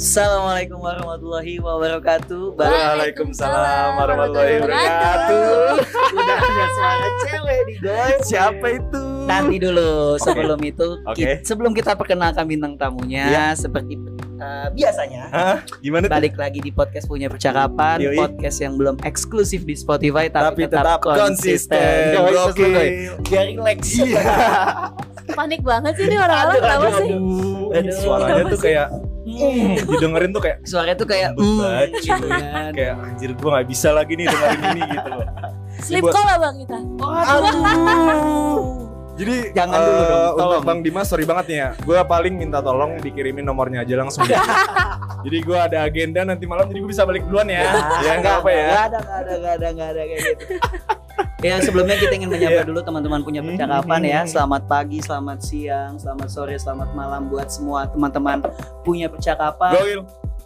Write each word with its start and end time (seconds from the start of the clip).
Assalamualaikum 0.00 0.80
warahmatullahi 0.80 1.60
wabarakatuh. 1.60 2.56
Waalaikumsalam 2.56 4.00
warahmatullahi 4.00 4.56
wabarakatuh. 4.64 5.76
Udah 6.16 6.36
ada 6.40 6.64
suara 6.72 7.08
cewek 7.20 7.58
di 7.68 7.74
guys. 7.84 8.16
Siapa 8.24 8.80
itu? 8.80 9.02
Nanti 9.28 9.60
dulu 9.60 10.16
sebelum 10.16 10.56
itu 10.64 11.04
Oke. 11.04 11.20
ki- 11.20 11.44
sebelum 11.44 11.76
kita 11.76 11.92
perkenalkan 12.00 12.48
bintang 12.48 12.80
tamunya 12.80 13.28
Iya. 13.28 13.46
seperti 13.52 14.00
uh, 14.40 14.72
biasanya 14.72 15.22
Hah? 15.28 15.56
Gimana 15.84 16.08
tuh? 16.08 16.16
balik 16.16 16.34
lagi 16.40 16.64
di 16.64 16.72
podcast 16.72 17.04
punya 17.04 17.28
percakapan 17.28 18.00
Yoi. 18.00 18.16
podcast 18.16 18.56
yang 18.56 18.80
belum 18.80 18.96
eksklusif 19.04 19.68
di 19.68 19.76
Spotify 19.76 20.32
tapi, 20.32 20.64
Tapi 20.64 20.80
tetap 20.80 21.04
konsisten. 21.04 22.16
Yoi, 22.16 22.34
Oke. 22.40 22.56
Goy. 22.56 22.88
Biar 23.28 23.52
relax. 23.52 23.80
Iya. 24.00 24.24
Panik 25.36 25.60
banget 25.60 25.92
sih 25.94 26.08
ini 26.08 26.16
orang-orang 26.16 26.56
Aduh, 26.56 26.62
kenapa 26.64 26.88
sih? 26.96 27.10
Aduh, 27.12 27.76
Aduh. 27.76 27.94
suaranya 28.00 28.44
tuh 28.48 28.60
kayak 28.64 28.88
mm, 29.36 29.86
didengerin 29.86 30.30
tuh 30.34 30.42
kayak 30.42 30.58
Suaranya 30.66 30.96
tuh 30.98 31.08
kayak 31.08 31.30
mm, 31.38 31.60
gitu 32.02 32.26
kan. 32.26 32.70
kayak 32.76 32.94
anjir 32.98 33.30
gua 33.38 33.50
nggak 33.60 33.68
bisa 33.70 33.88
lagi 33.94 34.12
nih 34.18 34.26
dengerin 34.26 34.60
ini 34.74 34.82
gitu 34.90 35.10
loh. 35.10 35.28
Sleep 35.80 36.04
call 36.04 36.26
lah 36.26 36.36
bang 36.38 36.54
kita. 36.60 36.78
Jadi 39.20 39.52
Jangan 39.52 39.76
dulu 39.76 40.00
dong, 40.00 40.16
eh, 40.16 40.30
tolong. 40.32 40.48
Untuk 40.56 40.62
Bang 40.64 40.80
Dimas 40.80 41.06
sorry 41.06 41.28
banget 41.28 41.44
nih 41.46 41.58
ya. 41.58 41.68
Gua 41.84 42.00
paling 42.02 42.34
minta 42.34 42.58
tolong 42.58 42.96
dikirimin 42.96 43.44
nomornya 43.44 43.84
aja 43.84 43.94
langsung. 44.00 44.24
jadi 45.24 45.38
gua 45.44 45.68
ada 45.68 45.84
agenda 45.84 46.24
nanti 46.24 46.48
malam 46.48 46.64
jadi 46.66 46.80
gua 46.80 46.88
bisa 46.88 47.04
balik 47.04 47.28
duluan 47.28 47.44
ya. 47.46 47.68
ya 48.00 48.12
enggak 48.16 48.40
apa 48.40 48.48
ya. 48.48 48.64
Enggak 48.64 48.80
ada, 48.80 48.98
enggak 48.98 49.20
ada, 49.20 49.32
enggak 49.36 49.52
ada, 49.52 49.66
enggak 49.68 49.88
ada 49.88 50.00
kayak 50.00 50.20
gitu. 50.24 50.44
ya 51.46 51.54
sebelumnya 51.60 51.96
kita 51.96 52.12
ingin 52.16 52.30
menyapa 52.30 52.52
Iya. 52.54 52.68
dulu 52.68 52.80
teman-teman 52.80 53.20
punya 53.20 53.40
Hmm, 53.40 53.48
percakapan 53.52 54.00
hmm, 54.00 54.08
ya. 54.08 54.20
hmm. 54.24 54.30
Selamat 54.30 54.62
pagi, 54.64 54.98
selamat 55.00 55.38
siang, 55.40 55.92
selamat 55.96 56.28
sore, 56.28 56.56
selamat 56.56 56.88
malam 56.92 57.28
buat 57.28 57.48
semua 57.52 57.88
teman-teman 57.88 58.40
punya 58.80 59.12
percakapan. 59.12 59.72
Gokil. 59.76 60.00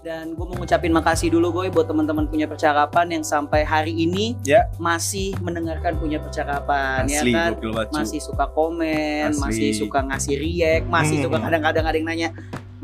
Dan 0.05 0.36
gue 0.36 0.44
mau 0.44 0.52
ngucapin 0.55 0.92
makasih 0.92 1.33
dulu 1.33 1.48
gue 1.50 1.72
buat 1.72 1.88
teman-teman 1.88 2.28
punya 2.28 2.44
percakapan 2.44 3.08
yang 3.08 3.24
sampai 3.24 3.64
hari 3.64 3.97
ini 3.97 4.36
Ya. 4.44 4.69
masih 4.77 5.33
mendengarkan 5.41 5.97
punya 5.97 6.20
percakapan 6.20 7.08
Asli 7.08 7.33
ya 7.33 7.56
kan. 7.56 7.56
Masih 7.88 8.20
suka 8.20 8.44
komen, 8.52 9.32
Asli. 9.32 9.41
masih 9.41 9.69
suka 9.72 10.05
ngasih 10.05 10.36
react, 10.36 10.84
masih 10.86 11.16
Hmm. 11.16 11.25
suka 11.25 11.36
kadang-kadang 11.41 11.84
ada 11.88 11.97
yang 11.97 12.05
nanya 12.05 12.28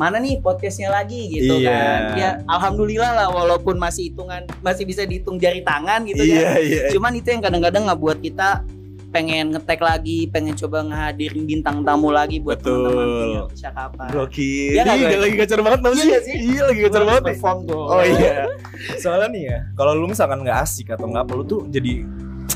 mana 0.01 0.17
nih 0.17 0.41
podcastnya 0.41 0.89
lagi 0.89 1.29
gitu 1.29 1.61
Iya. 1.61 1.69
kan. 1.69 2.01
Ya 2.17 2.31
alhamdulillah 2.49 3.13
lah 3.13 3.29
walaupun 3.29 3.77
masih 3.77 4.09
hitungan 4.09 4.49
masih 4.65 4.89
bisa 4.89 5.05
dihitung 5.05 5.37
jari 5.37 5.61
tangan 5.61 6.09
gitu 6.09 6.25
ya. 6.25 6.57
Iya, 6.57 6.65
iya. 6.65 6.83
Cuman 6.89 7.13
itu 7.13 7.29
yang 7.29 7.45
kadang-kadang 7.45 7.85
nggak 7.85 8.01
buat 8.01 8.17
kita 8.17 8.65
pengen 9.11 9.51
ngetek 9.51 9.83
lagi, 9.83 10.31
pengen 10.31 10.55
coba 10.55 10.87
ngehadirin 10.87 11.43
bintang 11.45 11.83
tamu 11.83 12.15
lagi 12.15 12.39
buat 12.39 12.63
Betul. 12.63 12.87
teman-teman 12.87 13.07
punya 13.11 13.41
percakapan. 13.51 14.09
Gokil. 14.15 14.71
Iya 14.79 14.83
Iya, 14.95 15.19
lagi 15.19 15.35
gacor 15.35 15.61
banget 15.61 15.81
tau 15.83 15.93
Iya 15.93 15.99
sih? 15.99 16.11
sih? 16.23 16.37
Iya 16.55 16.63
lagi 16.71 16.81
gacor 16.87 17.03
banget. 17.05 17.23
Perform 17.35 17.59
tuh. 17.67 17.83
Oh 17.91 18.03
iya. 18.03 18.47
Soalnya 19.03 19.29
nih 19.35 19.43
ya, 19.51 19.59
kalau 19.75 19.93
lu 19.99 20.07
misalkan 20.07 20.47
nggak 20.47 20.59
asik 20.63 20.95
atau 20.95 21.11
nggak 21.11 21.27
apa 21.27 21.33
lu 21.35 21.43
tuh 21.45 21.61
jadi 21.67 22.07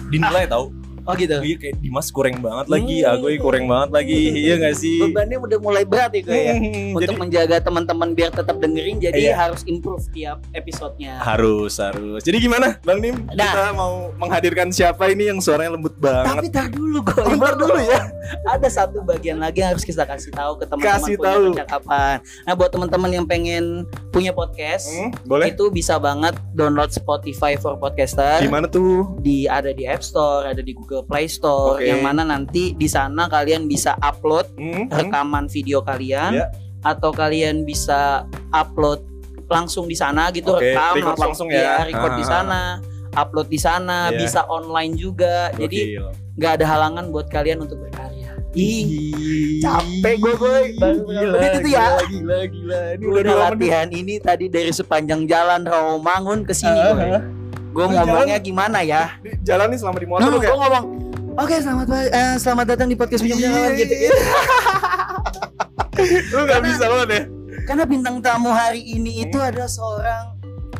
dinilai 0.08 0.47
tau. 0.47 0.70
Oh 1.05 1.12
gitu. 1.14 1.36
Iya 1.36 1.56
kayak 1.58 1.77
Dimas 1.78 2.08
kurang 2.08 2.41
banget 2.41 2.66
lagi, 2.66 2.97
Hmm. 2.98 3.12
Agoy 3.12 3.36
kurang 3.36 3.64
banget 3.64 3.91
lagi. 3.92 4.20
Iya 4.44 4.55
nggak 4.56 4.74
sih? 4.74 5.00
Bebannya 5.02 5.36
udah 5.38 5.58
mulai 5.58 5.84
berat 5.84 6.10
ya 6.10 6.20
gue 6.22 6.33
ya. 6.34 6.55
Hmm, 6.55 6.91
Untuk 6.92 7.02
jadi 7.05 7.14
menjaga 7.14 7.56
teman-teman 7.60 8.08
biar 8.10 8.30
tetap 8.30 8.56
dengerin 8.56 8.97
jadi 8.98 9.20
Iya. 9.22 9.34
harus 9.38 9.60
improve 9.64 10.05
tiap 10.10 10.41
episodenya. 10.50 11.20
harus 11.20 11.77
harus. 11.77 12.20
Jadi 12.20 12.36
gimana, 12.41 12.80
Bang 12.80 12.98
Nim? 12.98 13.16
Nah. 13.28 13.44
Kita 13.47 13.72
mau 13.72 13.94
menghadirkan 14.14 14.69
siapa 14.69 15.06
ini 15.06 15.28
yang 15.28 15.38
suaranya 15.38 15.75
lembut 15.75 15.94
banget? 15.94 16.30
Tapi 16.30 16.47
tar 16.48 16.66
dulu 16.69 16.98
gue. 17.00 17.20
Oh, 17.20 17.34
ntar 17.34 17.55
dulu 17.55 17.78
ya. 17.78 18.00
Ada 18.55 18.69
satu 18.70 19.00
bagian 19.00 19.36
lagi 19.36 19.60
yang 19.60 19.70
harus 19.70 19.82
kita 19.82 20.02
kasih 20.02 20.30
tahu 20.30 20.56
ke 20.56 20.64
teman-teman 20.64 20.97
Kasih 20.97 21.14
punya 21.14 21.28
tahu. 21.30 21.44
percakapan. 21.50 22.14
Nah, 22.42 22.55
buat 22.55 22.70
teman-teman 22.70 23.10
yang 23.12 23.25
pengen 23.25 23.64
punya 24.10 24.30
podcast, 24.30 24.88
Hmm, 24.88 25.10
boleh? 25.25 25.50
itu 25.50 25.69
bisa 25.69 25.97
banget 25.97 26.32
download 26.52 26.88
Spotify 26.88 27.54
for 27.54 27.75
podcaster. 27.75 28.41
Gimana 28.41 28.65
tuh? 28.66 29.19
Di 29.19 29.44
ada 29.44 29.69
di 29.69 29.84
App 29.84 30.00
Store, 30.00 30.47
ada 30.47 30.59
di 30.59 30.72
Google 30.72 30.94
Play 31.00 31.27
Store, 31.27 31.75
Oke. 31.75 31.84
yang 31.84 31.99
mana 31.99 32.22
nanti 32.22 32.71
di 32.71 32.87
sana 32.87 33.27
kalian 33.27 33.65
bisa 33.65 33.99
upload 33.99 34.47
Hmm, 34.55 34.87
hmm. 34.87 34.93
rekaman 34.93 35.49
video 35.49 35.81
kalian 35.81 36.37
Ya. 36.37 36.47
atau 36.81 37.10
kalian 37.10 37.65
bisa 37.65 38.22
upload 38.50 39.03
langsung 39.47 39.84
di 39.84 39.94
sana 39.94 40.31
gitu 40.31 40.53
Oke, 40.53 40.71
rekam 40.71 40.94
record 40.94 41.19
langsung 41.19 41.49
ya. 41.49 41.81
Iya, 41.81 41.88
record 41.88 42.12
di 42.15 42.22
Ah. 42.22 42.31
sana 42.31 42.60
upload 43.12 43.47
di 43.47 43.56
sana 43.56 43.99
Iya. 44.09 44.19
bisa 44.19 44.41
online 44.44 44.94
juga 44.94 45.50
jadi 45.53 45.81
Gokil. 45.97 46.06
nggak 46.34 46.53
ada 46.54 46.66
halangan 46.66 47.04
buat 47.09 47.27
kalian 47.28 47.59
untuk 47.60 47.78
berkarya 47.78 48.34
ih 48.54 49.60
capek 49.60 50.15
gue 50.16 50.34
boy 50.34 50.65
Gila, 50.75 50.88
Udah 51.28 51.50
ya 51.60 51.60
gila, 51.60 51.87
gila, 52.04 52.38
gila. 52.47 52.81
Ini 52.97 53.04
udah 53.04 53.34
latihan 53.44 53.88
ini 53.88 54.15
tadi 54.16 54.47
dari 54.47 54.71
sepanjang 54.71 55.27
jalan 55.27 55.62
Rawamangun 55.62 56.43
ke 56.43 56.53
sini 56.53 56.75
ah. 56.75 57.22
Gue 57.74 57.84
ngomongnya 57.84 58.38
gimana 58.38 58.78
ya 58.80 59.18
Di- 59.18 59.34
Jalan 59.42 59.66
nih 59.68 59.78
selama 59.78 59.98
di 59.98 60.06
motor 60.06 60.24
lu 60.24 60.38
gue 60.38 60.46
kayak 60.46 60.54
ngomong 60.56 60.84
Oke 61.34 61.54
selamat 61.58 61.86
pa- 61.90 62.06
eh, 62.08 62.34
selamat 62.38 62.66
datang 62.70 62.86
di 62.86 62.94
podcast 62.94 63.20
Pinjam 63.20 63.42
Jalan 63.42 63.74
gitu 63.74 63.90
iya. 63.92 64.10
lu 66.30 66.40
nggak 66.40 66.54
Karena- 66.54 66.68
bisa 66.68 66.84
banget 66.86 67.08
ya. 67.08 67.22
Karena 67.64 67.84
bintang 67.84 68.16
tamu 68.20 68.50
hari 68.50 68.82
ini 68.84 69.24
itu 69.24 69.38
adalah 69.38 69.66
seorang 69.66 70.24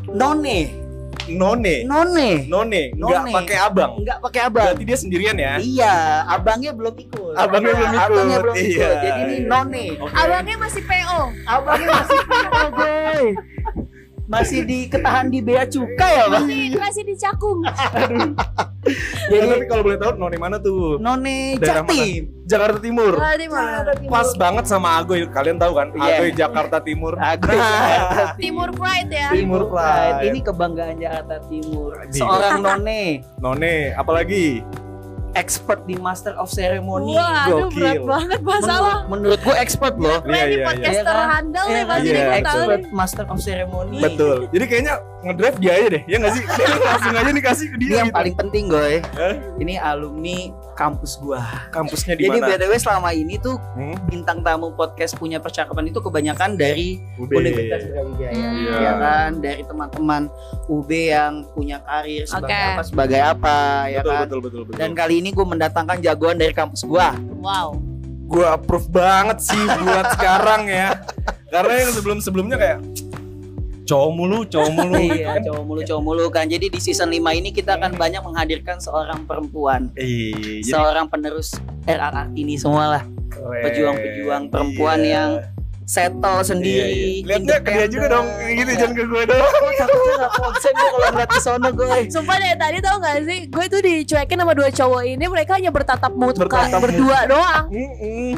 none, 0.07 0.85
None, 1.25 1.89
none, 1.89 2.45
none, 2.45 2.83
nggak 2.93 3.23
None. 3.25 3.33
pakai 3.33 3.57
abang. 3.57 3.97
nggak 3.97 4.19
pakai 4.21 4.41
abang. 4.45 4.69
Berarti 4.69 4.85
dia 4.85 4.99
sendirian 5.01 5.33
ya? 5.35 5.57
Iya, 5.57 5.95
abangnya 6.29 6.77
belum 6.77 6.93
ikut. 7.01 7.33
Abangnya 7.33 7.73
belum 7.73 7.89
ikut. 7.89 8.05
Abangnya 8.05 8.39
belum 8.45 8.55
ikut. 8.55 8.69
Iya. 8.77 8.89
Jadi 8.93 9.09
ini 9.25 9.37
none. 9.49 9.85
Oke. 9.97 10.13
Abangnya 10.13 10.57
masih 10.61 10.83
PO. 10.85 11.21
Abangnya 11.49 11.89
masih 11.97 12.19
PO, 12.21 12.63
boy. 12.71 13.25
Masih 14.25 14.65
di 14.65 14.89
ketahan 14.89 15.29
di 15.29 15.45
bea 15.45 15.69
cukai 15.69 16.13
ya, 16.17 16.25
Bang. 16.33 16.49
Masih 16.49 16.81
masih 16.81 17.03
di 17.05 17.15
cakung. 17.15 17.61
Ya, 17.61 17.73
Jadi 19.33 19.45
tapi 19.49 19.65
kalau 19.69 19.83
boleh 19.85 19.97
tahu 19.97 20.13
None 20.21 20.37
mana 20.37 20.57
tuh? 20.61 21.01
none 21.01 21.57
Daerah 21.57 21.85
Jatim. 21.85 22.29
Jakarta 22.45 22.77
Timur. 22.81 23.17
Wah, 23.17 23.37
di 23.37 23.49
mana? 23.49 23.93
Pas 24.09 24.29
banget 24.37 24.65
sama 24.69 25.01
Agoy. 25.01 25.25
Kalian 25.29 25.57
tahu 25.57 25.73
kan? 25.77 25.89
Iya. 25.97 26.05
Agoy 26.21 26.31
Jakarta 26.37 26.77
Timur. 26.81 27.17
Aku 27.33 27.49
Nah. 27.49 28.37
Timur 28.37 28.69
Pride 28.73 29.09
ya. 29.13 29.29
Timur 29.33 29.63
Pride. 29.73 30.29
Ini 30.29 30.39
kebanggaan 30.45 30.97
Jakarta 31.01 31.37
Timur. 31.49 31.91
Seorang 32.13 32.61
none, 32.61 33.25
None, 33.41 33.97
apalagi? 33.97 34.61
Expert 35.35 35.83
di 35.85 35.99
Master 35.99 36.35
of 36.39 36.49
Ceremony. 36.49 37.15
Wah, 37.15 37.47
aduh 37.47 37.69
Gokil. 37.69 37.79
berat 37.79 38.03
banget 38.07 38.41
masalah. 38.41 38.97
Menurut, 39.07 39.39
menurut 39.39 39.41
gue 39.43 39.57
expert 39.59 39.95
loh. 39.99 40.19
Iya, 40.23 40.31
nih 40.31 40.39
iya, 40.39 40.65
podcaster 40.65 40.91
iya. 40.91 41.03
Iya 41.05 41.05
kan? 41.05 41.29
handal 41.31 41.65
nih 41.65 41.75
Iya, 41.75 41.85
pasti 41.85 42.07
iya, 42.07 42.15
nih 42.15 42.23
gue 42.25 42.35
tahu 42.35 42.41
expert 42.55 42.81
nih. 42.81 42.93
Master 42.95 43.25
of 43.29 43.39
Ceremony. 43.43 43.99
Betul. 44.01 44.39
Jadi 44.55 44.65
kayaknya 44.71 44.95
ngedrive 45.25 45.59
dia 45.59 45.73
aja 45.75 45.87
deh. 45.91 46.03
Ya 46.07 46.17
nggak 46.23 46.33
sih? 46.37 46.45
Langsung 46.89 47.15
aja 47.15 47.33
dikasih 47.35 47.67
ke 47.71 47.77
Ini 47.77 47.85
dia 47.85 47.97
yang 47.99 48.09
gitu. 48.11 48.17
paling 48.17 48.35
penting, 48.39 48.65
Goy. 48.71 48.95
Eh? 49.03 49.35
Ini 49.61 49.75
alumni 49.83 50.39
kampus 50.75 51.17
gua. 51.17 51.41
Kampusnya 51.71 52.15
di 52.15 52.27
Jadi 52.27 52.39
mana? 52.39 52.55
BTW 52.55 52.73
selama 52.77 53.11
ini 53.11 53.35
tuh 53.37 53.57
Hmm? 53.73 53.95
bintang 54.05 54.39
tamu 54.41 54.71
podcast 54.71 55.15
punya 55.15 55.39
percakapan 55.39 55.89
itu 55.89 55.99
kebanyakan 55.99 56.55
dari 56.55 56.99
UB. 57.17 57.31
Universitas 57.33 57.87
Brawijaya. 57.87 58.35
Hmm. 58.35 58.55
Iya. 58.57 58.75
Ya 58.77 58.93
kan, 58.95 59.31
dari 59.39 59.63
teman-teman 59.63 60.23
UB 60.67 60.91
yang 60.91 61.33
punya 61.49 61.79
karir 61.81 62.23
sebagai 62.25 62.51
Oke. 62.51 62.71
apa 62.71 62.83
sebagai 62.83 63.21
apa 63.21 63.57
ya 63.89 64.01
Betul, 64.01 64.11
kan. 64.11 64.23
betul, 64.23 64.41
betul, 64.41 64.61
betul. 64.65 64.79
Dan 64.79 64.91
kali 64.93 65.15
ini 65.17 65.31
gue 65.31 65.47
mendatangkan 65.47 65.97
jagoan 66.01 66.37
dari 66.37 66.51
kampus 66.51 66.83
gua. 66.83 67.15
Wow. 67.39 67.79
gue 68.25 68.41
approve 68.43 68.89
banget 68.89 69.37
sih 69.39 69.61
buat 69.79 70.09
sekarang 70.17 70.65
ya 70.65 70.97
karena 71.47 71.75
yang 71.77 71.93
sebelum 71.93 72.19
sebelumnya 72.19 72.57
kayak 72.57 72.79
cowok 73.85 74.11
mulu 74.17 74.39
cowok 74.49 74.71
mulu 74.73 74.97
iya, 75.17 75.37
cowok 75.45 75.63
mulu 75.65 75.81
cowok 75.85 76.03
mulu 76.03 76.25
kan. 76.33 76.49
Jadi 76.49 76.73
di 76.73 76.81
season 76.81 77.13
5 77.13 77.21
ini 77.41 77.53
kita 77.53 77.77
akan 77.77 77.97
banyak 78.01 78.21
menghadirkan 78.25 78.81
seorang 78.81 79.29
perempuan, 79.29 79.93
jadi 79.95 80.65
seorang 80.65 81.07
penerus 81.13 81.57
RRR 81.85 82.33
ini 82.35 82.57
semua 82.57 82.99
lah. 82.99 83.05
keren. 83.29 83.67
pejuang-pejuang 83.67 84.43
perempuan 84.47 85.01
yang 85.03 85.31
settle 85.85 86.33
iya, 86.35 86.45
sendiri. 86.45 86.89
iya. 86.89 87.27
lihatnya 87.27 87.57
ke 87.59 87.71
dia 87.71 87.87
juga 87.87 88.07
dong 88.11 88.27
gitu 88.47 88.65
Iya. 88.67 88.79
jangan 88.79 88.95
ke 88.95 89.05
gue 89.05 89.23
dong 89.27 89.45
takutnya 89.75 90.15
gak 90.17 90.33
konsen 90.35 90.73
gue 90.73 90.89
kalau 90.89 91.09
ngeliat 91.11 91.29
ke 91.29 91.41
sono 91.41 91.69
gue 91.71 91.99
Sumpah 92.09 92.37
deh 92.37 92.53
tadi 92.55 92.79
tau 92.81 92.97
gak 92.99 93.17
sih 93.23 93.41
Gue 93.47 93.65
tuh 93.67 93.81
dicuekin 93.81 94.39
sama 94.39 94.53
dua 94.53 94.69
cowok 94.69 95.03
ini 95.05 95.25
Mereka 95.25 95.53
hanya 95.55 95.69
bertatap 95.69 96.13
muka 96.13 96.41
Bertatap 96.41 96.73
muka. 96.73 96.79
berdua 96.81 97.19
doang. 97.27 97.65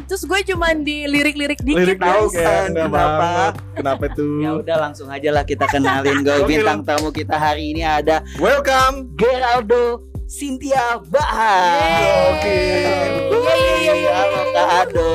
Terus 0.02 0.22
gue 0.22 0.40
cuman 0.46 0.74
dilirik-lirik 0.80 1.60
dikit 1.60 1.78
lirik 1.78 1.98
tahu 1.98 2.26
kan 2.30 2.68
Kenapa? 2.68 2.98
kenapa 2.98 3.28
kenapa 3.74 4.04
tuh 4.16 4.32
ya 4.38 4.50
udah 4.56 4.76
langsung 4.80 5.06
aja 5.06 5.30
lah 5.30 5.44
kita 5.44 5.64
kenalin 5.66 6.20
gue 6.20 6.36
bintang 6.44 6.82
tamu 6.82 7.08
kita 7.10 7.36
hari 7.36 7.70
ini 7.70 7.82
ada 7.82 8.26
welcome 8.36 9.06
Geraldo 9.14 10.02
Cynthia 10.26 10.98
Bahar 11.04 12.02
Oke. 12.34 12.58
Yeay, 13.30 14.02
halo 14.04 14.40
Kak 14.50 14.68
Ado 14.82 15.10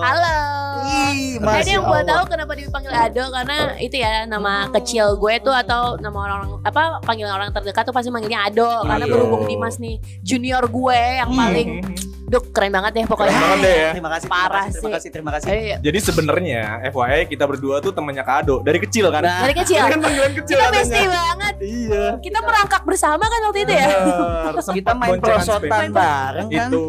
Halo 0.00 0.53
Jadi 1.38 1.46
Masya 1.46 1.72
yang 1.72 1.84
gue 1.84 2.00
tahu 2.04 2.22
kenapa 2.28 2.52
dipanggil 2.54 2.92
Ado 2.92 3.24
karena 3.30 3.56
itu 3.76 3.96
ya 3.96 4.12
nama 4.24 4.70
kecil 4.70 5.18
gue 5.18 5.34
tuh 5.40 5.54
atau 5.54 5.98
nama 5.98 6.18
orang 6.20 6.42
apa 6.62 7.02
panggilan 7.02 7.34
orang 7.34 7.50
terdekat 7.50 7.82
tuh 7.82 7.94
pasti 7.94 8.08
manggilnya 8.08 8.46
Ado 8.46 8.86
karena 8.86 9.04
Ado. 9.04 9.12
berhubung 9.12 9.42
Dimas 9.44 9.76
nih 9.76 9.98
junior 10.22 10.64
gue 10.66 11.00
yang 11.18 11.30
paling 11.30 11.68
Hmm. 11.74 12.13
Duk 12.34 12.50
keren 12.50 12.74
banget 12.74 12.98
deh 12.98 13.06
Keren 13.06 13.14
pokoknya. 13.14 13.38
banget 13.38 13.58
deh 13.62 13.74
ya. 13.78 13.90
Terima 13.94 14.10
kasih. 14.10 14.26
Parah 14.26 14.66
terima 14.66 14.82
sih. 14.82 14.90
kasih, 14.98 15.08
terima 15.14 15.30
kasih. 15.30 15.48
Eh, 15.54 15.78
Jadi 15.78 15.98
sebenarnya 16.02 16.62
FYI 16.90 17.30
kita 17.30 17.46
berdua 17.46 17.78
tuh 17.78 17.94
temannya 17.94 18.26
Kado 18.26 18.66
dari 18.66 18.82
kecil 18.82 19.14
kan. 19.14 19.22
Nah, 19.22 19.46
dari 19.46 19.54
kecil. 19.54 19.78
Ini 19.78 19.90
kan 19.94 20.00
panggilan 20.02 20.32
kecil 20.42 20.56
Kita 20.58 20.66
bestie 20.74 21.06
banget. 21.06 21.54
Iya. 21.62 22.04
Kita 22.18 22.38
merangkak 22.42 22.82
bersama 22.82 23.22
kan 23.22 23.38
waktu 23.46 23.62
itu 23.62 23.72
ya. 23.78 23.86
Bener, 24.50 24.74
kita 24.74 24.90
main 24.98 25.22
perosotan 25.22 25.86
bareng 25.94 26.48
kan. 26.50 26.70
Itu. 26.74 26.82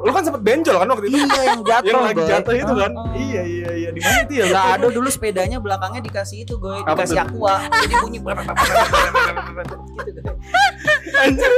Lu 0.00 0.10
kan 0.16 0.22
sempet 0.24 0.40
benjol 0.40 0.76
kan 0.80 0.88
waktu 0.88 1.04
itu? 1.12 1.16
Iya 1.20 1.42
yang 1.44 1.60
jatuh. 1.60 1.92
yang 1.92 2.00
lagi 2.00 2.22
jatuh 2.24 2.54
itu 2.56 2.72
kan? 2.72 2.90
Oh, 2.96 3.04
oh. 3.04 3.12
Iya 3.12 3.42
iya 3.44 3.70
iya. 3.76 3.88
Di 3.92 4.00
mana 4.00 4.24
itu 4.24 4.32
ya? 4.32 4.44
Nggak 4.48 4.66
ada 4.80 4.86
dulu 4.88 5.08
sepedanya 5.12 5.60
belakangnya 5.60 6.00
dikasih 6.00 6.48
itu 6.48 6.56
gue 6.56 6.72
dikasih 6.88 7.20
aqua 7.20 7.68
jadi 7.84 7.94
bunyi 8.00 8.24
gitu. 8.24 8.32
Anjir. 11.16 11.50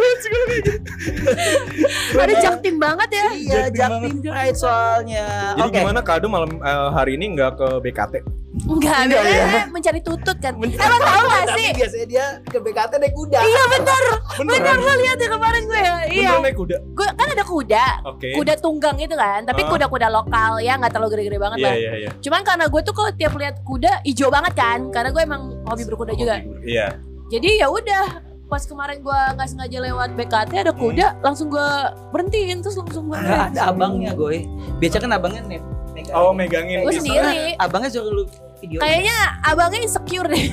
Ada 2.19 2.35
jaktim 2.43 2.77
banget 2.81 3.09
ya. 3.13 3.28
Iya, 3.31 3.63
Jaktim 3.69 4.15
Pride 4.21 4.57
soalnya. 4.57 5.27
Jadi 5.55 5.63
Oke. 5.65 5.79
gimana 5.79 6.01
Kado 6.01 6.27
malam 6.27 6.51
eh, 6.57 6.89
hari 6.91 7.15
ini 7.15 7.33
nggak 7.33 7.53
ke 7.55 7.69
BKT? 7.81 8.15
Enggak, 8.59 9.07
Enggak, 9.07 9.23
dia 9.23 9.39
ya? 9.39 9.63
mencari 9.69 10.01
tutut 10.01 10.35
kan. 10.37 10.57
Mencari- 10.57 10.81
Emang 10.81 10.99
tahu 11.01 11.23
gak 11.23 11.45
Tapi 11.47 11.61
sih? 11.61 11.71
biasanya 11.77 12.07
dia 12.07 12.25
ke 12.43 12.59
BKT 12.59 12.93
naik 12.97 13.15
kuda. 13.15 13.39
Iya 13.39 13.63
bener, 13.69 14.05
bener 14.35 14.59
Beneran? 14.59 14.77
lo 14.81 14.95
lihat 14.99 15.17
ya 15.17 15.29
kemarin 15.31 15.63
gue 15.63 15.79
ya. 15.79 15.85
Iya, 15.85 16.01
Beneran 16.11 16.43
naik 16.43 16.57
kuda? 16.57 16.77
gue 16.89 17.07
kan 17.09 17.29
ada 17.29 17.45
kuda, 17.45 17.85
Oke. 18.09 18.29
kuda 18.35 18.53
tunggang 18.59 18.97
itu 18.97 19.15
kan. 19.15 19.41
Tapi 19.45 19.61
Ah. 19.61 19.69
kuda-kuda 19.69 20.09
lokal 20.09 20.53
ya, 20.59 20.75
nggak 20.75 20.91
terlalu 20.91 21.11
gede-gede 21.13 21.39
banget 21.39 21.57
Iya 21.57 21.67
lah. 21.67 21.75
iya 21.77 21.93
iya. 21.99 22.11
Cuman 22.19 22.41
karena 22.43 22.65
gue 22.67 22.81
tuh 22.83 22.93
kalau 22.93 23.11
tiap 23.13 23.33
lihat 23.37 23.57
kuda 23.63 23.93
hijau 24.03 24.29
banget 24.29 24.53
kan, 24.55 24.79
karena 24.89 25.09
gue 25.09 25.23
emang 25.23 25.43
hobi 25.63 25.83
berkuda 25.85 26.13
juga. 26.13 26.41
Iya. 26.61 26.99
Jadi 27.29 27.61
ya 27.61 27.69
udah, 27.69 28.05
pas 28.49 28.65
kemarin 28.65 28.99
gue 28.99 29.21
nggak 29.37 29.45
sengaja 29.47 29.79
lewat 29.79 30.09
BKT 30.15 30.53
ada 30.59 30.73
Hmm. 30.73 30.81
kuda, 30.81 31.07
langsung 31.21 31.49
gue 31.49 31.69
berhentiin 32.11 32.59
terus 32.59 32.77
langsung 32.77 33.07
gue. 33.07 33.17
Nggak 33.17 33.53
ada 33.53 33.61
abangnya 33.69 34.13
gue. 34.13 34.49
Biasa 34.77 34.97
kan 34.99 35.13
abangnya 35.13 35.43
nih. 35.47 35.61
Oh 36.11 36.31
megangin. 36.31 36.81
Gue 36.81 36.95
Gitu. 36.95 37.05
sendiri. 37.05 37.59
Abangnya 37.59 37.91
suruh 37.91 38.09
lu 38.09 38.23
video. 38.57 38.79
Kayaknya 38.79 39.17
abangnya 39.43 39.81
insecure 39.83 40.25
deh. 40.25 40.45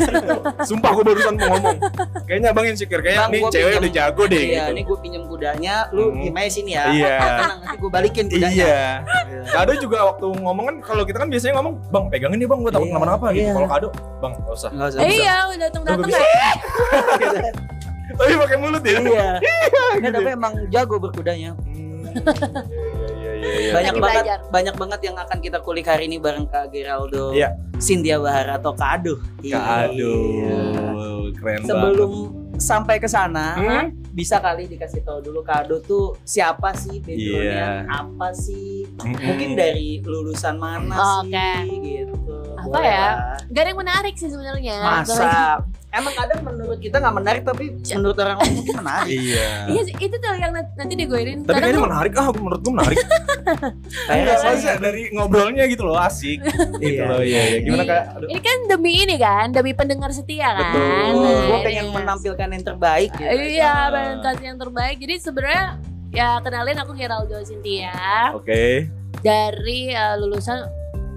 Sumpah 0.63 0.89
gue 0.92 1.03
barusan 1.06 1.38
mau 1.38 1.53
ngomong. 1.53 1.77
Kayaknya 2.25 2.50
abang 2.50 2.65
insecure. 2.65 3.00
Kayak 3.00 3.19
Bang, 3.19 3.30
nih 3.30 3.42
cewek 3.45 3.53
pinjam- 3.56 3.80
udah 3.80 3.92
jago 3.94 4.24
deh 4.25 4.41
Iya, 4.41 4.50
gitu. 4.59 4.71
ini 4.71 4.81
gue 4.83 4.98
pinjam 5.00 5.24
kudanya, 5.25 5.75
lu 5.89 6.03
Hmm. 6.09 6.19
diem 6.19 6.36
aja 6.36 6.50
sini 6.51 6.71
ya. 6.74 6.83
Iya. 6.89 7.15
Tenang, 7.15 7.57
nanti 7.62 7.75
gue 7.77 7.91
balikin 7.91 8.25
kudanya. 8.27 8.51
Iya. 8.51 8.81
Kado 9.48 9.74
juga 9.77 9.98
waktu 10.03 10.25
ngomong 10.36 10.65
kan 10.65 10.75
kalau 10.83 11.03
kita 11.03 11.18
kan 11.18 11.30
biasanya 11.30 11.53
ngomong, 11.56 11.74
"Bang, 11.88 12.06
pegangin 12.09 12.38
nih 12.38 12.50
Bang, 12.50 12.59
gue 12.59 12.71
takut 12.71 12.83
Iya, 12.83 12.91
kenapa-napa" 12.91 13.25
gitu. 13.31 13.39
iya. 13.39 13.53
Kalau 13.53 13.69
Kado, 13.69 13.88
"Bang, 14.19 14.33
enggak 14.36 14.56
usah." 14.56 14.69
Enggak 14.71 14.88
usah. 14.88 15.00
Eh, 15.00 15.12
iya, 15.15 15.36
udah 15.45 15.59
datang-datang 15.63 16.09
Gua 16.09 16.19
ya. 16.19 16.51
Tapi 18.07 18.33
pakai 18.35 18.57
mulut 18.57 18.81
ya. 18.81 18.97
Iya. 18.97 19.29
Nggak, 19.95 20.01
Gitu 20.03 20.11
tapi 20.13 20.27
ya. 20.27 20.35
emang 20.35 20.53
jago 20.69 20.95
berkudanya. 20.97 21.51
Hmm, 21.57 22.05
Iya 23.15 23.31
iya 23.35 23.51
iya. 23.59 23.71
Banyak 23.71 23.91
Lagi 23.91 24.01
banget 24.01 24.23
belajar. 24.23 24.39
banyak 24.49 24.75
banget 24.75 24.99
yang 25.03 25.17
akan 25.17 25.37
kita 25.39 25.57
kulik 25.59 25.85
hari 25.85 26.05
ini 26.05 26.17
bareng 26.17 26.45
Kak 26.45 26.69
Geraldo. 26.69 27.31
Iya. 27.31 27.53
Cynthia 27.77 28.17
Bahar 28.17 28.47
atau 28.51 28.71
Kado. 28.71 29.19
Kado. 29.41 30.13
Iya. 30.15 30.61
Keren 31.35 31.61
Sebelum 31.61 32.11
sampai 32.55 32.97
ke 32.97 33.05
sana, 33.05 33.59
banget. 33.59 33.91
Hmm? 33.91 34.03
bisa 34.15 34.39
kali 34.39 34.63
dikasih 34.65 35.03
tahu 35.03 35.19
dulu 35.21 35.43
Kado 35.43 35.75
tuh 35.81 36.15
siapa 36.23 36.71
sih 36.73 37.03
backgroundnya, 37.03 37.83
Iya. 37.83 37.91
apa 37.91 38.31
sih? 38.31 38.87
Hmm. 38.95 39.11
Mungkin 39.11 39.49
dari 39.53 39.99
lulusan 40.01 40.55
mana 40.55 41.19
Oke. 41.19 41.35
sih 41.61 41.75
gitu. 41.83 42.37
Apa 42.55 42.71
Boleh 42.71 42.87
ya? 42.87 43.03
lah. 43.11 43.15
Gak 43.45 43.59
ada 43.59 43.69
yang 43.69 43.81
menarik 43.81 44.15
sih 44.15 44.31
sebenarnya. 44.31 44.77
Masa 44.79 45.59
emang 45.95 46.13
kadang 46.13 46.39
menurut 46.44 46.80
kita 46.80 46.97
nggak 47.00 47.15
menarik 47.15 47.42
tapi 47.47 47.65
menurut 47.95 48.18
orang 48.19 48.38
lain 48.44 48.53
mungkin 48.59 48.75
menarik. 48.83 49.15
Iya. 49.15 49.50
Iya 49.71 49.81
sih, 49.88 49.94
itu 49.95 50.15
tuh 50.15 50.30
yang 50.36 50.51
nanti, 50.53 50.94
digoirin. 50.94 51.38
Tapi 51.42 51.56
Kadang 51.56 51.63
kayaknya 51.63 51.83
menarik 51.88 52.12
ah, 52.15 52.27
menurut 52.36 52.59
gue 52.59 52.74
menarik. 52.75 52.97
Kayak 54.09 54.38
soalnya 54.42 54.74
dari 54.81 55.01
ngobrolnya 55.13 55.63
gitu 55.69 55.83
loh 55.88 55.97
asik. 55.97 56.39
gitu 56.83 57.01
Iya. 57.01 57.03
loh. 57.07 57.21
Iya, 57.24 57.42
iya. 57.47 57.57
Gimana 57.63 57.83
Iya. 57.83 57.92
kak? 57.95 58.03
Aduh. 58.19 58.27
Ini 58.30 58.39
kan 58.44 58.57
demi 58.68 58.94
ini 59.00 59.15
kan, 59.15 59.47
demi 59.56 59.71
pendengar 59.71 60.09
setia 60.12 60.50
kan. 60.51 60.59
Betul. 60.62 60.83
Nah, 60.83 61.09
gue 61.15 61.47
ini 61.47 61.59
pengen 61.63 61.86
menampilkan 61.94 62.48
yang 62.51 62.63
terbaik 62.63 63.09
gitu. 63.15 63.30
Iya, 63.31 63.74
kasih 64.21 64.45
yang 64.53 64.59
terbaik. 64.59 64.98
Jadi 65.00 65.15
sebenarnya 65.21 65.65
ya 66.12 66.30
kenalin 66.39 66.77
aku 66.80 66.91
Geraldo 66.95 67.36
Cynthia 67.44 67.91
Oke. 68.31 68.88
dari 69.19 69.91
eh, 69.91 70.15
lulusan 70.15 70.63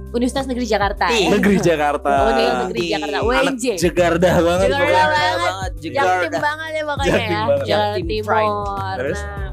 Universitas 0.09 0.47
Negeri 0.49 0.67
Jakarta. 0.67 1.07
Ya. 1.13 1.29
Negeri 1.37 1.57
Jakarta. 1.61 2.13
Oh, 2.17 2.33
Negeri 2.33 2.83
Jakarta. 2.89 3.19
Anak 3.21 3.53
UNJ. 3.53 3.65
Jakarta 3.77 4.29
banget. 4.41 4.69
Jakarta 4.73 5.29
banget. 5.37 5.73
Jakarta. 5.79 6.39
banget 6.41 6.71
ya 6.73 6.83
pokoknya 6.83 7.09
Jaktim 7.13 7.29
ya. 7.29 7.43
banget. 7.45 7.67
Jakarta 7.69 7.93
Jaktim 7.93 8.07
Timur. 8.09 8.95
Terus? 8.97 9.21
Nah, 9.21 9.51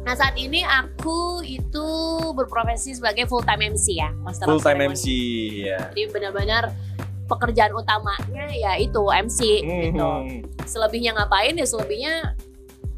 nah 0.00 0.14
saat 0.14 0.34
ini 0.38 0.60
aku 0.62 1.18
itu 1.42 1.88
berprofesi 2.38 2.90
sebagai 2.94 3.26
full 3.26 3.42
time 3.42 3.74
MC 3.74 3.86
ya, 3.98 4.10
Master 4.22 4.46
of 4.46 4.48
Full 4.54 4.62
time. 4.62 4.94
MC 4.94 5.04
ya. 5.66 5.78
Jadi 5.90 6.02
benar-benar 6.14 6.70
pekerjaan 7.30 7.72
utamanya 7.74 8.46
ya 8.50 8.74
itu 8.78 9.02
MC 9.06 9.40
gitu. 9.62 10.02
Hmm. 10.02 10.42
Selebihnya 10.66 11.14
ngapain 11.14 11.54
ya 11.54 11.66
selebihnya 11.66 12.34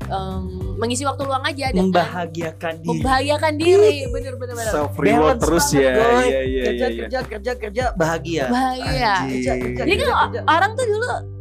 em, 0.09 0.45
mengisi 0.77 1.03
waktu 1.05 1.23
luang 1.25 1.45
aja 1.45 1.73
dan 1.73 1.89
membahagiakan 1.89 2.75
diri. 2.81 2.89
membahagiakan 2.89 3.53
diri 3.59 3.97
bener-bener 4.09 4.55
bener. 4.57 4.73
Self 4.73 4.95
reward 4.99 5.39
Balance 5.39 5.43
terus 5.45 5.67
ya. 5.73 5.93
Iya 5.93 6.41
iya 6.43 6.63
kerja 6.63 6.63
iya. 6.69 6.89
iya. 6.89 7.01
kerja 7.05 7.19
kerja 7.27 7.53
kerja 7.59 7.85
bahagia. 7.95 8.45
bahagia. 8.49 9.15
Kerja 9.29 9.53
kerja. 9.59 9.83
Jadi 9.85 9.93
kan 9.97 10.07
kerja, 10.07 10.27
kerja. 10.29 10.41
orang 10.49 10.71
tuh 10.77 10.87
dulu 10.87 11.32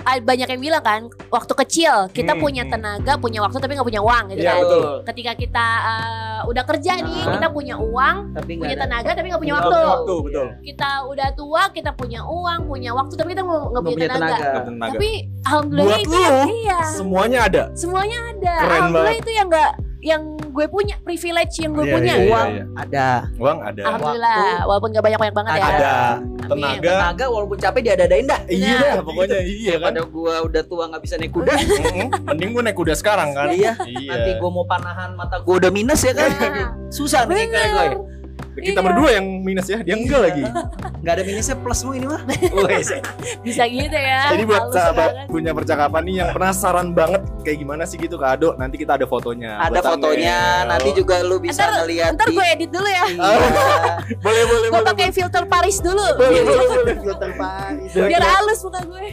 banyak 0.00 0.48
yang 0.48 0.60
bilang 0.60 0.80
kan 0.80 1.00
waktu 1.28 1.52
kecil 1.56 2.08
kita 2.10 2.32
Hmm, 2.32 2.40
punya 2.40 2.62
hmm. 2.62 2.72
tenaga 2.72 3.12
punya 3.16 3.40
waktu 3.40 3.56
tapi 3.56 3.72
nggak 3.72 3.84
punya 3.86 4.00
uang 4.00 4.24
gitu 4.28 4.40
Iya, 4.40 4.50
kan. 4.50 4.60
betul. 4.62 4.82
Ketika 5.04 5.32
kita 5.34 5.66
uh, 5.82 6.40
udah 6.46 6.64
kerja 6.64 6.92
nih 6.98 7.04
Nah. 7.20 7.32
kita 7.34 7.48
punya 7.50 7.74
uang 7.76 8.16
tapi 8.32 8.52
punya 8.56 8.74
ada. 8.74 8.82
tenaga 8.82 9.10
tapi 9.12 9.26
nggak 9.28 9.38
punya 9.38 9.48
Punya 9.50 9.66
waktu. 9.66 9.80
waktu, 9.86 10.14
betul. 10.22 10.46
Kita 10.62 10.90
udah 11.04 11.28
tua 11.32 11.62
kita 11.70 11.90
punya 11.92 12.20
uang 12.22 12.60
punya 12.64 12.90
waktu 12.92 13.14
tapi 13.14 13.28
kita 13.30 13.42
nggak 13.42 13.60
Nggak 13.62 13.82
punya 13.84 14.06
tenaga. 14.08 14.36
Tenaga. 14.62 14.90
Tapi 14.90 15.10
alhamdulillah 15.42 15.86
Buat 15.90 16.00
itu 16.00 16.10
lu, 16.10 16.22
yang 16.22 16.38
iya 16.48 16.78
Semuanya 16.90 17.38
ada. 17.42 17.62
semuanya 17.74 18.18
ada. 18.26 18.54
Keren 18.56 18.70
alhamdulillah 18.72 19.04
banget. 19.06 19.22
itu 19.22 19.30
yang 19.32 19.46
nggak 19.48 19.70
yang 20.00 20.22
gue 20.40 20.66
punya 20.66 20.96
privilege 21.04 21.60
yang 21.60 21.76
gue 21.76 21.84
Iya, 21.84 21.94
punya. 21.94 22.14
iya, 22.16 22.26
uang 22.32 22.48
iya. 22.48 22.64
ada. 22.74 23.08
Uang 23.36 23.58
ada. 23.60 23.82
Alhamdulillah 23.84 24.44
walaupun 24.64 24.88
gak 24.96 25.04
banyak 25.04 25.20
banyak 25.20 25.36
banget 25.36 25.52
ya. 25.52 25.64
Ada. 25.64 25.94
Amin. 26.16 26.48
Tenaga. 26.50 26.90
Tenaga 26.90 27.24
walaupun 27.28 27.56
capek 27.60 27.80
diadadain 27.84 28.26
dah. 28.26 28.40
Iya 28.48 28.76
dah, 28.80 28.94
pokoknya 29.04 29.38
iya 29.44 29.74
kan. 29.76 29.92
Pada 29.92 30.02
gua 30.08 30.34
udah 30.42 30.62
tua 30.64 30.84
nggak 30.90 31.02
bisa 31.04 31.14
naik 31.20 31.32
kuda. 31.32 31.52
Mending 32.26 32.50
gue 32.50 32.62
naik 32.64 32.78
kuda 32.80 32.94
sekarang 32.96 33.36
kan. 33.36 33.52
Iya. 33.52 33.72
Iya. 33.84 34.10
Nanti 34.10 34.30
gua 34.40 34.50
mau 34.50 34.64
panahan 34.64 35.14
mata 35.14 35.38
gua 35.44 35.54
udah 35.60 35.70
minus 35.70 36.00
ya 36.02 36.16
kan. 36.16 36.30
Nah, 36.32 36.72
Susah 36.88 37.28
nih 37.28 37.46
kayak 37.46 37.68
gue. 37.70 37.86
Kita 38.62 38.76
Iya. 38.76 38.86
berdua 38.86 39.08
yang 39.10 39.26
minus 39.40 39.66
ya, 39.66 39.78
dia 39.78 39.94
enggak 39.94 40.20
lagi. 40.22 40.42
Nggak 41.00 41.12
ada 41.12 41.24
minusnya 41.24 41.56
plusmu 41.56 41.90
ini 41.92 42.06
mah. 42.06 42.22
Wes. 42.62 42.92
Bisa 43.46 43.64
gitu 43.64 43.92
ya. 43.92 44.28
Jadi 44.28 44.42
buat 44.44 44.62
Halus 44.62 44.74
sahabat 44.74 45.10
banget. 45.10 45.26
punya 45.28 45.52
percakapan 45.52 46.02
nih 46.02 46.14
yang 46.16 46.28
penasaran 46.30 46.88
banget 46.90 47.22
kayak 47.40 47.58
gimana 47.58 47.82
sih 47.82 47.96
gitu 47.96 48.14
Kado, 48.14 48.52
nanti 48.54 48.76
kita 48.76 48.94
ada 48.94 49.04
fotonya. 49.04 49.56
Ada 49.58 49.80
buat 49.80 49.84
fotonya. 49.90 50.36
thumbnail. 50.36 50.68
Nanti 50.68 50.90
juga 50.92 51.16
lu 51.22 51.36
bisa 51.38 51.62
Ntar- 51.62 51.74
ngeliat 51.80 52.12
Ntar 52.14 52.26
di. 52.26 52.34
gue 52.34 52.46
edit 52.50 52.70
dulu 52.70 52.88
ya. 52.88 53.04
Iya. 53.06 53.48
boleh 54.24 54.44
boleh 54.46 54.66
Gue 54.70 54.82
pakai 54.86 55.06
filter 55.10 55.44
Paris 55.44 55.76
dulu. 55.78 56.06
boleh 56.14 56.40
boleh 56.42 56.66
boleh. 56.68 56.94
Filter 57.04 57.30
Paris. 57.34 57.90
Biar 57.92 58.22
halus 58.22 58.60
muka 58.60 58.80
gue. 58.82 59.06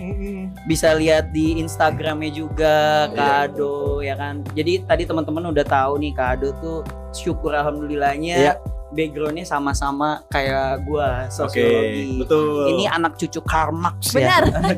Bisa 0.66 0.92
lihat 0.92 1.32
di 1.32 1.58
Instagramnya 1.58 2.32
juga 2.32 2.76
Iya. 3.08 3.16
Kado 3.48 3.76
ya 4.00 4.14
kan. 4.14 4.44
Jadi 4.52 4.84
tadi 4.84 5.04
teman-teman 5.04 5.48
udah 5.48 5.64
tahu 5.64 5.98
nih 5.98 6.12
Kado 6.12 6.52
tuh 6.58 6.84
syukur 7.10 7.54
alhamdulillahnya 7.54 8.36
Iya. 8.38 8.54
Backgroundnya 8.98 9.46
sama-sama 9.46 10.26
kayak 10.28 10.82
gua 10.82 11.30
Oke, 11.30 11.38
sosiologi. 11.54 12.18
betul. 12.18 12.66
Ini 12.68 12.84
anak 12.90 13.14
cucu 13.16 13.40
Karl 13.40 13.70
Marx 13.72 14.10
Benar. 14.10 14.50
ya. 14.50 14.74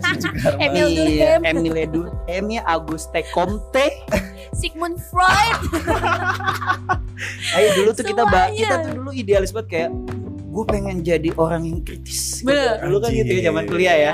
Emil 0.60 0.86
Iya, 0.86 1.00
Durkheim. 1.40 1.42
Emil 1.48 1.74
Durkheim 1.88 2.46
ya 2.52 2.62
Auguste 2.68 3.24
Comte. 3.32 3.88
Sigmund 4.52 5.00
Freud. 5.00 5.58
Ayo 7.56 7.68
dulu 7.76 7.90
tuh 7.92 8.04
kita 8.04 8.24
ba- 8.26 8.48
Semuanya. 8.48 8.60
kita 8.60 8.76
tuh 8.82 8.92
dulu 8.94 9.10
idealis 9.12 9.52
banget 9.52 9.70
kayak 9.70 9.90
gue 10.50 10.66
pengen 10.66 10.98
jadi 11.00 11.30
orang 11.36 11.62
yang 11.64 11.80
kritis. 11.80 12.42
Bener. 12.42 12.82
Dulu 12.82 12.98
kan 13.00 13.10
gitu 13.12 13.32
ya 13.32 13.42
zaman 13.46 13.64
kuliah 13.66 13.96
ya. 13.96 14.14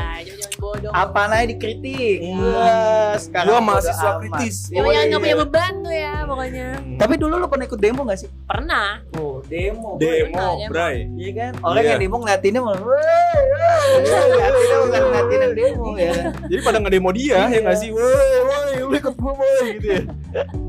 Bodoh. 0.56 0.88
Apa 0.90 1.28
aja 1.28 1.46
dikritik. 1.46 2.24
Hmm. 2.24 2.40
Wah, 2.48 3.14
sekarang 3.18 3.48
Gua 3.50 3.60
mahasiswa 3.62 4.12
kritis. 4.20 4.56
Yang 4.70 4.80
Oh, 4.80 4.88
yang 4.88 4.96
iya. 4.96 5.10
nggak 5.10 5.22
punya 5.22 5.38
beban 5.38 5.74
tuh 5.80 5.92
ya 5.94 6.14
pokoknya. 6.24 6.68
Tapi 6.96 7.14
dulu 7.16 7.34
lu 7.36 7.48
pernah 7.48 7.66
ikut 7.66 7.80
demo 7.80 8.02
gak 8.04 8.20
sih? 8.20 8.30
Pernah. 8.46 8.88
Oh, 9.16 9.35
demo. 9.46 9.90
Demo. 9.96 10.48
Bray. 10.68 11.06
Iya 11.14 11.32
kan? 11.34 11.52
Orang 11.62 11.82
Iya. 11.82 11.90
yang 11.92 12.02
demo 12.02 12.16
ngeliatinnya 12.20 12.62
malah 12.62 12.80
"Woi, 12.80 12.96
woi, 12.96 13.42
woi." 13.46 14.00
Ngeliatinnya 14.02 14.78
bukan 14.82 15.02
ngeliatin 15.02 15.40
yang 15.40 15.54
demo 15.54 15.88
ya. 15.96 16.14
Jadi 16.46 16.62
pada 16.62 16.78
ngedemo 16.80 17.10
dia 17.12 17.26
ya 17.26 17.46
Iya. 17.48 17.60
nggak 17.62 17.78
sih? 17.78 17.90
Woi, 17.90 18.36
woi, 18.42 18.74
lu 18.82 18.96
ikut 18.96 19.16
gue 19.16 19.34
woi 19.34 19.66
gitu 19.74 19.88
ya. 19.88 20.02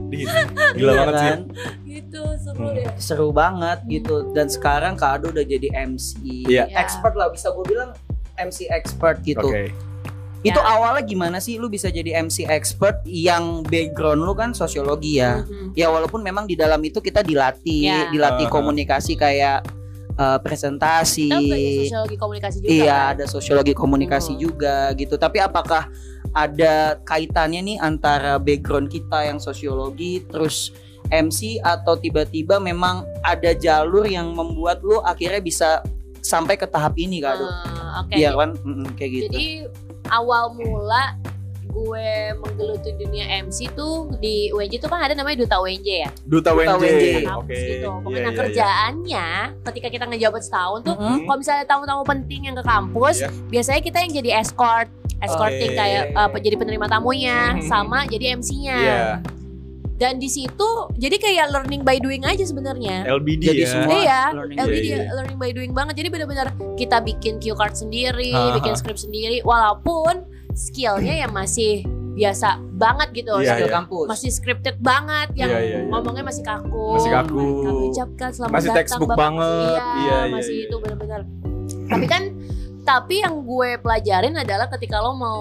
Gila 0.07 0.31
Iya 0.77 0.93
banget 0.95 1.15
sih. 1.15 1.29
kan? 1.29 1.41
Gitu 1.83 2.23
seru 2.39 2.63
Hmm. 2.63 2.75
deh. 2.75 2.87
Seru 2.97 3.29
banget 3.31 3.79
gitu. 3.87 4.17
Dan 4.31 4.47
sekarang 4.47 4.95
Kak 4.95 5.19
Ado 5.19 5.27
udah 5.31 5.43
jadi 5.43 5.69
MC. 5.75 6.21
Iya. 6.47 6.71
Expert 6.73 7.13
lah 7.13 7.29
bisa 7.29 7.51
gue 7.51 7.65
bilang 7.65 7.91
MC 8.37 8.69
expert 8.69 9.19
gitu. 9.23 9.49
Oke. 10.47 10.49
Itu 10.49 10.61
Ya. 10.61 10.67
awalnya 10.69 11.03
gimana 11.03 11.37
sih 11.37 11.59
lu 11.59 11.67
bisa 11.67 11.89
jadi 11.89 12.15
MC 12.17 12.47
expert 12.47 13.03
yang 13.05 13.61
background 13.63 14.21
lu 14.21 14.31
kan 14.33 14.51
sosiologi 14.53 15.19
ya. 15.19 15.43
Mhm. 15.43 15.75
Ya 15.75 15.91
walaupun 15.91 16.23
memang 16.23 16.47
di 16.47 16.55
dalam 16.55 16.79
itu 16.81 16.99
kita 16.99 17.21
dilatih, 17.21 17.83
Ya. 17.83 18.07
dilatih 18.09 18.47
Ah. 18.47 18.53
komunikasi 18.53 19.15
kayak 19.15 19.67
eh, 20.17 20.39
presentasi. 20.41 21.29
Sosiologi 21.85 22.17
komunikasi 22.17 22.57
juga 22.59 22.73
Iya, 22.73 22.89
kan? 22.89 23.13
ada 23.13 23.25
sosiologi 23.27 23.73
komunikasi 23.73 24.33
Hmm. 24.33 24.41
juga 24.41 24.77
gitu. 24.95 25.15
Tapi 25.15 25.39
apakah 25.39 25.93
ada 26.33 26.97
kaitannya 27.03 27.61
nih 27.61 27.77
antara 27.77 28.41
background 28.41 28.89
kita 28.89 29.25
yang 29.25 29.37
sosiologi 29.37 30.25
terus 30.25 30.73
MC 31.07 31.61
atau 31.61 31.95
tiba-tiba 31.95 32.57
memang 32.57 33.05
ada 33.21 33.53
jalur 33.53 34.05
yang 34.05 34.33
membuat 34.33 34.81
lu 34.81 34.99
akhirnya 35.01 35.39
bisa 35.39 35.85
sampai 36.19 36.57
ke 36.57 36.65
tahap 36.65 36.97
ini 36.97 37.21
kak? 37.21 37.37
Dok? 37.37 37.47
Eh, 37.47 38.01
Oke. 38.01 38.13
Iya 38.17 38.31
kan, 38.33 38.51
Mm-mm, 38.57 38.87
kayak 38.97 39.11
gitu. 39.13 39.25
Jadi 39.31 39.47
awal 40.09 40.53
mula 40.53 41.17
gue 41.67 42.09
menggeluti 42.41 42.89
dunia 42.97 43.45
MC 43.45 43.69
tuh 43.77 44.09
di 44.17 44.49
UNJ 44.49 44.81
tuh 44.81 44.89
kan 44.89 45.05
ada 45.05 45.13
namanya 45.13 45.45
duta 45.45 45.61
UNJ 45.61 45.85
ya. 45.85 46.11
Duta 46.25 46.57
Duta 46.57 46.73
kampus 46.73 46.89
Oke. 46.89 46.97
gitu. 46.97 47.21
Iya, 47.85 48.01
Pokoknya 48.01 48.17
iya, 48.17 48.25
iya. 48.25 48.39
kerjaannya 48.39 49.27
ketika 49.63 49.89
kita 49.93 50.05
ngejabat 50.09 50.41
setahun 50.41 50.81
tuh 50.83 50.97
Mm-mm. 50.97 51.29
kalau 51.29 51.37
misalnya 51.37 51.65
tamu-tamu 51.69 52.03
penting 52.03 52.41
yang 52.49 52.57
ke 52.57 52.65
kampus, 52.65 53.17
Iya. 53.21 53.29
biasanya 53.53 53.81
kita 53.85 53.99
yang 54.01 54.13
jadi 54.15 54.31
escort, 54.41 54.89
escorting 55.21 55.71
Oke. 55.73 55.77
kayak 55.77 56.03
uh, 56.13 56.29
jadi 56.33 56.57
penerima 56.57 56.87
tamunya 56.89 57.39
Mhm. 57.55 57.69
sama 57.69 57.99
jadi 58.09 58.25
MC-nya. 58.35 58.79
Iya. 58.81 59.05
Dan 59.97 60.21
di 60.21 60.29
situ 60.29 60.69
jadi 60.93 61.17
kayak 61.17 61.47
learning 61.51 61.81
by 61.81 61.97
doing 61.97 62.21
aja 62.21 62.45
sebenarnya. 62.45 63.09
LBD 63.09 63.43
Jadi 63.49 63.63
ya. 63.65 63.69
semua 63.69 63.93
Iya, 63.97 64.21
learning 64.37 64.59
LBD 64.61 64.87
learning 65.09 65.39
by 65.41 65.51
doing 65.51 65.73
banget. 65.73 65.95
Jadi 65.97 66.09
benar-benar 66.13 66.49
kita 66.77 67.01
bikin 67.01 67.41
cue 67.41 67.57
card 67.57 67.73
sendiri, 67.73 68.29
Aha. 68.31 68.61
bikin 68.61 68.77
script 68.77 69.01
sendiri, 69.01 69.41
walaupun 69.41 70.29
skillnya 70.53 71.17
yang 71.17 71.33
masih 71.33 71.81
biasa 72.13 72.57
banget 72.73 73.09
gitu, 73.13 73.33
Skill 73.39 73.69
iya. 73.69 73.77
kampus. 73.77 74.07
masih 74.09 74.31
scripted 74.33 74.77
banget, 74.81 75.29
yang 75.37 75.53
Iya, 75.53 75.61
iya, 75.61 75.79
iya. 75.85 75.89
ngomongnya 75.89 76.25
masih 76.25 76.41
kaku, 76.41 76.97
Masih 76.97 77.13
kaku. 77.13 77.45
Kami 77.61 77.83
ucapkan 77.93 78.31
selamat 78.33 78.53
Masih 78.57 78.69
datang, 78.69 78.79
textbook 78.81 79.11
Bapak. 79.13 79.21
banget. 79.21 79.53
Iya, 79.53 79.85
Iya, 79.85 80.17
iya, 80.17 80.33
masih 80.33 80.55
iya. 80.55 80.65
itu 80.65 80.77
benar-benar. 80.81 81.21
Tapi 81.87 82.07
kan, 82.09 82.23
tapi 82.83 83.15
yang 83.21 83.35
gue 83.43 83.71
pelajarin 83.79 84.33
adalah 84.33 84.65
ketika 84.71 84.97
lo 84.97 85.13
mau 85.13 85.41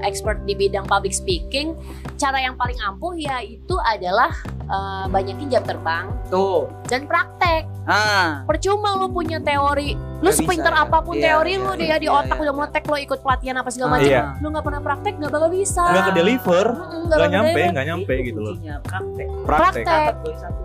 expert 0.00 0.42
di 0.42 0.52
bidang 0.52 0.84
public 0.84 1.12
speaking, 1.12 1.72
cara 2.14 2.36
yang 2.38 2.54
paling 2.54 2.76
ampuh 2.80 3.12
ya 3.12 3.38
itu 3.38 3.76
adalah 3.78 4.32
eh, 4.62 5.04
banyakin 5.06 5.46
jam 5.46 5.62
terbang 5.62 6.10
Tuh. 6.26 6.66
dan 6.84 7.04
praktek. 7.04 7.64
Ah. 7.86 8.42
percuma 8.42 8.98
lu 8.98 9.06
punya 9.06 9.38
teori 9.38 9.94
lu 9.94 10.26
Nggak 10.26 10.34
sepinter 10.34 10.74
bisa 10.74 10.82
apa 10.82 10.98
pun 10.98 11.14
Iya, 11.14 11.38
teori 11.38 11.52
iya, 11.54 11.62
lu 11.62 11.70
deh 11.70 11.86
ya 11.86 11.96
di 11.96 12.08
iya, 12.10 12.18
otak 12.18 12.34
iya. 12.34 12.42
udah 12.42 12.54
meletek 12.58 12.82
lo 12.82 12.96
ikut 12.98 13.18
pelatihan 13.22 13.56
apa 13.56 13.70
segala 13.70 13.86
Ah, 13.86 13.94
macam 13.94 14.10
Iya. 14.10 14.22
lu 14.42 14.46
nggak 14.50 14.64
pernah 14.66 14.80
praktek 14.82 15.14
nggak 15.16 15.30
bakal 15.30 15.48
bisa 15.48 15.84
Nggak 15.86 16.02
ke 16.02 16.12
deliver. 16.12 16.66
Mm-mm, 16.66 17.00
Nggak 17.06 17.14
bakal 17.16 17.30
nyampe, 17.30 17.60
nggak 17.70 17.86
nyampe 17.86 18.12
Itu 18.12 18.26
gitu 18.26 18.40
loh. 18.42 18.54
Praktek. 18.82 19.26
Praktek. 19.46 19.84
Praktek. 19.86 20.14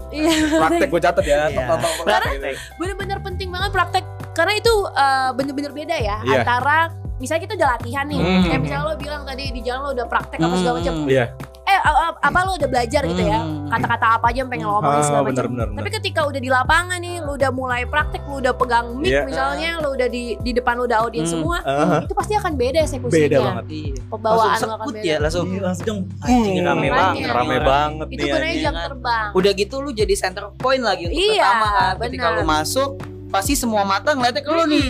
Iya 0.09 0.31
Praktek 0.57 0.89
gue 0.89 1.01
catat 1.03 1.23
ya. 1.23 1.37
Iya. 1.45 1.65
Praktek. 2.01 2.55
bener-bener 2.75 3.17
penting 3.21 3.47
banget 3.53 3.69
praktek 3.69 4.03
karena 4.33 4.53
itu 4.57 4.73
eh, 4.89 5.29
bener-bener 5.37 5.71
beda 5.71 5.95
ya 5.95 6.17
Iya. 6.25 6.41
antara 6.41 6.89
misalnya 7.21 7.41
kita 7.43 7.53
udah 7.55 7.69
latihan 7.71 8.05
nih 8.05 8.17
Hmm. 8.17 8.43
kayak 8.43 8.59
misalnya 8.59 8.83
lo 8.83 8.93
bilang 8.97 9.21
tadi 9.23 9.43
di 9.47 9.61
jalan 9.61 9.81
lo 9.83 9.91
udah 9.93 10.07
praktek 10.07 10.39
apa 10.39 10.55
segala 10.55 10.75
macam 10.75 10.93
Hmm. 10.97 11.07
Iya. 11.07 11.25
eh 11.63 11.79
apa 12.19 12.39
lo 12.43 12.51
udah 12.53 12.67
belajar 12.67 13.01
gitu 13.05 13.23
ya 13.23 13.39
Hmm. 13.39 13.69
kata-kata 13.69 14.05
apa 14.11 14.25
aja 14.27 14.37
yang 14.37 14.49
pengen 14.49 14.65
lo 14.65 14.73
ngomongin 14.73 14.91
Ah, 14.93 15.05
segala 15.05 15.23
macam 15.23 15.43
tapi 15.71 15.89
ketika 15.93 16.21
udah 16.23 16.37
di 16.37 16.49
lapangan 16.49 16.99
nih 16.99 17.15
lo 17.19 17.31
udah 17.33 17.51
mulai 17.51 17.81
praktek 17.85 18.21
lo 18.23 18.35
udah 18.37 18.51
pegang 18.51 18.97
mic 18.97 19.07
Iya. 19.07 19.21
misalnya 19.23 19.69
lo 19.77 19.89
udah 19.91 20.07
di 20.07 20.23
di 20.37 20.51
depan 20.51 20.73
lo 20.75 20.83
udah 20.83 20.99
audiens 20.99 21.29
Hmm. 21.29 21.35
semua 21.39 21.57
Aha. 21.61 21.97
itu 22.01 22.13
pasti 22.13 22.33
akan 22.35 22.51
beda 22.55 22.79
eksekusinya 22.81 23.23
Beda 23.23 23.39
banget. 23.39 23.65
Iya. 23.69 23.93
pembawaan 24.05 24.47
langsung 24.49 24.67
lo 24.67 24.75
akan 24.75 24.87
beda 24.89 25.05
ya 25.05 25.17
langsung 25.17 25.45
Iya, 25.47 25.61
langsung 25.63 25.97
Hmm, 26.01 26.25
anjing 26.25 26.55
rame 26.59 26.65
Makanya. 26.81 26.91
banget 26.91 27.29
Rame 27.31 27.57
banget 27.61 28.07
itu 28.09 28.17
nih. 28.17 28.31
gunanya 28.31 28.57
jam 28.59 28.73
terbang 28.75 29.29
udah 29.31 29.51
gitu 29.53 29.75
lu 29.77 29.89
jadi 29.91 30.13
center 30.13 30.43
point 30.55 30.81
lagi 30.81 31.03
untuk 31.07 31.21
Iya, 31.21 31.39
pertama 31.39 31.67
kan 31.71 31.93
ketika 32.03 32.27
lu 32.31 32.41
masuk 32.43 32.89
pasti 33.29 33.53
semua 33.53 33.83
mata 33.83 34.11
ngeliatnya 34.11 34.41
ke 34.41 34.51
lu 34.51 34.63
nih 34.67 34.87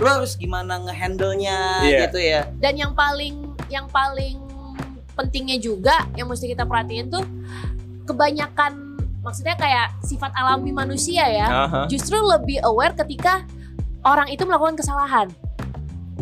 Hmm. 0.00 0.02
lu 0.02 0.16
harus 0.16 0.32
gimana 0.34 0.80
ngehandle-nya 0.80 1.84
Iya. 1.84 1.98
gitu 2.02 2.18
ya 2.18 2.48
dan 2.56 2.72
yang 2.74 2.92
paling 2.92 3.36
yang 3.68 3.84
paling 3.86 4.40
pentingnya 5.12 5.56
juga 5.56 6.08
yang 6.14 6.24
mesti 6.24 6.48
kita 6.48 6.64
perhatiin 6.64 7.06
tuh 7.06 7.20
kebanyakan 8.04 8.96
maksudnya 9.20 9.52
kayak 9.54 9.92
sifat 10.00 10.32
alami 10.32 10.72
manusia 10.72 11.22
ya 11.22 11.46
Aha. 11.46 11.80
justru 11.86 12.16
lebih 12.16 12.64
aware 12.64 12.96
ketika 12.96 13.44
orang 14.02 14.26
itu 14.26 14.42
melakukan 14.42 14.74
kesalahan 14.74 15.28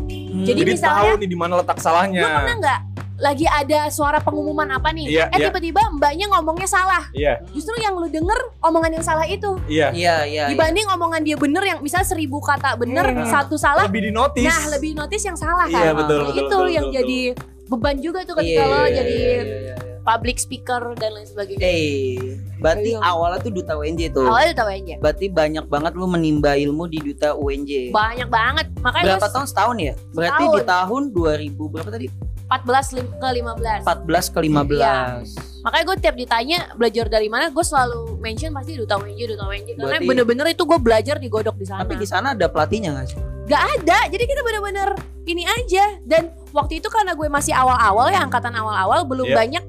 Jadi 0.00 0.44
Jadi 0.56 0.60
misalnya- 0.72 1.04
tahu 1.06 1.20
nih 1.20 1.28
di 1.28 1.36
mana 1.36 1.52
letak 1.58 1.78
salahnya. 1.78 2.18
lu 2.18 2.28
pernah 2.32 2.54
nggak 2.56 2.80
lagi 3.18 3.44
ada 3.44 3.86
suara 3.88 4.18
pengumuman 4.18 4.70
apa 4.70 4.88
nih 4.88 5.06
Iya, 5.08 5.24
eh 5.26 5.36
iya. 5.36 5.46
tiba-tiba 5.46 5.82
mbaknya 5.90 6.26
ngomongnya 6.28 6.64
salah 6.64 7.02
Iya, 7.10 7.42
justru 7.50 7.74
yang 7.76 7.92
lu 7.92 8.06
denger 8.06 8.38
omongan 8.60 8.94
yang 8.94 9.02
salah 9.02 9.26
itu 9.26 9.58
iya. 9.66 9.90
iya 9.90 10.22
iya 10.22 10.42
iya. 10.42 10.44
dibanding 10.48 10.86
omongan 10.88 11.20
dia 11.20 11.34
bener 11.34 11.60
yang 11.60 11.78
misal 11.78 12.00
seribu 12.00 12.38
kata 12.38 12.74
bener 12.74 13.02
Hmm. 13.08 13.26
satu 13.26 13.54
salah 13.54 13.84
Lebih 13.84 14.02
di 14.04 14.12
notice. 14.12 14.46
Nah, 14.46 14.70
lebih 14.70 14.92
notice 14.92 15.24
yang 15.24 15.34
salah 15.34 15.66
kan. 15.66 15.80
Iya, 15.80 15.92
betul, 15.92 16.18
Nah, 16.18 16.26
betul, 16.26 16.38
itu 16.38 16.46
betul, 16.48 16.66
yang 16.68 16.86
betul, 16.86 16.96
jadi 16.96 17.20
beban 17.66 17.96
juga 17.98 18.18
tuh 18.22 18.34
ketika 18.36 18.62
Iya, 18.62 18.70
lo 18.70 18.78
iya, 18.78 18.88
jadi 18.94 19.14
iya, 19.14 19.32
iya, 19.34 19.44
iya. 19.64 19.74
public 20.00 20.36
speaker 20.36 20.82
dan 20.94 21.10
lain 21.12 21.26
sebagainya. 21.26 21.60
eh 21.60 22.16
berarti 22.56 22.90
Iya. 22.92 23.00
awalnya 23.02 23.38
tuh 23.40 23.52
duta 23.52 23.74
UNJ 23.74 24.00
tuh 24.10 24.24
Awalnya 24.24 24.54
tahu 24.54 24.70
aja. 24.70 24.94
berarti 24.98 25.26
banyak 25.28 25.64
banget 25.66 25.92
lu 25.92 26.06
menimba 26.06 26.54
ilmu 26.54 26.86
di 26.86 26.98
duta 27.02 27.34
UNJ 27.34 27.90
Banyak 27.90 28.28
banget. 28.28 28.66
Makanya 28.78 29.04
berapa 29.14 29.28
tahun 29.28 29.46
setahun 29.46 29.76
ya 29.78 29.92
berarti 30.10 30.44
Setahun. 30.44 30.54
di 30.54 30.62
tahun 30.64 31.02
2000 31.10 31.68
berapa 31.68 31.90
tadi 31.90 32.06
14 32.48 32.96
lim- 32.96 33.12
ke 33.12 33.28
15. 33.28 33.84
14 33.84 34.32
ke 34.32 34.38
15 34.40 35.28
Makanya 35.58 35.84
gue 35.84 35.96
tiap 36.00 36.16
ditanya 36.16 36.58
belajar 36.72 37.06
dari 37.06 37.28
mana, 37.28 37.50
gue 37.50 37.60
selalu 37.60 38.16
mention 38.18 38.54
pasti 38.54 38.72
duta 38.72 38.96
WNJ, 38.96 39.20
duta 39.28 39.44
WNJ. 39.44 39.68
Karena 39.74 40.00
bener-bener 40.00 40.46
itu 40.48 40.62
gue 40.64 40.78
belajar 40.78 41.18
di 41.18 41.28
godok 41.28 41.54
di 41.54 41.66
sana. 41.66 41.82
tapi 41.82 41.98
di 41.98 42.08
sana 42.08 42.32
ada 42.32 42.46
pelatihnya 42.48 42.94
nggak 42.94 43.06
sih 43.06 43.18
Gak 43.48 43.62
ada, 43.74 43.98
jadi 44.08 44.24
kita 44.24 44.40
bener-bener 44.44 44.92
ini 45.24 45.44
aja. 45.44 45.96
Dan 46.04 46.32
waktu 46.52 46.80
itu 46.80 46.88
karena 46.88 47.12
gue 47.12 47.28
masih 47.28 47.52
awal-awal 47.52 48.08
ya, 48.08 48.20
angkatan 48.20 48.52
awal-awal, 48.52 49.04
belum 49.04 49.24
Iya. 49.24 49.36
banyak 49.36 49.64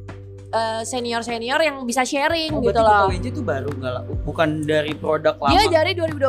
eh, 0.50 0.82
senior-senior 0.82 1.60
yang 1.60 1.77
bisa 1.84 2.01
sharing 2.01 2.51
Oh, 2.51 2.60
gitu 2.60 2.74
berarti 2.74 3.06
loh. 3.06 3.08
UNJ 3.10 3.27
itu 3.29 3.41
baru 3.41 3.70
nggak 3.70 3.91
lah 3.91 4.03
bukan 4.20 4.50
dari 4.62 4.94
produk 4.94 5.36
lama 5.36 5.51
Dia 5.51 5.63
dari 5.68 5.91
2012 5.94 6.25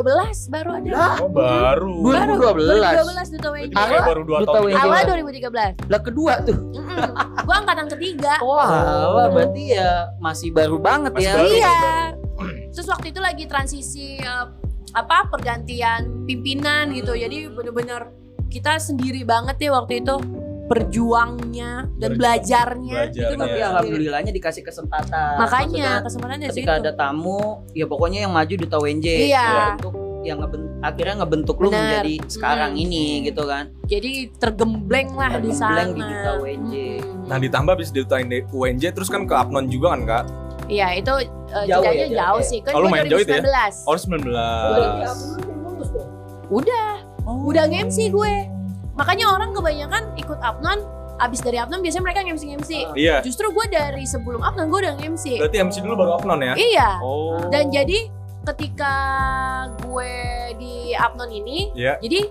baru 0.48 0.70
ada. 0.76 0.92
Oh, 1.18 1.28
baru. 1.28 1.94
Baru 2.00 2.34
2012. 2.36 3.00
2012 3.00 3.34
duta 3.34 3.48
WNJ. 3.50 3.72
Berarti 3.72 3.90
kayak 3.90 4.04
baru 4.06 4.22
2 4.22 4.30
Duta 4.36 4.52
tahun. 4.52 4.68
Awal 4.70 5.02
2013. 5.08 5.88
lah 5.88 6.00
kedua 6.00 6.32
tuh 6.40 6.58
Mm-mm. 6.70 6.98
Gue 7.40 7.54
angkatan 7.56 7.86
ketiga. 7.90 8.32
wah 8.40 8.68
wah, 9.10 9.26
berarti 9.28 9.62
ya 9.72 9.90
masih 10.18 10.48
baru 10.50 10.76
banget 10.76 11.12
Masih 11.12 11.24
ya 11.24 11.34
baru. 11.34 11.48
Iya. 11.50 11.78
Terus 12.70 12.86
waktu 12.86 13.06
itu 13.10 13.20
lagi 13.20 13.44
transisi 13.44 14.16
eh, 14.16 14.46
apa 14.90 15.26
pergantian 15.26 16.24
pimpinan 16.24 16.90
gitu. 16.90 17.12
Jadi 17.12 17.46
bener-bener 17.48 18.10
kita 18.46 18.76
sendiri 18.76 19.22
banget 19.22 19.56
ya 19.60 19.70
waktu 19.72 20.02
itu 20.02 20.14
berjuangnya 20.70 21.90
dan 21.98 22.14
Berjuang, 22.14 22.14
belajarnya. 22.14 22.94
belajarnya. 22.94 23.26
Itu 23.26 23.34
tapi 23.36 23.50
gue 23.50 23.66
alhamdulillah 23.66 24.20
dikasih 24.22 24.62
kesempatan 24.62 25.32
Makanya 25.36 25.66
Maksudnya, 25.66 25.90
kesempatannya 26.06 26.38
di 26.40 26.50
ketika 26.54 26.72
situ. 26.72 26.80
ada 26.80 26.92
tamu 26.94 27.40
ya 27.74 27.84
pokoknya 27.84 28.18
yang 28.22 28.32
maju 28.32 28.54
duta 28.54 28.76
WNJ 28.78 29.06
Iya. 29.28 29.74
untuk 29.74 29.94
yang 30.20 30.38
ngeben- 30.38 30.68
akhirnya 30.80 31.14
ngebentuk 31.24 31.56
lu 31.58 31.68
Benar. 31.68 31.80
menjadi 31.80 32.14
sekarang 32.28 32.72
Hmm. 32.72 32.84
ini 32.84 33.04
gitu 33.24 33.42
kan 33.42 33.64
Jadi 33.84 34.12
tergembleng 34.36 35.10
lah 35.12 35.32
di 35.36 35.50
sana. 35.50 35.82
Tergembleng 35.82 35.90
di 35.90 36.02
duta 36.06 36.32
WNJ. 36.38 36.74
Mm. 37.00 37.24
Nah, 37.26 37.38
ditambah 37.38 37.72
habis 37.74 37.90
di 37.90 38.00
UNJ 38.48 38.84
terus 38.90 39.08
kan 39.08 39.22
ke 39.22 39.34
Apnon 39.34 39.66
juga 39.66 39.96
kan, 39.96 40.02
Kak? 40.04 40.24
Iya 40.66 40.94
itu 40.94 41.10
eh, 41.50 41.64
Jauh 41.66 41.82
ya, 41.82 41.90
jauh, 41.90 42.14
jauh 42.14 42.38
ya. 42.38 42.46
sih. 42.46 42.58
Kan 42.62 42.72
Oh, 42.74 42.80
lu 42.80 42.88
main 42.88 43.06
jauh 43.06 43.18
itu 43.18 43.26
ya? 43.26 43.42
2019. 43.42 43.74
Oh, 43.82 43.96
19. 43.96 45.10
Udah, 46.48 46.88
Oh. 47.24 47.46
udah 47.46 47.64
nge-MC 47.66 48.10
gue. 48.10 48.34
Makanya 49.00 49.26
orang 49.32 49.50
kebanyakan 49.56 50.02
ikut 50.20 50.38
Apnon, 50.44 50.84
abis 51.16 51.40
dari 51.40 51.56
Apnon 51.56 51.80
biasanya 51.80 52.04
mereka 52.04 52.20
nge-MC-nge-MC. 52.20 52.70
Iya. 52.92 53.24
Justru 53.24 53.48
gue 53.48 53.66
dari 53.72 54.04
sebelum 54.04 54.44
Apnon 54.44 54.68
gue 54.68 54.80
udah 54.84 54.94
nge-MC. 55.00 55.40
Berarti 55.40 55.56
MC 55.56 55.76
dulu 55.80 55.94
baru 55.96 56.10
Apnon 56.20 56.40
ya? 56.44 56.52
Iya. 56.52 56.88
Oh. 57.00 57.40
Dan 57.48 57.72
jadi 57.72 58.12
ketika 58.44 58.94
gue 59.80 60.12
di 60.60 60.92
Apnon 60.92 61.32
ini, 61.32 61.72
Iya. 61.72 61.96
jadi 61.96 62.28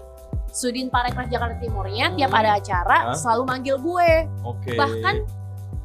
Sudin 0.50 0.90
Parekraf 0.90 1.30
Jakarta 1.30 1.62
Timurnya 1.62 2.10
Hmm. 2.10 2.18
tiap 2.18 2.34
ada 2.34 2.58
acara 2.58 2.98
Hah? 3.14 3.18
selalu 3.18 3.44
manggil 3.46 3.76
gue. 3.78 4.12
Oke. 4.42 4.74
Bahkan 4.74 5.16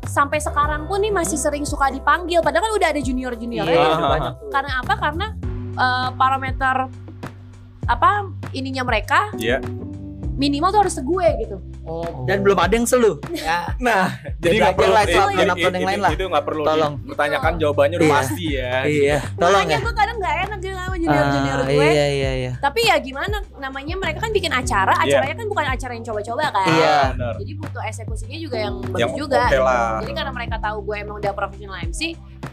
sampai 0.05 0.41
sekarang 0.41 0.85
pun 0.85 1.01
nih 1.01 1.13
masih 1.13 1.37
sering 1.37 1.65
suka 1.65 1.89
dipanggil. 1.89 2.41
Padahal 2.41 2.69
kan 2.69 2.73
udah 2.77 2.89
ada 2.93 3.01
junior-juniornya. 3.01 3.73
Iya, 3.73 3.89
ya. 3.89 4.09
banyak 4.09 4.33
tuh. 4.41 4.49
Karena 4.49 4.73
apa? 4.81 4.95
Karena 4.97 5.27
eh, 5.75 6.09
parameter 6.17 6.77
apa 7.85 8.11
ininya 8.57 8.81
mereka 8.81 9.29
Iya. 9.37 9.61
Minimal 10.35 10.69
tuh 10.69 10.81
harus 10.83 10.97
gue 10.97 11.29
gitu. 11.41 11.57
Oh, 11.85 12.25
dan 12.25 12.41
belum 12.41 12.57
ada 12.57 12.73
yang 12.73 12.85
selu. 12.85 13.21
Ya. 13.31 13.71
Nah, 13.77 14.09
jadi 14.39 14.57
nggak 14.59 14.75
perlu 14.75 14.91
lah, 14.91 15.05
upload, 15.05 15.31
yang 15.71 15.85
lain 15.85 16.01
lah. 16.01 16.11
Itu 16.11 16.25
nggak 16.27 16.45
perlu 16.45 16.63
Tolong. 16.65 16.95
dipertanyakan 16.99 17.53
jawabannya 17.55 17.97
udah 17.99 18.09
Iya. 18.09 18.17
pasti 18.17 18.45
ya. 18.49 18.73
Iya, 18.85 19.19
tolong 19.35 19.63
Makanya 19.63 19.77
ya. 19.77 19.85
gue 19.85 19.95
kadang 19.95 20.17
gak 20.17 20.37
enak 20.41 20.59
gitu 20.59 20.75
sama 20.75 20.97
junior-junior 20.97 21.59
Ah, 21.59 21.67
gue. 21.67 21.87
iya 21.87 22.07
iya 22.09 22.31
iya. 22.35 22.53
Tapi 22.57 22.81
ya 22.83 22.97
gimana 22.97 23.37
namanya 23.57 23.95
mereka 23.95 24.19
kan 24.21 24.33
bikin 24.33 24.51
acara, 24.51 24.93
Iya. 24.97 25.05
acaranya 25.07 25.35
kan 25.37 25.47
bukan 25.47 25.67
acara 25.67 25.93
yang 25.93 26.05
coba-coba 26.05 26.45
kan. 26.51 26.67
Iya. 26.69 26.97
Benar. 27.13 27.35
Jadi 27.39 27.53
butuh 27.55 27.83
eksekusinya 27.85 28.39
juga 28.39 28.57
yang 28.59 28.75
bagus 28.83 29.13
juga. 29.15 29.43
lah. 29.55 30.01
Jadi 30.01 30.13
karena 30.13 30.33
mereka 30.33 30.57
tahu 30.59 30.79
gue 30.83 30.97
emang 30.99 31.17
udah 31.19 31.33
profesional 31.33 31.77
MC, 31.79 32.01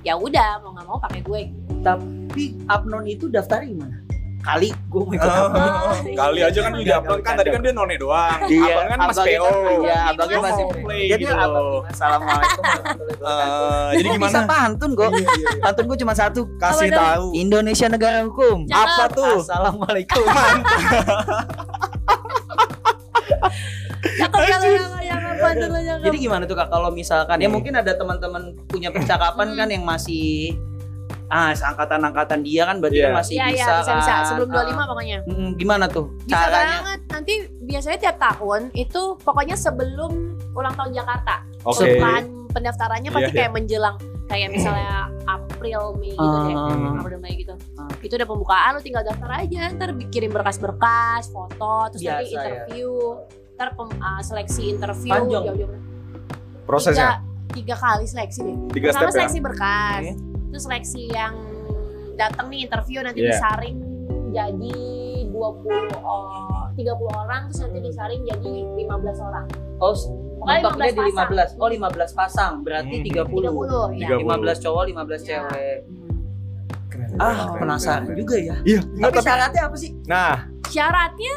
ya 0.02 0.14
udah 0.14 0.60
mau 0.60 0.72
nggak 0.72 0.86
mau 0.86 0.98
pakai 1.00 1.22
gue. 1.22 1.42
Tapi 1.82 2.46
Abnon 2.68 3.06
itu 3.06 3.26
daftarnya 3.26 3.68
gimana? 3.68 3.96
Kali 4.42 4.70
gue 4.74 5.02
mau 5.02 5.14
ikut 5.14 5.22
Oh, 5.22 5.46
Abnon. 5.48 5.72
Kali 6.12 6.40
aja 6.42 6.60
kan 6.60 6.72
lu 6.74 6.82
upload 6.82 7.22
kan 7.22 7.34
tadi 7.36 7.50
kan 7.50 7.62
dia 7.62 7.72
none 7.72 7.96
doang. 7.96 8.40
Iya, 8.44 8.74
Abang 8.76 8.90
kan 8.90 8.98
mas 9.06 9.18
PO. 9.18 9.46
kan- 9.46 9.82
Iya, 9.82 9.98
abangnya 10.08 10.40
masih 10.42 10.66
play 10.82 11.04
Jadi 11.08 11.24
gitu 11.24 11.34
abang 11.34 11.52
loh. 11.54 11.82
Assalamualaikum 11.86 12.62
warahmatullahi 12.62 13.16
wabarakatuh. 13.16 13.70
Eh, 13.72 13.90
jadi 13.94 14.08
gimana? 14.12 14.28
Bisa 14.28 14.42
pantun 14.44 14.90
kok. 14.92 15.10
Pantun 15.62 15.84
gue 15.86 15.98
cuma 16.00 16.14
satu. 16.14 16.42
Kasih 16.58 16.90
Apa 16.90 16.98
tahu. 17.16 17.26
Indonesia 17.34 17.88
negara 17.88 18.18
hukum. 18.24 18.58
Apa 18.68 19.04
tuh? 19.10 19.38
Assalamualaikum. 19.40 20.26
Cakep 24.02 24.42
pantun 25.38 25.70
lo 25.70 25.80
jangan. 25.80 26.02
Jadi 26.02 26.18
gimana 26.20 26.44
tuh 26.44 26.56
kak 26.56 26.70
kalau 26.70 26.90
misalkan 26.90 27.38
ya 27.38 27.48
mungkin 27.48 27.74
ada 27.74 27.94
teman-teman 27.94 28.42
punya 28.66 28.90
percakapan 28.90 29.48
Hmm. 29.48 29.58
kan 29.58 29.68
yang 29.70 29.84
masih 29.84 30.54
ah 31.32 31.50
seangkatan-angkatan 31.50 32.44
dia 32.44 32.64
kan 32.66 32.78
berarti 32.78 32.98
Iya. 32.98 33.08
kan 33.08 33.14
masih 33.16 33.34
Iya 33.34 33.46
iya 33.46 33.54
bisa, 33.56 33.72
bisa 33.80 33.92
bisa 33.96 34.12
kan. 34.12 34.24
sebelum 34.28 34.48
Ah. 34.48 34.56
25 34.62 34.84
pokoknya. 34.86 35.18
Mm, 35.24 35.50
gimana 35.56 35.86
tuh 35.88 36.06
Bisa 36.20 36.36
caranya? 36.38 36.78
banget. 36.78 37.00
Nanti 37.10 37.34
biasanya 37.62 37.98
tiap 38.00 38.18
tahun 38.20 38.62
itu 38.74 39.02
pokoknya 39.18 39.56
sebelum 39.56 40.12
ulang 40.52 40.76
tahun 40.76 40.92
Jakarta. 40.94 41.36
Oke. 41.64 41.78
Sebelum 41.80 42.24
pendaftarannya 42.50 43.10
pasti 43.10 43.24
Iya, 43.26 43.38
kayak 43.38 43.52
menjelang 43.54 43.96
kayak 44.28 44.48
misalnya 44.50 44.96
April 45.26 45.82
Mei 45.98 46.12
gitu 46.12 46.38
deh. 46.42 46.54
Ah. 46.54 47.00
April 47.00 47.20
Mei 47.20 47.34
gitu. 47.38 47.56
Ah. 47.76 47.88
Itu 47.98 48.14
udah 48.14 48.28
pembukaan 48.28 48.70
lu 48.74 48.82
tinggal 48.82 49.02
daftar 49.02 49.30
aja, 49.38 49.62
ntar 49.72 49.90
kirim 50.08 50.32
berkas-berkas, 50.32 51.28
foto, 51.30 51.88
terus 51.90 52.02
nanti 52.02 52.28
Biasa, 52.28 52.36
ya. 52.36 52.44
interview, 52.68 52.92
ntar 53.56 53.70
pem- 53.72 54.00
ah, 54.00 54.20
seleksi 54.20 54.64
interview 54.70 55.12
Panjang. 55.14 55.44
jauh-jauh. 55.48 55.80
Prosesnya 56.62 57.24
Tiga, 57.50 57.74
tiga 57.74 57.76
kali 57.78 58.06
seleksi 58.06 58.40
deh. 58.42 58.56
tiga 58.70 58.86
Pertama 58.90 59.00
step 59.02 59.08
ya. 59.10 59.16
seleksi 59.18 59.40
berkas, 59.42 60.02
Oke. 60.02 60.12
Terus 60.52 60.64
seleksi 60.64 61.08
yang 61.10 61.34
datang 62.14 62.48
nih 62.48 62.68
interview 62.68 63.00
nanti 63.02 63.20
Iya. 63.20 63.34
disaring 63.34 63.78
jadi 64.30 64.78
20 65.26 65.90
oh, 65.98 66.70
30 66.72 66.86
orang 67.10 67.42
terus 67.48 67.60
nanti 67.62 67.80
disaring 67.82 68.22
jadi 68.24 68.52
15 68.78 69.20
orang. 69.22 69.46
Oh, 69.78 69.96
Pokoknya 70.38 70.60
mentoknya 70.62 70.86
15 70.86 70.94
di 70.94 71.02
15. 71.10 71.50
Oh, 71.58 71.70
15 71.70 72.12
pasang. 72.12 72.54
Berarti 72.62 72.96
Hmm. 72.96 73.06
30. 73.08 73.42
30 73.42 73.90
ya. 73.94 74.08
30. 74.12 74.22
15 74.22 74.58
cowok, 74.60 74.84
15 74.86 75.22
Ya. 75.22 75.28
cewek. 75.28 75.78
Keren. 76.88 77.10
Ah, 77.16 77.34
Keren, 77.48 77.60
penasaran 77.60 78.04
keren. 78.06 78.18
juga 78.18 78.36
ya. 78.38 78.56
Iya, 78.62 78.82
Tapi 78.82 79.02
tapi 79.02 79.18
syaratnya 79.22 79.62
apa 79.64 79.76
sih? 79.76 79.92
nah, 80.06 80.36
Syaratnya 80.66 81.36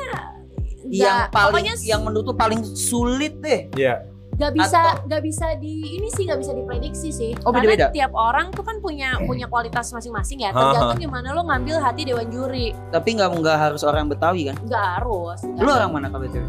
yang 0.86 1.18
paling 1.28 1.46
pokoknya 1.50 1.74
yang 1.82 2.00
menurut 2.02 2.24
tuh 2.26 2.36
paling 2.36 2.60
sulit 2.64 3.34
deh. 3.38 3.60
iya. 3.74 4.04
Nggak 4.34 4.52
bisa 4.52 4.80
nggak 5.04 5.22
bisa 5.22 5.46
di 5.54 5.74
ini 5.94 6.08
sih 6.08 6.24
nggak 6.24 6.38
bisa 6.38 6.52
diprediksi 6.52 7.08
sih 7.08 7.32
Oh, 7.40 7.50
karena 7.50 7.70
beda-beda? 7.70 7.94
tiap 7.94 8.12
orang 8.12 8.50
tuh 8.50 8.60
kan 8.60 8.76
punya 8.78 9.14
punya 9.20 9.46
kualitas 9.46 9.88
masing-masing 9.88 10.40
ya 10.40 10.50
Ha, 10.50 10.58
tergantung 10.60 10.98
gimana 11.00 11.30
lo 11.30 11.42
ngambil 11.44 11.78
hati 11.78 12.02
dewan 12.02 12.26
juri 12.28 12.74
Tapi 12.88 13.08
nggak 13.12 13.30
nggak 13.32 13.58
harus 13.60 13.82
orang 13.82 14.06
Betawi 14.06 14.50
kan? 14.50 14.56
nggak 14.60 14.84
harus 14.96 15.38
Lu 15.54 15.68
orang 15.68 15.90
mana 15.90 16.06
kalau 16.08 16.24
itu? 16.24 16.42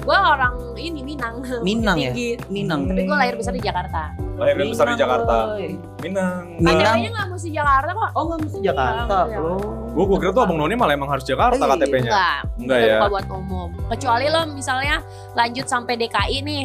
gue 0.00 0.16
orang 0.16 0.52
ini 0.76 1.00
Minang 1.02 1.44
Minang 1.66 1.96
ya? 1.98 2.08
Tinggi. 2.10 2.36
Minang. 2.48 2.80
tapi 2.86 3.04
gue 3.04 3.16
lahir 3.18 3.34
besar 3.34 3.52
di 3.52 3.60
Jakarta 3.60 4.12
Lahir 4.34 4.56
dan 4.56 4.68
besar 4.70 4.86
di 4.86 4.88
Minang, 4.90 5.02
Jakarta. 5.02 5.36
woy. 5.50 5.68
Minang. 6.00 6.42
Minang. 6.56 6.76
KTP-nya 6.80 7.10
nggak 7.10 7.26
mesti 7.30 7.48
Jakarta 7.50 7.90
kok 7.92 8.10
Oh 8.10 8.22
nggak 8.26 8.38
mesti 8.40 8.58
Jakarta, 8.62 9.16
bro. 9.28 9.54
Gua 9.90 10.04
gua 10.06 10.18
kira 10.18 10.30
tuh 10.30 10.42
Abang 10.42 10.56
Noni 10.56 10.74
malah 10.74 10.94
emang 10.94 11.10
harus 11.10 11.24
Jakarta 11.24 11.56
Iya. 11.58 11.72
KTP-nya. 11.74 12.08
enggak 12.08 12.38
Enggak 12.56 12.78
ya. 12.78 12.96
bukan 12.96 13.10
buat 13.10 13.26
umum 13.30 13.68
kecuali 13.86 14.26
lo 14.26 14.40
misalnya 14.48 14.96
lanjut 15.32 15.66
sampai 15.66 15.94
DKI 15.98 16.38
nih 16.42 16.64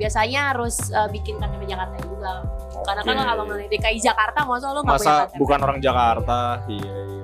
biasanya 0.00 0.56
harus 0.56 0.88
uh, 0.96 1.08
bikin 1.12 1.36
KTP 1.36 1.68
Jakarta 1.68 1.96
juga 2.00 2.32
karena 2.80 3.02
kan 3.04 3.16
abang 3.36 3.46
noni 3.52 3.68
DKI 3.68 4.00
Jakarta 4.00 4.48
masa 4.48 4.72
lo 4.72 4.80
nggak 4.80 4.96
punya 4.96 5.12
Masa 5.12 5.28
KTP 5.28 5.36
bukan 5.36 5.58
orang 5.60 5.78
Jakarta? 5.84 6.38
Iya, 6.64 6.80
iya, 6.80 7.02
iya. 7.04 7.20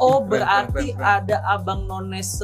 Oh 0.00 0.18
Keren, 0.24 0.32
berarti 0.32 0.86
keren, 0.90 0.98
keren. 0.98 1.16
ada 1.22 1.36
abang 1.44 1.80
nones 1.84 2.40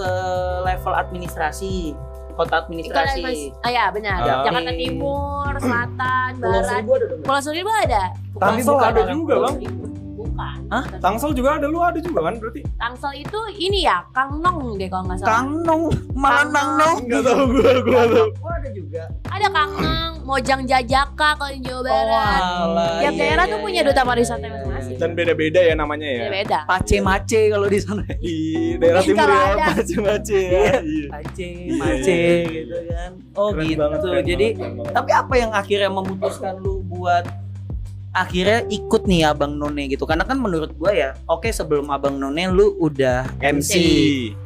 level 0.63 0.93
administrasi, 0.95 1.97
kota 2.37 2.63
administrasi. 2.63 3.51
Ah 3.65 3.71
ya 3.73 3.85
benar. 3.91 4.23
Ah. 4.23 4.45
Jakarta 4.45 4.73
Timur, 4.77 5.51
Selatan, 5.57 6.31
Pulau 6.37 6.53
Barat. 6.53 6.69
Seribu 6.69 6.91
ada 6.95 7.05
dong. 7.09 7.21
Pulau 7.25 7.41
Seribu 7.43 7.71
ada. 7.73 8.03
Tangsel 8.37 8.73
bukan 8.77 8.89
ada 8.93 9.03
juga, 9.09 9.35
Pulau 9.35 9.45
Bang. 9.51 9.57
Hah? 10.67 10.83
Tangsel 10.99 11.31
juga 11.31 11.63
ada, 11.63 11.71
lu 11.71 11.79
ada 11.79 12.03
juga 12.03 12.27
kan 12.27 12.35
berarti? 12.43 12.61
Tangsel 12.75 13.23
itu 13.23 13.39
ini 13.55 13.87
ya, 13.87 14.03
Kang 14.11 14.43
Nong 14.43 14.75
deh 14.75 14.91
kalau 14.91 15.07
nggak 15.07 15.19
salah. 15.23 15.31
Kang 15.31 15.49
Nong, 15.63 15.83
malah 16.13 16.43
Kang 16.43 16.51
Nang 16.51 16.71
Nong. 16.75 16.79
Nong. 16.79 16.99
Enggak 17.07 17.23
tahu 17.23 17.43
gua, 17.55 17.73
gua 17.87 18.03
tahu. 18.11 18.27
Oh 18.43 18.51
ada 18.51 18.69
juga. 18.75 19.03
Ada 19.31 19.47
Kang 19.49 19.73
Nong, 19.79 20.13
Mojang 20.27 20.63
Jajaka 20.67 21.29
kalau 21.39 21.53
di 21.55 21.61
Jawa 21.63 21.81
Barat. 21.87 22.41
alah, 22.43 22.99
Tiap 22.99 23.15
iya, 23.15 23.21
daerah 23.23 23.45
iya, 23.47 23.53
tuh 23.55 23.59
punya 23.63 23.81
iya, 23.81 23.87
duta 23.87 24.03
iya, 24.03 24.09
pariwisata 24.11 24.43
iya, 24.43 24.51
masing-masing. 24.51 24.97
Dan 24.99 25.11
beda-beda 25.15 25.61
ya 25.63 25.75
namanya 25.79 26.09
ya. 26.11 26.27
Beda. 26.27 26.59
Pace 26.67 26.97
mace 26.99 27.41
kalau 27.47 27.67
di 27.71 27.79
sana. 27.79 28.03
Di 28.19 28.37
daerah 28.75 29.01
Mungkin 29.07 29.15
timur 29.15 29.31
ya, 29.31 29.39
ada. 29.47 29.67
macam-macam 29.71 30.35
ya. 30.35 30.51
Iya. 30.51 30.75
Iya. 30.83 31.07
Pace 31.15 31.47
Iya, 31.47 31.75
mace 31.79 32.19
iya, 32.19 32.51
gitu 32.51 32.77
kan. 32.91 33.11
Oh 33.39 33.49
Keren 33.55 33.67
gitu. 33.71 33.79
banget, 33.79 33.99
Jadi 34.27 34.47
banget. 34.59 34.91
tapi 34.91 35.11
apa 35.15 35.35
yang 35.39 35.51
akhirnya 35.55 35.91
memutuskan 35.95 36.55
lu 36.59 36.83
buat 36.83 37.25
akhirnya 38.17 38.65
ikut 38.73 39.05
nih 39.05 39.29
Abang 39.29 39.61
None 39.61 39.85
gitu. 39.87 40.09
Karena 40.09 40.25
kan 40.25 40.41
menurut 40.41 40.73
gua 40.73 40.97
ya 40.97 41.11
oke 41.29 41.53
sebelum 41.53 41.93
Abang 41.93 42.17
None 42.17 42.49
lu 42.49 42.73
udah 42.81 43.29
MC 43.45 43.73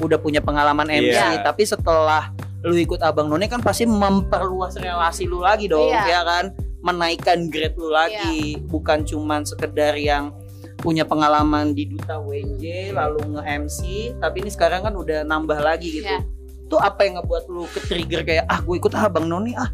udah 0.02 0.18
punya 0.18 0.42
pengalaman 0.42 0.90
MC 0.90 1.14
Iya. 1.14 1.46
tapi 1.46 1.62
setelah 1.62 2.34
lu 2.66 2.74
ikut 2.74 2.98
Abang 3.00 3.30
None 3.30 3.46
kan 3.46 3.62
pasti 3.62 3.86
memperluas 3.86 4.74
relasi 4.74 5.30
lu 5.30 5.38
lagi 5.38 5.70
dong 5.70 5.86
Iya. 5.86 6.02
ya 6.04 6.20
kan? 6.26 6.44
Menaikkan 6.82 7.46
grade 7.46 7.78
lu 7.78 7.94
lagi. 7.94 8.58
Bukan 8.66 9.06
cuman 9.06 9.46
sekedar 9.46 9.94
yang 9.94 10.34
punya 10.80 11.04
pengalaman 11.04 11.76
di 11.76 11.84
duta 11.86 12.16
WJ 12.16 12.96
lalu 12.96 13.36
nge-MC 13.36 13.78
tapi 14.16 14.40
ini 14.40 14.48
sekarang 14.48 14.80
kan 14.80 14.96
udah 14.96 15.22
nambah 15.22 15.60
lagi 15.60 16.00
gitu. 16.00 16.08
Iya. 16.08 16.24
itu 16.64 16.78
apa 16.78 17.02
yang 17.02 17.18
ngebuat 17.18 17.44
lu 17.50 17.66
ke 17.66 17.82
trigger 17.82 18.22
kayak 18.22 18.46
ah 18.46 18.62
gue 18.62 18.78
ikut 18.78 18.94
ah 18.94 19.10
Bang 19.10 19.26
Noni 19.26 19.58
ah. 19.58 19.68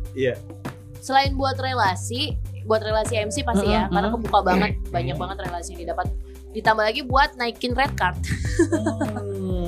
Selain 0.99 1.37
buat 1.37 1.55
relasi, 1.55 2.35
buat 2.67 2.83
relasi 2.83 3.15
MC 3.17 3.47
pasti 3.47 3.67
ya, 3.67 3.87
karena 3.87 4.11
mhm. 4.11 4.15
kebuka 4.19 4.39
banget, 4.43 4.71
banyak 4.91 5.17
banget 5.17 5.37
relasi 5.47 5.69
yang 5.73 5.81
didapat. 5.87 6.07
Ditambah 6.53 6.85
lagi 6.85 7.01
buat 7.05 7.31
naikin 7.37 7.73
red 7.73 7.93
card, 7.95 8.17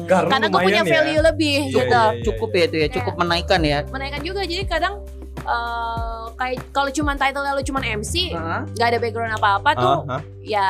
Karena, 0.08 0.28
karena 0.32 0.46
gue 0.48 0.60
punya 0.64 0.82
ya. 0.82 0.88
value 0.88 1.20
lebih 1.20 1.56
Iya, 1.68 1.74
gitu. 1.84 1.84
iya, 1.84 2.04
iya, 2.16 2.24
cukup 2.24 2.48
iya. 2.50 2.58
ya 2.58 2.64
itu 2.64 2.76
ya 2.80 2.88
cukup 2.96 3.14
menaikkan 3.16 3.60
ya 3.60 3.78
Menaikkan 3.86 4.22
juga, 4.24 4.40
jadi 4.42 4.64
kadang 4.64 4.94
eh, 5.38 6.24
kayak 6.32 6.56
kalau 6.72 6.88
cuman 6.88 7.16
title 7.16 7.44
lu 7.44 7.62
cuman 7.62 7.82
MC, 8.00 8.32
nggak 8.72 8.88
ada 8.88 8.98
background 8.98 9.34
apa-apa 9.36 9.70
tuh, 9.76 9.96
Ah, 10.08 10.16
ah. 10.16 10.22
ya 10.40 10.68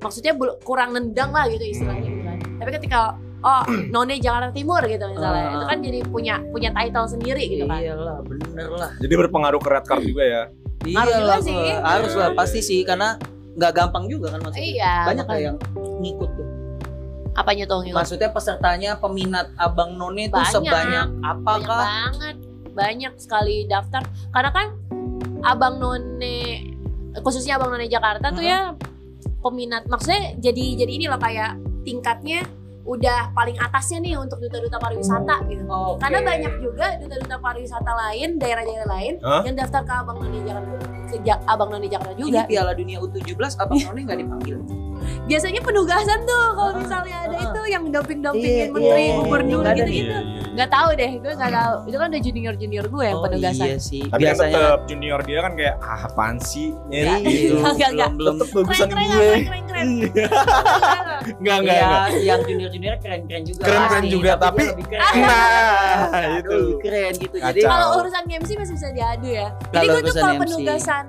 maksudnya 0.00 0.32
kurang 0.64 0.92
nendang 0.92 1.30
lah 1.30 1.44
gitu 1.46 1.62
istilahnya 1.62 2.08
gitu 2.08 2.22
kan. 2.24 2.36
Tapi 2.58 2.70
ketika 2.80 3.00
oh 3.42 3.62
none 3.94 4.16
Jakarta 4.16 4.48
Timur 4.50 4.80
gitu 4.84 5.04
misalnya, 5.04 5.44
Ah. 5.48 5.54
itu 5.56 5.64
kan 5.68 5.78
jadi 5.80 5.98
punya 6.08 6.34
punya 6.48 6.70
title 6.72 7.06
sendiri 7.08 7.44
gitu 7.44 7.64
kan. 7.68 7.76
iyalah 7.80 8.18
bener 8.24 8.68
lah 8.72 8.90
Jadi 9.00 9.14
berpengaruh 9.20 9.60
ke 9.60 9.68
red 9.68 9.84
card 9.84 10.02
juga 10.02 10.24
ya. 10.24 10.42
Harus 10.84 11.12
iyalah 11.14 11.38
juga 11.38 11.46
sih. 11.46 11.56
Harus 11.78 12.12
lah 12.14 12.30
pasti 12.34 12.60
sih 12.60 12.80
karena 12.82 13.14
nggak 13.52 13.72
gampang 13.72 14.04
juga 14.06 14.32
kan 14.32 14.40
maksudnya 14.40 14.64
Iya. 14.64 14.94
banyak 15.04 15.24
lah 15.24 15.36
makanya. 15.36 15.46
yang 15.46 15.56
ngikut 16.00 16.30
tuh 16.32 16.46
apanya 17.32 17.64
tuh 17.64 17.78
ngikut? 17.80 17.96
maksudnya 17.96 18.28
pesertanya 18.28 18.90
peminat 18.96 19.46
abang 19.56 19.96
none 19.96 20.20
itu 20.22 20.32
Banyak. 20.32 20.52
sebanyak 20.52 21.08
banyak 21.08 21.08
apakah 21.22 21.80
banget 21.84 22.36
banyak 22.72 23.12
sekali 23.16 23.64
daftar 23.64 24.00
karena 24.28 24.50
kan 24.52 24.66
abang 25.42 25.76
none 25.76 26.32
khususnya 27.20 27.56
abang 27.56 27.72
none 27.72 27.88
Jakarta 27.88 28.32
tuh 28.32 28.40
ya 28.40 28.72
peminat 29.40 29.84
maksudnya 29.84 30.36
jadi 30.38 30.80
jadi 30.80 30.92
ini 30.92 31.04
loh 31.08 31.16
kayak 31.16 31.56
tingkatnya 31.84 32.40
udah 32.82 33.30
paling 33.30 33.54
atasnya 33.62 34.02
nih 34.02 34.14
untuk 34.18 34.42
duta-duta 34.42 34.74
pariwisata 34.82 35.46
gitu 35.46 35.62
Oke. 35.70 36.02
karena 36.02 36.18
banyak 36.18 36.52
juga 36.58 36.86
duta-duta 36.98 37.36
pariwisata 37.38 37.92
lain 37.94 38.42
daerah-daerah 38.42 38.88
lain 38.90 39.14
Hah? 39.22 39.42
yang 39.46 39.54
daftar 39.54 39.86
ke 39.86 39.92
abang 39.94 40.18
none 40.18 40.42
Jakarta 40.42 40.70
ke 40.82 41.16
Ja- 41.22 41.42
abang 41.46 41.70
none 41.70 41.86
Jakarta 41.86 42.18
ini 42.18 42.34
juga 42.34 42.42
Piala 42.50 42.72
Dunia 42.74 42.98
U17 42.98 43.38
abang 43.62 43.78
none 43.86 44.00
nggak 44.02 44.18
dipanggil 44.18 44.58
biasanya 45.22 45.60
penugasan 45.60 46.18
tuh 46.22 46.44
kalau 46.52 46.72
Ah, 46.72 46.78
misalnya 46.78 47.16
ada 47.22 47.34
ah. 47.34 47.44
itu 47.44 47.60
yang 47.66 47.84
damping-dampingin 47.88 48.52
Iya, 48.62 48.72
menteri 48.72 49.02
iya, 49.04 49.14
gubernur 49.16 49.60
nggak 49.60 49.70
ada 49.70 49.80
gitu-gitu 49.80 50.08
Iya, 50.08 50.18
iya, 50.18 50.38
iya. 50.38 50.50
nggak 50.52 50.70
tahu 50.70 50.88
deh 50.92 51.12
gue 51.14 51.32
nggak 51.32 51.52
tahu 51.54 51.74
itu 51.82 51.96
kan 51.96 52.06
udah 52.08 52.22
junior 52.22 52.54
junior 52.54 52.84
gue 52.86 53.04
yang 53.04 53.16
oh 53.16 53.24
penugasan 53.24 53.66
iya 53.66 53.76
sih 53.78 54.02
Tapi 54.02 54.12
kan 54.12 54.20
biasanya 54.22 54.54
tetap 54.58 54.80
junior 54.84 55.20
dia 55.22 55.38
kan 55.40 55.52
kayak 55.54 55.74
ah 55.80 56.00
apaan 56.04 56.36
sih 56.38 56.68
Iya, 56.88 57.02
nyari 57.16 57.32
gitu. 57.32 57.54
Enggak, 57.58 57.90
belum 57.90 58.12
belum 58.14 58.34
Tetep 58.36 58.54
bagusan 58.54 58.88
keren 58.88 59.06
keren 59.06 59.08
gue. 59.08 59.22
keren 59.22 59.42
keren 59.42 59.64
keren 59.64 59.64
keren. 59.64 59.88
Iya. 60.12 60.28
Enggak, 61.32 61.56
enggak, 61.56 61.76
Iya, 61.76 61.86
enggak. 61.86 62.06
yang 62.22 62.40
junior-junior 62.42 62.94
keren-keren 62.98 63.42
juga. 63.44 63.62
Keren-keren 63.62 64.02
pasti, 64.02 64.12
juga, 64.12 64.32
tapi- 64.36 64.66
lebih 64.68 64.86
keren. 64.86 65.14
Nah, 65.22 65.98
Aduh, 66.12 66.36
itu. 66.36 66.58
keren 66.78 67.12
gitu. 67.14 67.36
Jadi 67.36 67.60
Kacau. 67.60 67.70
Kalau 67.70 67.86
urusan 67.98 68.22
MC 68.28 68.50
masih 68.52 68.74
bisa 68.74 68.88
diadu 68.90 69.28
ya. 69.28 69.48
Jadi 69.70 69.86
gue 69.88 70.00
tuh 70.02 70.14
kalau 70.14 70.34
penugasan 70.38 71.04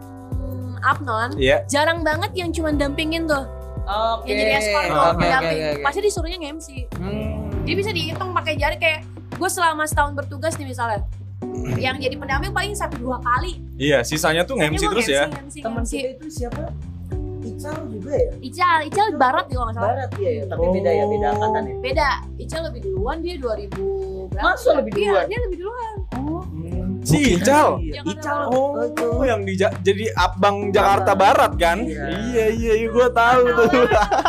Apnon 0.81 1.29
Iya. 1.35 1.57
jarang 1.65 1.99
banget 2.01 2.31
yang 2.33 2.49
cuma 2.51 2.69
dampingin 2.71 3.23
tuh 3.23 3.43
Oke. 3.83 4.25
yang 4.25 4.37
jadi 4.37 4.51
escort 4.57 4.83
tuh 4.85 4.95
oke, 4.95 5.17
pendamping 5.17 5.57
oke, 5.57 5.69
oke. 5.69 5.83
pasti 5.83 5.99
disuruhnya 6.01 6.37
nge-MC 6.39 6.67
Hmm. 6.93 7.31
jadi 7.61 7.75
bisa 7.75 7.91
dihitung 7.91 8.29
pakai 8.31 8.53
jari 8.55 8.77
kayak 8.77 8.99
gue 9.33 9.49
selama 9.49 9.83
setahun 9.83 10.13
bertugas 10.13 10.55
nih 10.55 10.67
misalnya 10.67 11.03
yang 11.75 11.95
jadi 11.95 12.15
pendamping 12.15 12.49
paling 12.49 12.71
satu 12.71 12.95
dua 12.97 13.19
kali 13.19 13.59
Iya, 13.73 13.99
sisanya 14.01 14.43
tuh 14.43 14.55
nge-MC 14.55 14.83
terus 14.87 15.07
ya. 15.07 15.25
Teman 15.57 15.83
kita 15.83 16.15
itu 16.15 16.27
siapa? 16.31 16.69
Ical 17.43 17.75
juga 17.89 18.13
ya? 18.13 18.31
Ical 18.39 18.77
Ical 18.85 19.07
barat 19.13 19.45
juga 19.47 19.61
nggak 19.65 19.75
salah 19.75 19.87
Barat 19.89 20.09
iya 20.15 20.31
ya, 20.31 20.43
tapi 20.45 20.65
beda 20.71 20.91
ya, 20.93 21.03
beda 21.05 21.27
angkatan 21.29 21.61
ya. 21.61 21.75
beda 21.81 22.07
Ical 22.37 22.61
lebih 22.63 22.81
duluan 22.83 23.17
dia 23.19 23.35
2000 23.35 24.31
berapa 24.31 24.45
Masa 24.45 24.69
lebih 24.73 24.91
Iya, 24.93 25.03
duluan? 25.03 25.25
dia 25.27 25.39
lebih 25.41 25.57
duluan 25.59 25.92
Si 27.03 27.17
Ical. 27.33 27.79
Ical. 27.83 28.39
Oh, 28.49 28.79
yang 29.21 29.41
di 29.41 29.53
Ja- 29.53 29.75
jadi 29.77 30.11
abang 30.13 30.69
Jakarta. 30.69 31.11
Barat 31.13 31.53
kan? 31.55 31.83
Iya. 31.83 32.07
Iya, 32.25 32.45
iya, 32.49 32.73
iya, 32.75 32.87
gue 32.87 33.07
tahu 33.09 33.41
tuh. 33.53 33.69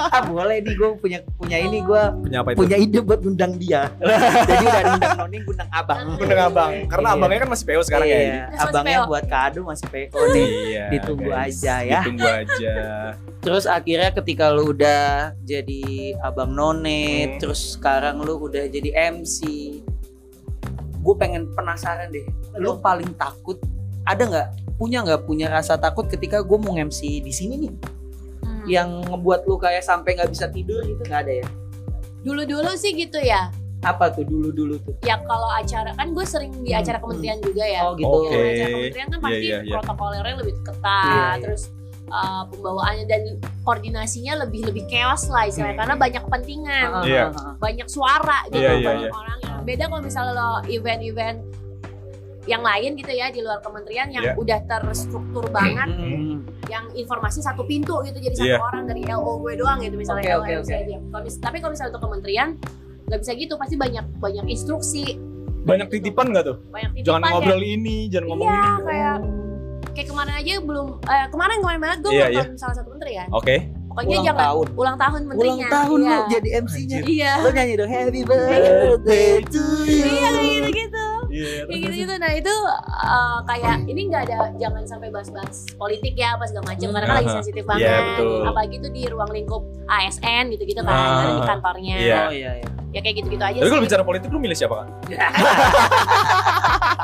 Ah, 0.06 0.22
boleh 0.24 0.58
nih 0.58 0.74
gue 0.74 0.88
punya 0.96 1.18
punya 1.34 1.56
ini 1.56 1.78
gue 1.80 2.02
Punya 2.20 2.38
apa 2.40 2.48
itu? 2.50 2.58
punya 2.58 2.76
ide 2.76 2.98
buat 3.00 3.18
ngundang 3.18 3.52
dia. 3.56 3.88
Jadi 4.48 4.64
dari 4.64 4.84
ngundang 4.90 5.16
Noni 5.16 5.37
ngundang 5.40 5.70
abang. 5.70 5.98
Undang 6.14 6.42
abang. 6.44 6.72
Karena 6.87 7.06
Iya. 7.06 7.16
abangnya 7.16 7.38
kan 7.38 7.50
masih 7.50 7.64
PO 7.64 7.82
sekarang 7.82 8.06
ya. 8.06 8.16
Iya, 8.16 8.42
Masih 8.44 8.62
abangnya 8.64 8.98
buat 9.04 9.24
kado 9.24 9.60
masih 9.62 9.87
PO 9.87 10.20
nih. 10.30 10.46
Iya. 10.68 10.84
Ditunggu 10.90 11.28
guys. 11.28 11.56
aja 11.56 11.74
ya. 11.80 12.00
Ditunggu 12.00 12.26
aja. 12.26 12.74
Terus 13.44 13.64
akhirnya 13.64 14.10
ketika 14.10 14.48
lu 14.48 14.72
udah 14.72 15.04
jadi 15.40 15.82
abang 16.18 16.50
None, 16.50 16.96
Hmm. 17.26 17.37
terus 17.37 17.76
sekarang 17.76 18.18
lu 18.18 18.40
udah 18.40 18.64
jadi 18.66 18.88
MC. 19.12 19.38
Gue 21.05 21.14
pengen 21.14 21.53
penasaran 21.53 22.09
deh. 22.09 22.25
Lu 22.57 22.81
paling 22.81 23.12
takut 23.14 23.61
ada 24.03 24.23
nggak 24.23 24.49
punya 24.75 25.01
nggak 25.01 25.23
punya 25.23 25.47
rasa 25.49 25.77
takut 25.77 26.05
ketika 26.07 26.40
gue 26.40 26.57
mau 26.57 26.73
MC 26.73 27.21
di 27.21 27.31
sini 27.31 27.55
nih 27.59 27.73
Hmm. 28.40 28.64
yang 28.67 28.88
ngebuat 29.03 29.45
lu 29.45 29.57
kayak 29.57 29.81
sampai 29.81 30.12
nggak 30.14 30.29
bisa 30.29 30.45
tidur 30.47 30.81
gitu 30.83 31.01
nggak 31.03 31.21
ada 31.23 31.35
ya? 31.38 31.49
dulu-dulu 32.21 32.73
sih 32.75 32.93
gitu 32.95 33.17
ya 33.19 33.49
Apa 33.81 34.09
tuh 34.09 34.25
dulu 34.25 34.49
dulu 34.49 34.77
tuh? 34.79 34.93
ya 35.01 35.17
kalau 35.21 35.49
acara 35.51 35.93
kan 35.93 36.09
gue 36.11 36.25
sering 36.25 36.53
di 36.61 36.73
acara 36.73 36.97
Hmm. 36.97 37.05
kementerian 37.07 37.38
juga 37.38 37.64
ya 37.64 37.81
Oh 37.83 37.93
gitu. 37.95 38.05
Kalau 38.05 38.29
acara 38.29 38.69
kementerian 38.71 39.09
kan 39.09 39.19
pasti 39.19 39.37
Iya, 39.38 39.45
iya, 39.45 39.59
iya. 39.62 39.73
protokolernya 39.75 40.35
lebih 40.38 40.55
ketat 40.59 41.05
Iya, 41.07 41.17
iya. 41.17 41.40
terus 41.40 41.62
uh, 42.07 42.43
pembawaannya 42.47 43.05
dan 43.07 43.23
koordinasinya 43.62 44.33
lebih 44.38 44.61
lebih 44.64 44.85
chaos 44.87 45.29
lah 45.29 45.45
istilahnya 45.45 45.73
Hmm. 45.73 45.81
karena 45.81 45.95
banyak 45.99 46.23
kepentingan 46.23 46.88
ah, 46.90 47.05
Iya. 47.05 47.25
ah, 47.27 47.37
ah. 47.38 47.55
banyak 47.57 47.88
suara 47.88 48.38
gitu 48.47 48.57
Iya, 48.59 48.73
iya, 48.75 48.87
banyak 48.87 49.09
orang 49.11 49.38
yang 49.40 49.54
beda 49.64 49.88
kalau 49.88 50.03
misalnya 50.03 50.33
lo 50.33 50.48
event-event 50.66 51.38
yang 52.44 52.61
lain 52.61 52.92
gitu 52.94 53.09
ya 53.09 53.33
di 53.33 53.40
luar 53.40 53.64
kementerian 53.64 54.12
yang 54.12 54.20
Iya. 54.22 54.33
udah 54.37 54.59
terstruktur 54.62 55.48
banget 55.48 55.88
Hmm. 55.88 56.44
yang 56.68 56.85
informasi 56.92 57.40
satu 57.40 57.64
pintu 57.64 58.05
gitu 58.05 58.20
jadi 58.20 58.35
satu 58.37 58.44
Iya. 58.46 58.59
orang 58.61 58.85
dari 58.85 59.03
LO 59.03 59.40
gue 59.40 59.57
doang 59.57 59.81
gitu 59.81 59.96
misalnya 59.96 60.44
aja. 60.44 60.61
Kalau 61.03 61.22
mis- 61.24 61.40
tapi 61.40 61.57
kalau 61.59 61.72
misalnya 61.72 61.90
untuk 61.90 62.05
kementerian 62.05 62.48
nggak 63.05 63.18
bisa 63.18 63.33
gitu 63.33 63.57
pasti 63.57 63.74
banyak 63.74 64.05
banyak 64.14 64.44
instruksi 64.46 65.16
Banyak 65.64 65.88
titipan 65.88 66.29
nggak 66.29 66.44
tuh? 66.44 66.57
banyak 66.68 66.90
titipan 66.94 67.09
Jangan 67.09 67.22
ya. 67.22 67.33
ngobrol 67.33 67.62
ini, 67.62 67.96
jangan 68.07 68.27
ngomong 68.29 68.44
Iya, 68.46 68.61
ini. 68.61 68.85
kayak 68.85 69.16
kayak 69.94 70.09
kemarin 70.11 70.35
aja 70.35 70.53
belum 70.61 70.87
eh, 71.00 71.27
kemarin 71.31 71.57
kemarin 71.59 71.81
banget 71.81 71.98
gue 71.98 72.11
ulang 72.11 72.29
iya. 72.29 72.42
tahun 72.44 72.57
salah 72.59 72.77
satu 72.77 72.88
menteri 72.92 73.12
kan 73.14 73.29
Oke. 73.33 73.57
Pokoknya 73.94 74.11
Ulang 74.12 74.26
jangan 74.26 74.42
tahun. 74.44 74.66
ulang 74.74 74.96
tahun 74.98 75.20
menterinya 75.24 75.54
Ulang 75.54 75.70
tahun 75.72 75.98
iya. 76.00 76.11
lu 76.11 76.22
jadi 76.28 76.48
MC-nya. 76.59 76.98
iya 77.07 77.33
Lu 77.38 77.48
nyanyi 77.48 77.74
dong 77.76 77.87
Happy 77.88 78.20
birthday 78.22 79.28
to 79.46 79.62
you. 79.83 80.02
iya 80.04 80.28
kayak 80.28 80.50
gitu 80.50 80.70
gitu 80.74 81.04
Iya. 81.26 81.66
kayak 81.66 81.80
gitu 81.80 81.94
gitu 81.96 82.14
nah 82.16 82.30
itu 82.30 82.54
uh, 83.02 83.38
kayak 83.44 83.83
ini 83.85 84.07
nggak 84.07 84.22
ada 84.24 84.54
jangan 84.54 84.83
sampai 84.85 85.11
bahas-bahas 85.11 85.66
politik 85.74 86.14
ya 86.14 86.35
apa 86.35 86.46
segala 86.46 86.62
macam 86.68 86.88
karena 86.90 87.07
kan 87.09 87.16
lagi 87.16 87.30
sensitif 87.33 87.62
Iya, 87.64 87.70
banget 87.72 88.02
betul. 88.09 88.42
apalagi 88.44 88.74
itu 88.76 88.88
di 88.88 89.02
ruang 89.09 89.30
lingkup 89.33 89.62
ASN 89.85 90.44
gitu 90.50 90.62
gitu 90.64 90.80
kan 90.80 90.94
karena 90.94 91.33
di 91.33 91.42
kantornya 91.44 91.94
Iya. 91.96 92.18
Oh 92.20 92.30
iya 92.30 92.50
iya. 92.57 92.66
ya 92.90 93.00
kayak 93.00 93.14
gitu 93.18 93.28
gitu 93.30 93.42
aja 93.42 93.59
Tapi 93.59 93.66
kalau 93.68 93.83
bicara 93.83 94.02
politik 94.02 94.28
lu 94.28 94.38
milih 94.38 94.54
siapa 94.54 94.74
kan? 94.80 94.87
Eh, 95.04 95.18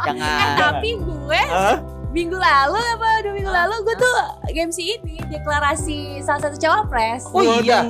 Jangan. 0.07 0.57
tapi 0.57 0.91
gue 0.97 1.41
Hah? 1.49 1.77
Minggu 2.11 2.35
lalu 2.35 2.75
apa 2.77 3.09
dua 3.23 3.33
minggu 3.33 3.49
lalu 3.49 3.75
gue 3.83 3.97
tuh 3.97 4.15
MC 4.49 4.79
ini 4.97 5.17
deklarasi 5.25 5.99
salah 6.21 6.43
satu 6.43 6.57
cawapres 6.57 7.23
Oh 7.29 7.43
iya. 7.61 7.87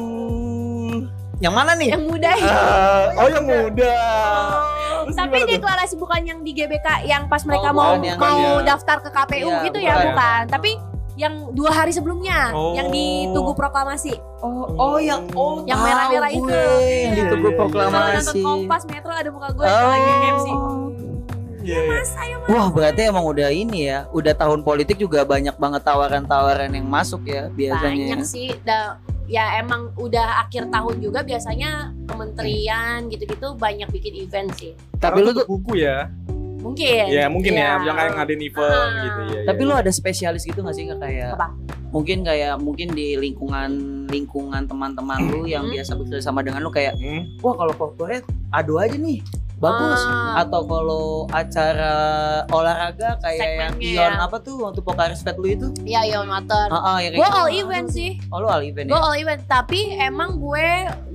Yang 1.40 1.54
mana 1.56 1.72
nih? 1.72 1.88
yang 1.88 2.04
muda. 2.04 2.36
Ah, 2.36 3.16
oh 3.16 3.24
yang 3.26 3.48
muda. 3.48 3.96
Terus 5.00 5.16
tapi 5.16 5.40
tuh? 5.40 5.48
deklarasi 5.50 5.94
bukan 5.96 6.20
yang 6.20 6.38
di 6.40 6.52
GBK 6.52 6.84
yang 7.02 7.24
pas 7.26 7.40
mereka 7.42 7.72
Oh, 7.72 7.74
mau 7.74 7.96
yang- 7.96 8.20
mau 8.20 8.28
bukan 8.28 8.60
ya. 8.60 8.68
daftar 8.68 8.96
ke 9.00 9.08
KPU 9.08 9.48
Iya, 9.48 9.64
gitu 9.64 9.78
ya 9.80 9.94
bukan. 9.94 10.06
bukan 10.10 10.42
tapi 10.46 10.70
yang 11.16 11.34
dua 11.50 11.72
hari 11.74 11.90
sebelumnya 11.90 12.48
Oh. 12.50 12.72
yang 12.72 12.88
di 12.88 13.24
Tugu 13.30 13.52
Proklamasi 13.52 14.12
Oh, 14.38 14.68
oh 14.70 14.96
yang 14.96 15.24
oh 15.32 15.64
Yang 15.64 15.80
merah-merah 15.80 16.28
itu. 16.30 16.44
yang 16.44 16.76
di 17.10 17.22
Iya. 17.22 17.30
Tugu 17.30 17.48
kalau 17.48 17.88
nonton 17.88 17.96
Proklamasi. 18.20 18.40
Kompas 18.42 18.82
Metro 18.84 19.08
ada 19.10 19.30
muka 19.30 19.48
gue 19.50 19.64
Oh. 19.64 19.88
lagi 19.88 20.12
MC 20.30 20.46
Iya, 21.60 21.78
iya. 21.78 21.90
mas 21.92 22.12
ayo 22.16 22.36
mas 22.38 22.48
Wah 22.48 22.66
berarti 22.68 23.00
emang 23.04 23.24
udah 23.24 23.48
ini 23.48 23.86
ya, 23.86 24.08
udah 24.10 24.32
tahun 24.32 24.60
politik 24.60 24.96
juga 24.96 25.22
banyak 25.22 25.54
banget 25.54 25.82
tawaran-tawaran 25.82 26.70
yang 26.70 26.86
masuk 26.86 27.22
ya 27.24 27.46
biasanya. 27.48 28.16
banyak 28.16 28.20
sih 28.24 28.48
da, 28.60 28.96
ya 29.26 29.56
emang 29.56 29.92
udah 29.94 30.42
akhir 30.42 30.68
tahun 30.68 30.96
juga 30.98 31.20
biasanya 31.20 31.92
kementerian 32.04 33.06
gitu-gitu 33.06 33.54
banyak 33.54 33.88
bikin 33.88 34.14
event 34.18 34.50
sih 34.54 34.72
Tapi 34.96 35.18
lu 35.18 35.30
tuh, 35.32 35.46
buku 35.46 35.78
ya. 35.78 36.08
mungkin 36.60 37.08
Ya 37.08 37.24
mungkin 37.26 37.52
ya, 37.54 37.72
Iya. 37.74 37.86
yang 37.86 37.96
kayak 37.96 38.12
ngadain 38.14 38.42
event 38.42 38.68
Ah. 38.68 39.00
gitu 39.00 39.20
ya. 39.30 39.40
tapi 39.46 39.60
lu 39.62 39.72
ada 39.72 39.88
spesialis 39.90 40.44
gitu 40.44 40.60
gak 40.60 40.74
sih 40.74 40.84
nggak 40.84 41.00
kayak? 41.00 41.32
Apa? 41.32 41.48
Mungkin 41.90 42.22
kayak 42.22 42.54
mungkin 42.58 42.92
di 42.92 43.16
lingkungan 43.16 43.70
lingkungan 44.06 44.62
teman-teman 44.64 45.18
lu 45.26 45.42
yang 45.44 45.64
Hmm. 45.64 45.72
biasa 45.72 45.96
bekerja 45.96 46.22
sama 46.22 46.40
dengan 46.40 46.60
lu 46.60 46.68
kayak, 46.68 46.94
Hmm. 46.94 47.32
wah 47.38 47.54
kalau 47.54 47.72
corporate 47.72 48.22
adu 48.50 48.76
aja 48.76 48.94
nih, 48.94 49.24
bagus. 49.60 50.00
Ah. 50.02 50.40
Atau 50.40 50.64
kalau 50.64 51.06
acara 51.28 51.94
olahraga 52.48 53.20
kayak 53.20 53.36
yang 53.38 53.72
Segmennya 53.76 53.92
Ion 53.94 54.12
ya. 54.16 54.24
apa 54.24 54.36
tuh 54.38 54.56
waktu 54.62 54.80
Pokaris 54.80 55.20
Fest 55.20 55.36
lu 55.36 55.46
itu? 55.46 55.68
Iya, 55.84 56.00
Ion 56.08 56.26
Water. 56.26 56.66
Ah, 56.68 56.80
ah, 56.80 56.96
yang 56.98 57.12
Gue 57.12 57.28
all 57.28 57.50
event 57.50 57.86
sih. 57.88 58.16
Oh 58.28 58.40
lu 58.40 58.48
all 58.48 58.60
event 58.60 58.88
Gue 58.88 58.96
ya? 58.96 59.02
all 59.02 59.14
event. 59.14 59.40
Tapi 59.44 59.80
emang 59.94 60.36
gue 60.36 60.66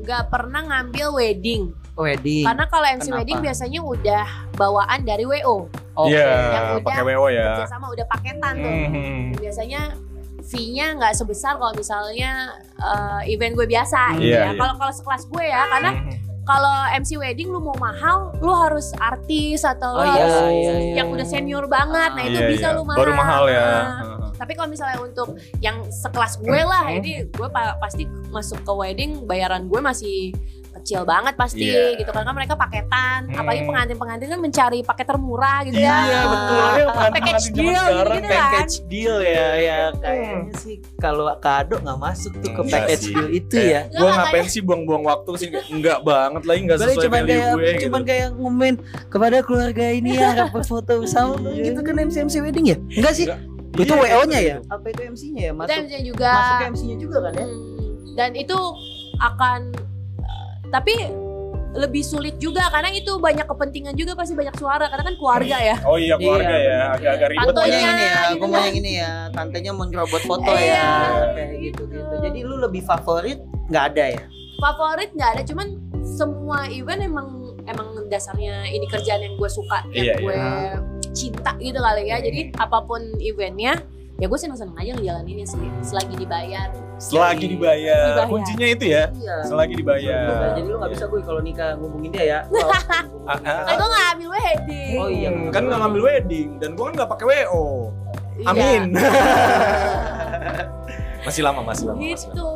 gak 0.01 0.29
pernah 0.29 0.61
ngambil 0.61 1.07
wedding. 1.11 1.73
Wedding. 1.95 2.43
Karena 2.43 2.65
kalau 2.67 2.85
MC 2.85 3.01
Kenapa? 3.03 3.17
wedding 3.17 3.39
biasanya 3.41 3.79
udah 3.81 4.25
bawaan 4.53 4.99
dari 5.01 5.23
WO. 5.23 5.65
Oke. 5.95 6.11
Iya, 6.11 6.27
Yang 6.51 6.65
udah 6.69 6.83
pakai 6.85 7.03
WO 7.09 7.25
ya. 7.27 7.47
Kerjasama 7.55 7.85
udah 7.89 8.05
paketan 8.05 8.53
tuh. 8.55 8.73
Hmm. 8.85 9.21
Biasanya 9.33 9.81
fee-nya 10.45 10.93
nggak 10.93 11.13
sebesar 11.15 11.55
kalau 11.55 11.73
misalnya 11.73 12.53
uh, 12.77 13.25
event 13.25 13.55
gue 13.55 13.65
biasa 13.65 14.13
Hmm, 14.13 14.19
gitu 14.19 14.29
iya, 14.29 14.45
ya. 14.45 14.51
Kalau 14.53 14.77
kalau 14.77 14.93
sekelas 14.93 15.23
gue 15.25 15.41
ya, 15.43 15.61
karena 15.67 15.91
Hmm. 15.95 16.13
Kalau 16.45 16.69
MC 16.93 17.17
wedding 17.17 17.49
lu 17.49 17.57
mau 17.57 17.73
mahal, 17.75 18.31
lu 18.37 18.53
harus 18.53 18.93
artis 18.95 19.65
atau 19.65 19.97
Oh 19.97 20.01
lu 20.01 20.07
iya, 20.07 20.13
harus 20.15 20.35
iya, 20.37 20.51
iya, 20.53 20.73
yang 20.95 21.07
iya. 21.09 21.15
udah 21.17 21.25
senior 21.25 21.65
banget. 21.65 22.11
Nah, 22.13 22.23
itu 22.23 22.37
Iya, 22.37 22.49
bisa 22.53 22.67
iya. 22.69 22.77
lu 22.77 22.83
mahal. 22.85 22.99
Baru 23.01 23.13
mahal 23.13 23.43
ya. 23.49 23.65
Nah. 23.65 24.29
Tapi 24.35 24.51
kalau 24.53 24.67
misalnya 24.67 24.99
untuk 24.99 25.29
yang 25.57 25.81
sekelas 25.87 26.37
gue 26.37 26.59
lah, 26.61 26.85
Hmm. 26.85 26.99
ini 26.99 27.11
gue 27.25 27.47
pa- 27.49 27.77
pasti 27.77 28.03
masuk 28.29 28.61
ke 28.61 28.71
wedding 28.71 29.25
bayaran 29.25 29.65
gue 29.65 29.79
masih 29.79 30.35
kecil 30.85 31.01
banget 31.01 31.33
pasti 31.33 31.65
Iya. 31.65 31.97
gitu 31.97 32.11
karena 32.11 32.29
mereka 32.29 32.53
paketan, 32.53 33.25
Hmm. 33.25 33.35
apalagi 33.35 33.65
pengantin-pengantin 33.65 34.27
kan 34.29 34.39
mencari 34.39 34.79
paket 34.79 35.05
termurah 35.07 35.59
gitu 35.63 35.75
ya. 35.75 35.97
Iya 35.97 36.19
betul. 36.23 36.53
Ya, 36.55 36.85
pengantin- 36.85 36.93
Package 36.95 37.25
pengantin 37.25 37.49
zaman 37.49 37.57
deal 37.57 37.73
sekarang 37.81 37.97
gitu-gitu 38.05 38.29
kan. 38.29 38.37
package 38.45 38.75
deal 38.85 39.15
ya 39.19 39.47
ya 39.57 39.77
kayaknya 39.95 40.53
sih 40.55 40.75
kalau 40.95 41.25
kado 41.37 41.75
nggak 41.79 41.97
masuk 41.97 42.31
tuh 42.35 42.49
ke 42.51 42.61
Enggak 42.61 42.73
package 42.77 43.01
sih. 43.01 43.11
deal 43.11 43.27
itu 43.33 43.55
Kayak, 43.57 43.83
ya 43.89 43.97
Gue 43.97 44.09
ngapain 44.11 44.45
sih 44.45 44.61
buang-buang 44.61 45.03
waktu 45.03 45.29
sih? 45.35 45.49
Enggak 45.67 45.99
banget 46.01 46.43
lagi, 46.43 46.59
enggak 46.61 46.77
sesuai 46.79 46.95
cuman 47.01 47.17
value 47.17 47.25
kayak 47.27 47.49
gue 47.49 47.71
cuman 47.81 47.97
gitu. 47.97 48.07
kayak 48.07 48.27
ngomen 48.35 48.73
kepada 49.07 49.37
keluarga 49.41 49.85
ini 49.89 50.09
ya 50.11 50.25
harap 50.31 50.49
berfoto 50.51 50.93
bersama 50.97 51.33
Iya. 51.47 51.63
gitu 51.65 51.79
kan 51.81 51.95
MC 51.97 52.15
MC 52.21 52.35
wedding 52.39 52.65
ya 52.67 52.77
enggak 52.77 53.13
sih 53.13 53.25
Enggak. 53.25 53.39
itu 53.75 53.91
Iya, 53.91 54.01
WO 54.13 54.21
nya 54.23 54.39
gitu. 54.39 54.51
ya 54.51 54.57
apa 54.69 54.85
itu 54.87 55.01
MC 55.03 55.21
nya 55.31 55.41
ya 55.41 55.49
Itu 55.49 55.57
masuk 55.57 55.75
MC 55.81 55.93
juga. 56.05 56.29
masuk 56.31 56.53
ke 56.53 56.65
MC 56.67 56.81
nya 56.83 56.97
juga 56.97 57.17
kan 57.19 57.33
ya 57.33 57.45
Hmm, 57.45 58.13
dan 58.15 58.31
itu 58.33 58.57
akan 59.17 59.59
eh, 59.71 59.84
tapi 60.69 60.93
lebih 61.75 62.07
sulit 62.07 62.39
juga 62.39 62.71
karena 62.71 62.87
itu 62.89 63.19
banyak 63.19 63.43
kepentingan 63.43 63.99
juga 63.99 64.15
pasti 64.15 64.31
banyak 64.31 64.55
suara 64.55 64.87
karena 64.87 65.03
kan 65.03 65.15
keluarga 65.19 65.57
ya. 65.59 65.75
Oh 65.83 65.99
iya 65.99 66.15
keluarga 66.15 66.55
Iya. 66.55 66.71
ya, 66.71 66.79
agak-agak 66.95 67.27
ribet. 67.29 67.45
Fotonya 67.51 67.67
yang 67.75 67.91
ini 67.91 68.05
ya, 68.05 68.15
gitu 68.15 68.35
gue 68.39 68.47
mau 68.47 68.61
yang 68.63 68.77
ini 68.79 68.91
ya, 68.95 69.11
tantenya 69.35 69.71
mau 69.75 69.83
nyerobot 69.83 70.23
foto 70.23 70.51
Iya. 70.55 70.71
ya, 70.71 70.87
kayak 71.35 71.51
gitu 71.59 71.81
gitu. 71.91 72.13
Jadi 72.23 72.39
lu 72.47 72.55
lebih 72.57 72.79
favorit 72.79 73.39
nggak 73.67 73.85
ada 73.91 74.05
ya? 74.07 74.23
Favorit 74.55 75.09
nggak 75.11 75.29
ada 75.35 75.41
cuman 75.43 75.67
semua 76.07 76.57
event 76.71 77.01
emang 77.03 77.27
emang 77.67 78.07
dasarnya 78.07 78.71
ini 78.71 78.87
kerjaan 78.87 79.19
yang 79.19 79.35
gue 79.35 79.49
suka 79.51 79.83
Iya, 79.91 80.15
yang 80.15 80.23
gue 80.23 80.35
cinta 81.11 81.51
gitu 81.59 81.75
kali 81.75 82.07
ya. 82.07 82.23
Jadi 82.23 82.55
apa 82.55 82.87
pun 82.87 83.03
eventnya 83.19 83.83
ya 84.15 84.25
gue 84.31 84.39
seneng 84.39 84.55
seneng 84.55 84.75
aja 84.79 84.91
ngejalaninnya 84.95 85.45
sih 85.47 85.59
selagi 85.83 86.15
dibayar 86.15 86.69
Selagi 86.95 87.51
dibayar. 87.51 88.15
Dibayar. 88.15 88.31
Kuncinya 88.31 88.67
itu 88.71 88.85
ya. 88.87 89.11
Iya. 89.11 89.35
Selagi 89.43 89.73
dibayar. 89.75 90.55
jadi 90.55 90.67
lu 90.71 90.79
gak 90.79 90.91
bisa 90.95 91.03
gue 91.11 91.19
kalau 91.27 91.41
nikah 91.43 91.75
ngubungin 91.75 92.11
dia 92.15 92.23
ya. 92.23 92.39
Kan 93.27 93.75
gue 93.75 93.89
nggak 93.91 94.07
ambil 94.15 94.29
wedding 94.31 94.95
Oh 94.95 95.09
iya. 95.11 95.29
Hmm, 95.35 95.51
kan 95.51 95.61
nggak 95.67 95.79
ngambil 95.83 96.01
wedding 96.07 96.47
dan 96.55 96.69
gua 96.79 96.85
kan 96.87 96.93
nggak 97.03 97.09
pakai 97.11 97.25
WO. 97.27 97.91
Iya. 98.39 98.47
Amin. 98.47 98.83
masih 101.27 101.41
lama, 101.41 101.61
masih 101.67 101.83
lama, 101.89 101.99
masih 101.99 102.29
lama. 102.31 102.37
gitu 102.37 102.47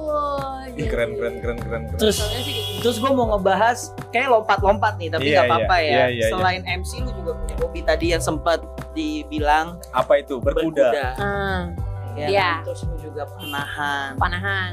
Ih, 0.79 0.87
keren, 0.87 1.11
keren, 1.19 1.35
keren, 1.43 1.57
keren, 1.59 1.81
keren. 1.91 1.99
Terus 1.99 2.23
Soalnya 2.23 2.39
sih 2.45 2.53
gitu. 2.55 2.79
Terus 2.79 2.97
gue 3.03 3.11
mau 3.11 3.35
ngebahas 3.35 3.77
kayak 4.15 4.29
lompat-lompat 4.31 4.93
nih, 4.95 5.09
tapi 5.11 5.27
Iya, 5.27 5.35
nggak 5.35 5.45
apa-apa 5.51 5.75
iya, 5.83 5.89
ya. 5.91 5.91
iya, 5.91 6.05
iya, 6.15 6.27
Selain 6.31 6.63
MC 6.63 6.91
lu 7.03 7.11
juga 7.11 7.31
punya 7.35 7.55
hobi 7.59 7.81
tadi 7.83 8.05
yang 8.15 8.23
sempat 8.23 8.63
dibilang 8.99 9.79
Apa 9.91 10.19
itu? 10.19 10.37
Berkuda. 10.37 10.89
Ah, 11.15 11.61
Ya, 12.11 12.27
Iya. 12.27 12.49
kan? 12.51 12.65
Terus 12.67 12.81
lu 12.83 12.95
juga 12.99 13.23
panahan. 13.31 14.09
panahan 14.17 14.69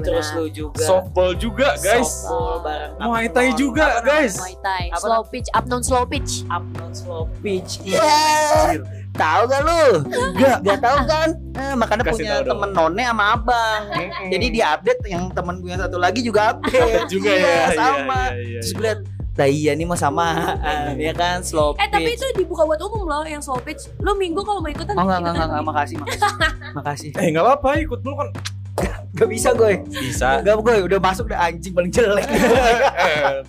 benar. 0.00 0.06
Terus 0.08 0.28
lu 0.32 0.44
juga 0.48 0.80
Softball 0.80 1.30
juga, 1.36 1.68
guys. 1.76 2.08
softball 2.08 2.56
bareng 2.62 2.92
Muay 2.96 3.26
Thai 3.28 3.48
juga, 3.52 3.86
Apa 3.92 4.06
guys. 4.06 4.34
Muay 4.34 4.56
Thai, 4.58 4.84
Apa 4.88 5.04
slow 5.04 5.22
pitch, 5.26 5.48
up 5.52 5.64
down 5.66 5.82
slow 5.82 6.04
pitch. 6.04 6.32
namanya? 6.40 6.56
Upnon 6.56 6.92
slow 6.94 7.22
pitch. 7.38 7.70
Iya. 7.84 8.80
Tahu 9.12 9.40
gak 9.46 9.62
lu? 9.62 9.82
Enggak, 10.04 10.56
enggak 10.60 10.78
tahu 10.78 10.98
kan? 11.06 11.28
Eh, 11.54 11.74
makanya 11.74 12.02
Kasih 12.02 12.12
punya 12.14 12.30
tahu 12.30 12.40
dong. 12.42 12.50
temen 12.54 12.70
none 12.70 13.02
sama 13.02 13.24
abang. 13.30 13.82
Jadi 14.28 14.46
di 14.46 14.60
update 14.62 15.00
yang 15.06 15.24
temen 15.30 15.54
gue 15.58 15.70
yang 15.70 15.82
satu 15.82 15.96
lagi 15.96 16.20
juga 16.20 16.40
update. 16.54 17.08
juga 17.08 17.30
Iya, 17.30 17.44
ya. 17.44 17.66
sama. 17.74 18.20
Iya, 18.30 18.36
iya, 18.38 18.56
Terus 18.56 18.68
iya. 18.68 18.72
gue 18.72 18.84
liat, 18.84 19.00
lah 19.36 19.44
iya 19.44 19.72
nih 19.72 19.84
mau 19.84 19.94
samaan, 19.94 20.96
ya 20.98 21.12
kan 21.12 21.40
slow 21.40 21.76
Eh 21.76 21.84
tapi 21.86 22.08
pitch. 22.08 22.18
itu 22.18 22.40
dibuka 22.40 22.64
buat 22.64 22.80
umum 22.80 23.04
loh 23.04 23.20
yang 23.22 23.38
slow 23.38 23.60
pitch. 23.60 23.92
Lu 23.98 24.12
minggu 24.12 24.40
kalau 24.40 24.58
mau 24.58 24.66
ikutan 24.66 24.92
Oh 24.92 25.04
enggak, 25.04 25.20
enggak, 25.20 25.32
enggak, 25.34 25.46
enggak, 25.46 25.62
makasih, 25.62 25.96
makasih. 25.98 26.20
makasih. 26.78 27.10
Eh 27.14 27.26
nggak 27.30 27.44
apa-apa, 27.44 27.70
ikut 27.78 28.00
dulu 28.00 28.16
kan. 28.18 28.28
Gak 29.12 29.28
bisa 29.28 29.52
gue. 29.52 29.80
Bisa. 29.86 30.40
Enggak 30.40 30.56
gue 30.58 30.74
udah 30.86 31.00
masuk 31.00 31.28
udah 31.28 31.40
anjing 31.42 31.72
paling 31.72 31.88
jelek. 31.88 32.28
Eh, 32.28 33.40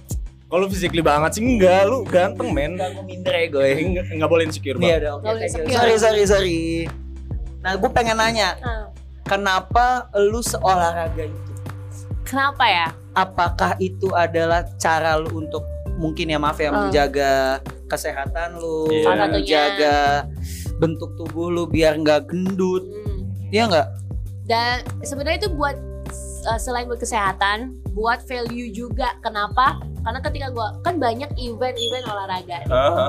Kalau 0.45 0.63
physically 0.67 1.03
banget 1.03 1.35
sih 1.35 1.43
enggak, 1.43 1.83
lu 1.83 2.03
ganteng 2.03 2.51
men. 2.51 2.75
Enggak 2.75 2.95
gue 2.95 3.03
minder 3.03 3.33
ya 3.33 3.45
gue. 3.49 3.67
Enggak, 3.77 4.05
enggak 4.07 4.29
boleh 4.29 4.43
insecure 4.43 4.79
thank 4.79 5.03
you. 5.03 5.35
insecure. 5.35 5.67
Sorry, 5.67 5.95
sorry, 5.97 6.23
sorry. 6.23 6.59
Nah, 7.59 7.75
gue 7.75 7.89
pengen 7.91 8.15
nanya, 8.15 8.55
kenapa 9.23 10.07
lu 10.15 10.39
seolahraga 10.39 11.27
itu? 11.27 11.51
Kenapa 12.23 12.63
ya? 12.63 12.87
Apakah 13.11 13.75
itu 13.77 14.11
adalah 14.11 14.63
cara 14.75 15.15
lu 15.15 15.31
untuk 15.37 15.67
mungkin 15.97 16.25
ya 16.27 16.37
maaf 16.37 16.55
ya 16.55 16.69
Hmm. 16.69 16.87
menjaga 16.87 17.59
kesehatan 17.85 18.55
lu, 18.55 18.85
Iya. 18.87 19.03
Salah 19.03 19.17
satunya. 19.17 19.33
menjaga 19.33 19.97
bentuk 20.77 21.09
tubuh 21.15 21.49
lu 21.49 21.63
biar 21.65 21.97
nggak 21.97 22.29
gendut, 22.29 22.85
Hmm. 22.85 23.25
Iya 23.49 23.63
nggak? 23.65 23.87
Dan 24.45 24.75
sebenarnya 25.01 25.39
itu 25.41 25.51
buat 25.51 25.75
uh, 26.45 26.55
selain 26.55 26.85
buat 26.85 26.97
kesehatan, 26.97 27.57
buat 27.91 28.23
value 28.23 28.69
juga. 28.69 29.17
Kenapa? 29.19 29.75
Karena 29.99 30.19
ketika 30.21 30.47
gua 30.49 30.77
kan 30.81 30.95
banyak 30.95 31.27
event-event 31.35 32.05
olahraga. 32.05 32.57
Aha. 32.65 33.07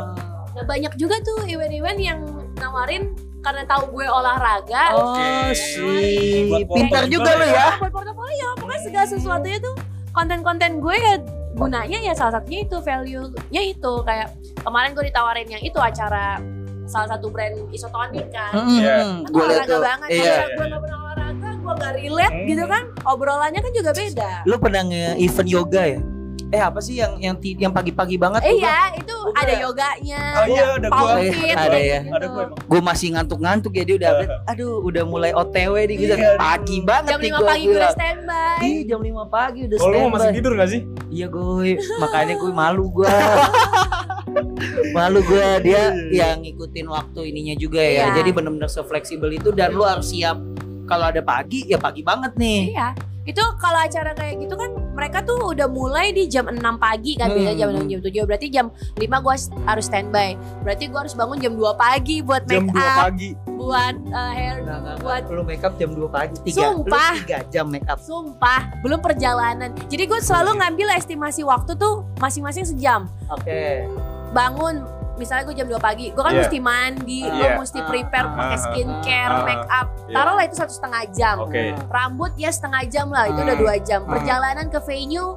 Nah, 0.50 0.64
banyak 0.64 0.96
juga 0.96 1.14
tuh 1.20 1.44
event-event 1.44 1.98
yang 1.98 2.18
nawarin 2.56 3.14
karena 3.38 3.62
tahu 3.64 3.94
gue 3.94 4.02
olahraga. 4.02 4.82
Oh, 4.92 5.14
Oke. 5.14 5.54
sih, 5.54 6.50
Buat 6.50 6.66
pintar 6.68 7.04
juga 7.06 7.30
ya. 7.36 7.46
ya. 7.46 7.66
buat 7.78 7.92
portofolio 7.92 8.48
pokoknya 8.56 8.80
segala 8.82 9.06
sesuatunya 9.06 9.58
tuh 9.58 9.74
konten-konten 10.10 10.82
gue 10.82 10.96
ya 10.96 11.14
gunanya 11.58 11.98
ya 12.00 12.12
salah 12.12 12.32
satunya 12.34 12.62
itu 12.62 12.76
value-nya 12.78 13.62
itu 13.64 13.92
kayak 14.02 14.28
kemarin 14.58 14.90
gue 14.92 15.04
ditawarin 15.04 15.48
yang 15.48 15.60
itu 15.60 15.76
acara 15.76 16.38
salah 16.84 17.08
satu 17.10 17.28
brand 17.28 17.52
isotonik 17.68 18.30
kan 18.30 18.52
Mm, 18.54 18.68
Iya. 18.72 18.94
mm, 18.96 19.18
kan 19.20 19.28
Gue 19.28 19.42
liat 19.42 19.50
olahraga 19.50 19.68
tuh. 19.68 19.80
banget 19.82 20.08
Iya. 20.08 20.36
gue 20.48 20.64
gak 20.64 20.80
pernah 20.80 20.98
olahraga 21.02 21.48
gue 21.52 21.72
gak 21.74 21.92
relate 21.96 22.32
Hmm. 22.32 22.46
gitu 22.46 22.64
kan 22.64 22.82
obrolannya 23.04 23.60
kan 23.60 23.72
juga 23.74 23.90
beda 23.92 24.30
Lu 24.44 24.56
pernah 24.56 24.82
nge-event 24.84 25.48
yoga 25.48 25.82
ya? 25.84 26.00
Eh 26.48 26.58
apa 26.58 26.78
sih 26.78 26.96
yang 26.96 27.18
yang 27.18 27.36
yang 27.42 27.68
pagi-pagi 27.70 28.16
banget? 28.16 28.40
eh 28.42 28.56
iya 28.56 28.88
itu 28.92 29.12
Udah. 29.12 29.36
ada 29.36 29.52
yoganya 29.54 30.22
Oh 30.34 30.46
iya, 30.46 30.64
ada 30.74 30.88
gua. 30.88 31.10
Iya, 31.18 31.30
fit, 31.30 31.52
ada 31.52 31.76
ya. 31.76 31.98
gitu. 32.00 32.14
Ada 32.14 32.26
gue 32.26 32.42
emang. 32.42 32.58
gue 32.64 32.80
masih 32.80 33.08
ngantuk-ngantuk 33.12 33.72
ya 33.72 33.84
dia 33.84 33.96
udah 33.96 34.08
update. 34.10 34.32
Aduh, 34.48 34.74
udah 34.80 35.02
mulai 35.04 35.30
OTW 35.30 35.74
nih 35.84 35.96
gitu. 35.98 36.14
Iya, 36.14 36.30
pagi 36.36 36.76
banget 36.80 37.10
jam 37.10 37.20
nih 37.20 37.28
5 37.28 37.34
gua 37.34 37.46
pagi 37.46 37.66
udah 37.68 37.90
standby 37.92 38.56
Ih, 38.60 38.78
jam 38.82 39.00
5 39.00 39.12
pagi 39.28 39.60
udah 39.62 39.76
Oh 39.76 39.86
lu 39.86 39.92
standby. 39.92 40.12
masih 40.14 40.30
tidur 40.32 40.52
gak 40.54 40.68
sih? 40.68 40.80
Iya 41.08 41.26
gue, 41.26 41.68
makanya 41.98 42.34
gue 42.34 42.52
malu 42.64 42.84
gue. 42.88 43.08
malu 44.96 45.20
gue 45.22 45.46
dia 45.62 45.82
yang 46.10 46.40
ngikutin 46.40 46.86
waktu 46.86 47.20
ininya 47.26 47.54
juga 47.54 47.80
ya. 47.80 48.08
Iya. 48.10 48.22
Jadi 48.22 48.30
bener-bener 48.32 48.68
se-fleksibel 48.68 49.30
itu 49.30 49.52
dan 49.52 49.72
lu 49.72 49.84
harus 49.84 50.08
siap 50.08 50.36
kalau 50.84 51.04
ada 51.04 51.20
pagi 51.20 51.64
ya 51.66 51.76
pagi 51.76 52.00
banget 52.00 52.32
nih. 52.34 52.72
Iya. 52.72 52.88
Itu 53.28 53.44
kalau 53.56 53.76
acara 53.78 54.10
kayak 54.10 54.40
gitu 54.40 54.56
kan 54.56 54.72
mereka 54.90 55.20
tuh 55.20 55.52
udah 55.52 55.68
mulai 55.68 56.10
di 56.10 56.24
jam 56.24 56.48
6 56.48 56.56
pagi 56.74 57.12
kan 57.12 57.28
biasa 57.28 57.50
Hmm. 57.50 57.60
jam 57.60 57.68
6 57.70 57.84
jam 57.86 58.00
7 58.00 58.24
berarti 58.24 58.46
jam 58.48 58.66
5 58.96 59.04
gua 59.20 59.34
harus 59.64 59.84
standby. 59.84 60.32
Berarti 60.58 60.88
gua 60.88 61.04
harus 61.04 61.12
bangun 61.12 61.36
jam 61.36 61.52
2 61.52 61.76
pagi 61.76 62.16
buat 62.18 62.42
Jam 62.42 62.64
make 62.64 62.72
2 62.72 62.80
up, 62.80 62.96
pagi. 62.98 63.30
buat 63.46 63.94
uh, 64.08 64.32
hair 64.32 64.54
Enggak, 64.58 64.78
enggak, 64.80 64.96
buat 64.98 65.22
Lu 65.28 65.42
make 65.42 65.60
up 65.60 65.74
jam 65.76 65.90
2 65.92 66.08
pagi, 66.08 66.34
3, 66.42 66.56
Sumpah. 66.56 67.12
lu 67.12 67.28
3 67.28 67.52
jam 67.52 67.66
make 67.66 67.84
up. 67.86 67.98
sumpah 68.00 68.60
belum 68.80 68.98
perjalanan. 68.98 69.70
Jadi 69.86 70.02
gue 70.04 70.18
selalu 70.18 70.56
ngambil 70.56 70.88
estimasi 70.94 71.42
waktu 71.42 71.76
tuh 71.76 72.08
masing-masing 72.16 72.64
sejam. 72.64 73.04
Oke. 73.28 73.84
Bangun 74.30 74.82
misalnya 75.18 75.44
gue 75.44 75.54
jam 75.54 75.66
2 75.66 75.76
pagi, 75.78 76.06
gue 76.08 76.18
kan 76.18 76.30
Iya. 76.30 76.40
mesti 76.40 76.58
mandi, 76.58 77.20
Iya. 77.20 77.34
gue 77.34 77.60
mesti 77.60 77.78
prepare 77.82 78.24
Ah, 78.24 78.34
pakai 78.34 78.54
ah, 78.54 78.62
skincare, 78.62 79.32
ah, 79.32 79.42
make 79.42 79.66
up. 79.68 79.86
Iya. 80.00 80.14
Taruhlah 80.14 80.44
itu 80.44 80.56
satu 80.56 80.72
setengah 80.72 81.02
jam. 81.10 81.36
Oke. 81.40 81.64
rambut 81.88 82.32
ya 82.34 82.48
setengah 82.48 82.82
jam 82.86 83.06
lah 83.08 83.26
itu 83.26 83.34
Hmm. 83.34 83.44
udah 83.44 83.56
dua 83.58 83.74
jam 83.80 84.00
Hmm. 84.00 84.10
perjalanan 84.10 84.66
ke 84.66 84.78
venue 84.80 85.34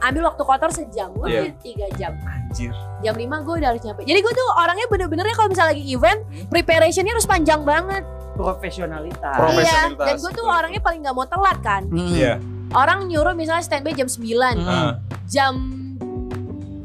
ambil 0.00 0.22
waktu 0.26 0.42
kotor 0.42 0.70
sejam 0.70 1.08
gue 1.12 1.24
udah 1.24 1.54
tiga 1.58 1.86
jam 1.92 2.12
Anjir. 2.20 2.74
jam 3.00 3.14
5 3.14 3.38
gue 3.40 3.54
udah 3.56 3.68
harus 3.70 3.80
nyampe 3.80 4.02
jadi 4.02 4.18
gue 4.18 4.32
tuh 4.32 4.48
orangnya 4.52 4.86
bener-bener 4.86 5.24
ya 5.24 5.32
kalau 5.32 5.48
misalnya 5.48 5.70
lagi 5.70 5.84
event 5.88 6.20
preparationnya 6.48 7.12
harus 7.12 7.24
panjang 7.24 7.62
banget 7.62 8.02
Profesionalitas. 8.34 9.30
Pro- 9.32 9.46
iya 9.48 9.54
Profesionalitas. 9.54 10.04
dan 10.04 10.14
gue 10.18 10.32
tuh 10.32 10.44
orangnya 10.44 10.80
paling 10.80 11.00
nggak 11.00 11.14
mau 11.14 11.24
telat 11.24 11.58
kan 11.60 11.82
Hmm. 11.84 12.10
Iya. 12.10 12.32
orang 12.72 13.06
nyuruh 13.06 13.32
misalnya 13.32 13.60
standby 13.60 13.92
jam 13.92 14.06
9 14.06 14.56
Hmm. 14.58 14.90
Jam 15.24 15.54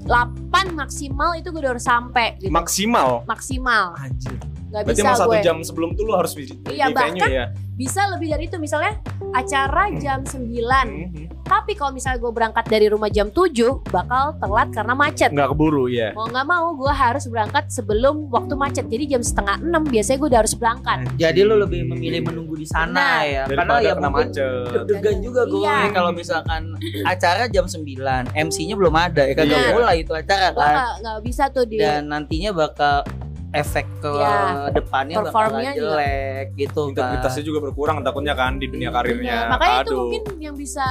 8 0.08 0.40
maksimal 0.74 1.36
itu 1.36 1.48
gue 1.48 1.60
udah 1.60 1.72
harus 1.72 1.84
sampai 1.84 2.40
gitu. 2.40 2.50
maksimal. 2.50 3.22
maksimal 3.26 3.92
Anjir. 3.96 4.34
nggak 4.68 4.84
Berarti 4.84 4.92
bisa 4.94 5.04
emang 5.06 5.18
satu 5.18 5.36
jam 5.40 5.58
sebelum 5.62 5.90
tuh 5.94 6.04
lu 6.04 6.14
harus 6.14 6.32
di, 6.34 6.44
di 6.44 6.56
Iya, 6.74 6.90
venue 6.90 6.96
bahkan- 7.20 7.30
ya. 7.30 7.46
bisa 7.74 8.02
lebih 8.10 8.28
dari 8.30 8.44
itu 8.46 8.58
misalnya 8.58 9.00
acara 9.30 9.84
jam 9.94 10.24
9 10.24 10.88
Mhm. 10.88 11.24
tapi 11.44 11.74
kalau 11.74 11.92
misalnya 11.92 12.18
gue 12.18 12.30
berangkat 12.30 12.66
dari 12.66 12.88
rumah 12.88 13.08
jam 13.08 13.28
7 13.28 13.56
bakal 13.86 14.36
telat 14.36 14.68
karena 14.70 14.94
macet 14.94 15.30
Nggak 15.30 15.50
keburu 15.50 15.88
ya. 15.88 16.12
mau 16.12 16.26
nggak 16.26 16.44
mau 16.44 16.68
gue 16.74 16.90
harus 16.90 17.24
berangkat 17.26 17.68
sebelum 17.68 18.28
waktu 18.28 18.54
macet 18.54 18.86
jadi 18.86 19.06
jam 19.10 19.22
setengah 19.22 19.60
enam 19.60 19.84
biasanya 19.84 20.18
gue 20.18 20.30
udah 20.30 20.42
harus 20.42 20.54
berangkat 20.54 20.98
Jadi 21.16 21.40
lu 21.42 21.56
lebih 21.56 21.88
memilih 21.88 22.22
menunggu 22.22 22.56
di 22.56 22.66
sana 22.66 22.92
Benar. 23.22 23.24
ya. 23.26 23.44
Karena 23.50 23.74
ya 23.80 23.94
kena 23.94 24.10
macet. 24.10 24.66
deg-degan 24.68 25.18
juga 25.22 25.42
gue 25.46 25.62
Iya. 25.62 25.80
kalau 25.90 26.12
misalkan 26.12 26.62
acara 27.06 27.44
jam 27.48 27.66
9 27.66 27.86
MC-nya 28.34 28.76
belum 28.76 28.94
ada 28.94 29.24
ya 29.24 29.34
kagak 29.34 29.56
Iya. 29.58 29.72
mulai 29.72 29.96
itu 30.02 30.12
acara 30.12 30.52
kan 30.52 30.74
nggak 30.74 30.94
nggak 31.00 31.20
bisa 31.24 31.44
tuh 31.50 31.64
di 31.64 31.78
dan 31.78 32.08
nantinya 32.08 32.52
bakal 32.52 33.04
efek 33.50 33.88
ke 34.00 34.12
Iya. 34.12 34.72
depannya 34.72 35.16
bakal 35.18 35.26
Performnya 35.30 35.72
juga. 35.72 35.84
jelek 35.96 36.48
gitu 36.56 36.82
kan 36.88 36.92
Integritasnya 36.92 37.44
juga 37.44 37.60
berkurang 37.64 37.98
takutnya 38.02 38.34
kan 38.34 38.56
di 38.56 38.68
dunia 38.68 38.90
karirnya. 38.90 39.24
Iya, 39.24 39.50
makanya 39.50 39.78
itu 39.78 39.88
Aduh. 39.88 40.00
mungkin 40.04 40.24
yang 40.38 40.56
bisa 40.56 40.88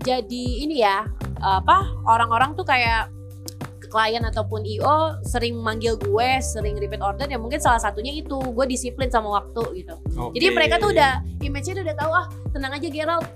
jadi 0.00 0.44
ini 0.60 0.82
ya 0.82 1.06
apa 1.38 1.76
orang-orang 2.04 2.54
tuh 2.54 2.62
kayak 2.62 3.06
klien 3.86 4.24
ataupun 4.24 4.64
IO 4.64 5.20
sering 5.22 5.54
manggil 5.54 5.94
gue, 5.94 6.28
sering 6.40 6.74
repeat 6.74 6.98
order 6.98 7.28
ya 7.28 7.36
mungkin 7.36 7.60
salah 7.60 7.76
satunya 7.76 8.10
itu 8.10 8.34
gue 8.34 8.66
disiplin 8.66 9.06
sama 9.06 9.28
waktu 9.36 9.84
gitu. 9.84 9.94
Oke. 10.16 10.40
Jadi 10.40 10.46
mereka 10.50 10.80
tuh 10.80 10.90
udah 10.90 11.20
image-nya 11.38 11.84
udah 11.84 11.96
tahu 11.96 12.10
ah 12.10 12.24
tenang 12.50 12.72
aja 12.72 12.88
Gerald. 12.88 13.26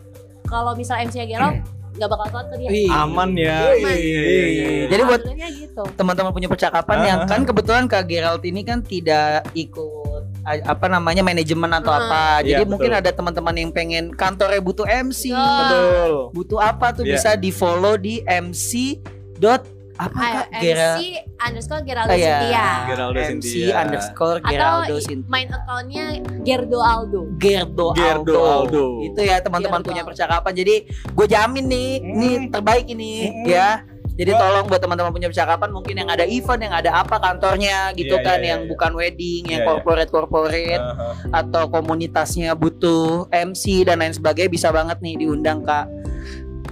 Kalau 0.46 0.72
misal 0.72 1.02
MC-nya 1.02 1.26
Gerald 1.29 1.59
nggak 1.96 2.09
bakal 2.09 2.26
telat 2.28 2.46
ke 2.46 2.56
dia. 2.56 2.68
Wih. 2.68 2.88
aman 2.88 3.30
ya. 3.35 3.56
Aman. 3.66 3.76
Iya, 3.80 3.94
iya, 3.96 4.22
iya, 4.22 4.66
iya. 4.70 4.87
Jadi 4.87 5.02
buat 5.02 5.20
gitu. 5.26 5.82
teman-teman 5.92 6.30
punya 6.32 6.48
percakapan 6.48 6.98
yang 7.02 7.18
Ah. 7.24 7.28
kan 7.28 7.40
kebetulan 7.42 7.85
Kak 7.85 8.04
Gerald 8.04 8.42
ini 8.42 8.61
kan 8.62 8.80
tidak 8.80 9.48
ikut 9.52 10.22
apa 10.46 10.87
namanya 10.87 11.20
manajemen 11.20 11.68
atau 11.74 11.90
Hmm. 11.90 12.00
apa. 12.02 12.24
Jadi 12.40 12.62
Iya, 12.62 12.70
mungkin 12.70 12.90
betul. 12.92 13.00
ada 13.02 13.11
teman-teman 13.11 13.54
yang 13.56 13.70
pengen 13.70 14.04
kantornya 14.12 14.61
butuh 14.61 14.87
MC. 14.87 15.35
Ya. 15.35 15.42
Betul. 15.42 16.11
Butuh 16.32 16.59
apa 16.61 16.87
tuh 16.92 17.02
Iya. 17.02 17.12
bisa 17.12 17.30
di 17.35 17.50
follow 17.50 17.98
di 17.98 18.22
MC 18.22 19.00
dot 19.37 19.66
apa 19.96 20.12
Ah, 20.14 20.32
Kak 20.44 20.48
Gerald? 20.59 20.98
MC 20.98 21.02
underscore 21.38 21.82
Geraldo 21.82 22.11
Ah, 22.11 22.16
iya. 22.16 22.28
Cynthia. 22.28 22.66
Geraldo 22.87 23.18
MC 23.18 23.26
Cynthia. 23.26 23.74
underscore 23.78 24.38
Atau 24.38 24.50
Geraldo 24.50 24.94
Cynthia. 24.98 25.28
main 25.28 25.48
accountnya 25.48 26.04
Gerdo 26.42 26.78
Aldo. 26.78 27.20
Gerdo, 27.37 27.87
Gerdo 27.92 28.32
Aldo. 28.37 28.40
Aldo. 28.62 28.87
Itu 29.02 29.20
ya 29.20 29.37
teman-teman 29.38 29.80
punya 29.80 30.02
percakapan. 30.02 30.52
Jadi 30.52 30.74
gue 30.87 31.26
jamin 31.26 31.64
nih, 31.66 31.90
Hmm. 31.98 32.12
nih 32.14 32.35
terbaik 32.48 32.87
ini 32.87 33.12
Hmm. 33.24 33.44
ya. 33.46 33.70
Jadi 34.12 34.32
tolong 34.32 34.64
buat 34.64 34.80
teman-teman 34.80 35.12
punya 35.12 35.28
percakapan 35.28 35.68
mungkin 35.70 35.92
yang 35.94 36.09
ada 36.09 36.24
event, 36.24 36.56
yang 36.59 36.72
ada 36.72 36.88
apa 36.94 37.16
kantornya 37.18 37.92
gitu 37.92 38.16
Iya, 38.16 38.24
kan, 38.24 38.38
iya, 38.38 38.48
yang 38.48 38.61
iya. 38.64 38.68
bukan 38.68 38.92
wedding, 38.92 39.42
yang 39.44 39.52
Iya, 39.52 39.61
iya. 39.61 39.68
corporate 39.68 40.09
corporate 40.09 40.80
Aha. 40.80 41.09
atau 41.37 41.68
komunitasnya 41.68 42.52
butuh 42.52 43.28
MC 43.28 43.85
dan 43.85 44.00
lain 44.00 44.12
sebagainya 44.12 44.48
bisa 44.48 44.68
banget 44.70 45.00
nih 45.00 45.20
diundang 45.20 45.61
Kak 45.61 45.85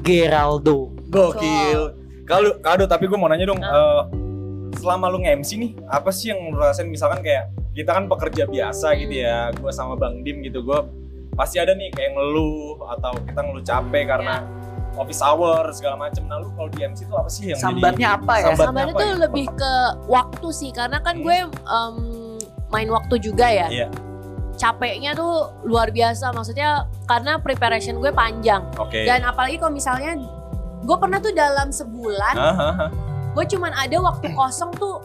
Geraldo. 0.00 0.88
Gokil. 1.06 2.03
Kalau 2.24 2.56
kado 2.58 2.84
tapi 2.84 3.04
gue 3.04 3.14
mau 3.14 3.28
nanya 3.28 3.44
dong, 3.44 3.60
Ah. 3.60 3.68
eh, 3.68 4.02
selama 4.74 5.06
lu 5.06 5.20
nge-MC 5.20 5.50
nih, 5.54 5.72
apa 5.86 6.08
sih 6.08 6.28
yang 6.28 6.40
lu 6.46 6.56
rasain 6.56 6.88
misalkan 6.88 7.20
kayak 7.20 7.46
kita 7.70 7.90
kan 7.90 8.04
pekerja 8.06 8.44
biasa 8.44 8.96
gitu 8.96 9.14
ya, 9.18 9.50
gue 9.50 9.70
sama 9.70 9.94
Bang 9.94 10.20
Dim 10.20 10.40
gitu, 10.40 10.60
gue 10.60 10.78
pasti 11.34 11.58
ada 11.58 11.72
nih 11.72 11.90
kayak 11.90 12.14
ngeluh 12.14 12.78
atau 12.88 13.12
kita 13.20 13.40
ngeluh 13.40 13.60
capek 13.62 14.04
karena 14.06 14.34
office 14.94 15.18
hour 15.20 15.68
segala 15.68 15.98
macem. 16.00 16.22
Nah 16.24 16.38
lu 16.38 16.48
kalau 16.50 16.70
di 16.70 16.80
MC 16.80 17.02
itu 17.02 17.12
apa 17.12 17.26
sih 17.26 17.50
yang 17.50 17.58
Sambatnya 17.58 18.08
jadi, 18.08 18.16
apa 18.16 18.32
ya? 18.32 18.44
Sambatnya 18.46 18.62
Sambalnya 18.62 18.86
apa 18.86 18.94
tuh 18.94 19.10
ya? 19.10 19.16
lebih 19.20 19.46
ke 19.52 19.72
waktu 20.06 20.48
sih 20.48 20.70
karena 20.70 20.98
kan 20.98 21.14
Hmm. 21.14 21.24
gue 21.24 21.36
em, 21.50 21.96
main 22.70 22.88
waktu 22.88 23.14
juga 23.18 23.46
ya. 23.46 23.66
Iya. 23.68 23.88
Capeknya 24.54 25.12
tuh 25.12 25.32
luar 25.66 25.90
biasa 25.90 26.30
maksudnya 26.30 26.86
karena 27.04 27.36
preparation 27.36 27.98
gue 27.98 28.14
panjang 28.14 28.62
Oke. 28.78 29.02
dan 29.02 29.26
apalagi 29.26 29.58
kalau 29.58 29.74
misalnya 29.74 30.14
gue 30.84 30.96
pernah 31.00 31.18
tuh 31.18 31.32
dalam 31.32 31.72
sebulan 31.72 32.34
gue 33.34 33.44
cuman 33.50 33.72
ada 33.74 33.96
waktu 33.98 34.30
kosong 34.36 34.70
tuh 34.78 35.02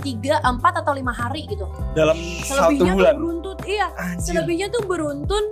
tiga, 0.00 0.40
empat 0.42 0.80
atau 0.80 0.96
lima 0.96 1.12
hari 1.12 1.44
gitu. 1.44 1.68
Dalam 1.92 2.16
satu 2.44 2.72
Selebihnya 2.72 2.92
bulan. 2.96 3.12
tuh 3.12 3.20
beruntun, 3.20 3.56
iya. 3.68 3.86
Anjir. 4.00 4.32
Selebihnya 4.32 4.66
tuh 4.72 4.82
beruntun 4.88 5.44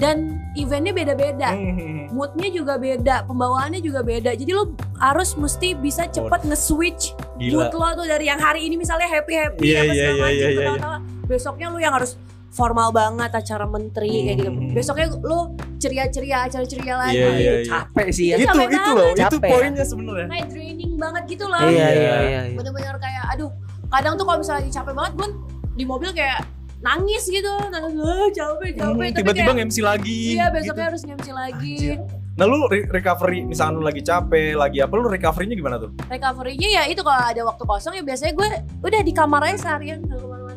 dan 0.00 0.40
eventnya 0.56 0.96
beda-beda. 0.96 1.52
Hmm. 1.52 2.08
Moodnya 2.08 2.48
juga 2.48 2.80
beda, 2.80 3.28
pembawaannya 3.28 3.84
juga 3.84 4.00
beda. 4.00 4.32
Jadi 4.32 4.50
lo 4.56 4.72
harus 4.96 5.36
mesti 5.36 5.76
bisa 5.76 6.08
cepet 6.08 6.48
nge-switch 6.48 7.12
Gila. 7.36 7.68
mood 7.68 7.72
lo 7.76 7.88
tuh 8.00 8.06
dari 8.08 8.24
yang 8.32 8.40
hari 8.40 8.64
ini 8.64 8.80
misalnya 8.80 9.04
happy 9.06 9.34
happy 9.36 9.64
Iya, 9.68 9.80
apa 9.84 9.84
iya, 9.84 9.92
segala 9.92 10.08
iya, 10.08 10.24
macem, 10.24 10.32
iya, 10.32 10.48
iya. 10.48 10.56
ketawa-tawa. 10.56 10.98
Besoknya 11.28 11.66
lo 11.68 11.78
yang 11.78 11.94
harus 11.94 12.12
formal 12.50 12.88
banget 12.90 13.30
acara 13.36 13.64
menteri 13.68 14.32
kayak 14.32 14.36
gitu. 14.40 14.50
Hmm. 14.50 14.72
Besoknya 14.72 15.06
lo 15.20 15.40
ceria-ceria 15.80 16.38
acara 16.44 16.64
ceria 16.64 16.94
lagi. 16.94 17.16
Iya, 17.16 17.28
iya, 17.32 17.52
iya. 17.58 17.66
Capek 17.66 18.08
sih 18.12 18.26
ya. 18.28 18.36
Itu 18.36 18.44
Itu 18.44 18.54
capek 18.54 18.68
itu 18.70 18.90
loh, 18.92 19.06
itu 19.08 19.20
Capek 19.20 19.40
ya. 19.40 19.50
poinnya 19.50 19.84
sebenarnya. 19.84 20.26
Kayak 20.28 20.46
draining 20.48 20.92
banget 20.94 21.22
gitu 21.26 21.44
loh. 21.44 21.58
Iya 21.58 21.70
Iya. 21.70 21.88
iya 21.90 21.96
iya. 22.20 22.40
iya. 22.46 22.56
Bener-bener 22.56 22.96
kayak 22.96 23.24
aduh, 23.30 23.50
kadang 23.88 24.14
tuh 24.14 24.24
kalau 24.24 24.38
misalnya 24.38 24.60
lagi 24.60 24.72
capek 24.72 24.92
banget 24.92 25.12
gue 25.16 25.28
di 25.72 25.84
mobil 25.84 26.10
kayak 26.12 26.40
nangis 26.80 27.24
gitu, 27.26 27.52
nangis 27.66 27.92
"Ah, 27.94 28.28
capek 28.30 28.70
capek. 28.72 28.84
Hmm, 28.86 29.00
Tapi 29.00 29.16
Tiba-tiba 29.16 29.50
nge-MC 29.52 29.76
lagi. 29.80 30.20
Iya 30.34 30.46
besoknya 30.48 30.70
gitu. 30.70 30.80
harus 30.86 31.00
nge 31.02 31.32
lagi. 31.34 31.74
Anjir. 31.74 31.98
Nah 32.30 32.46
lu 32.46 32.64
re- 32.66 32.88
recovery, 32.88 33.44
misalkan 33.44 33.76
lu 33.76 33.84
lagi 33.84 34.00
capek, 34.00 34.56
lagi 34.56 34.80
apa, 34.80 34.92
lu 34.94 35.04
recovery-nya 35.04 35.56
gimana 35.56 35.76
tuh? 35.76 35.92
Recovery-nya 36.08 36.68
ya 36.70 36.82
itu 36.86 37.00
kalau 37.00 37.20
ada 37.20 37.42
waktu 37.44 37.64
kosong 37.64 37.92
ya 37.92 38.02
biasanya 38.02 38.32
gue 38.32 38.48
udah 38.80 39.00
di 39.02 39.12
kamar 39.12 39.40
aja 39.44 39.58
seharian. 39.60 40.00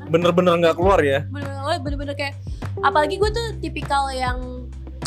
Bener-bener 0.05 0.53
nggak 0.59 0.75
keluar 0.75 1.01
ya? 1.01 1.25
Bener-bener, 1.27 1.79
bener-bener 1.81 2.15
kayak 2.15 2.35
apalagi 2.79 3.17
gue 3.17 3.29
tuh 3.29 3.47
tipikal 3.59 4.07
yang 4.09 4.52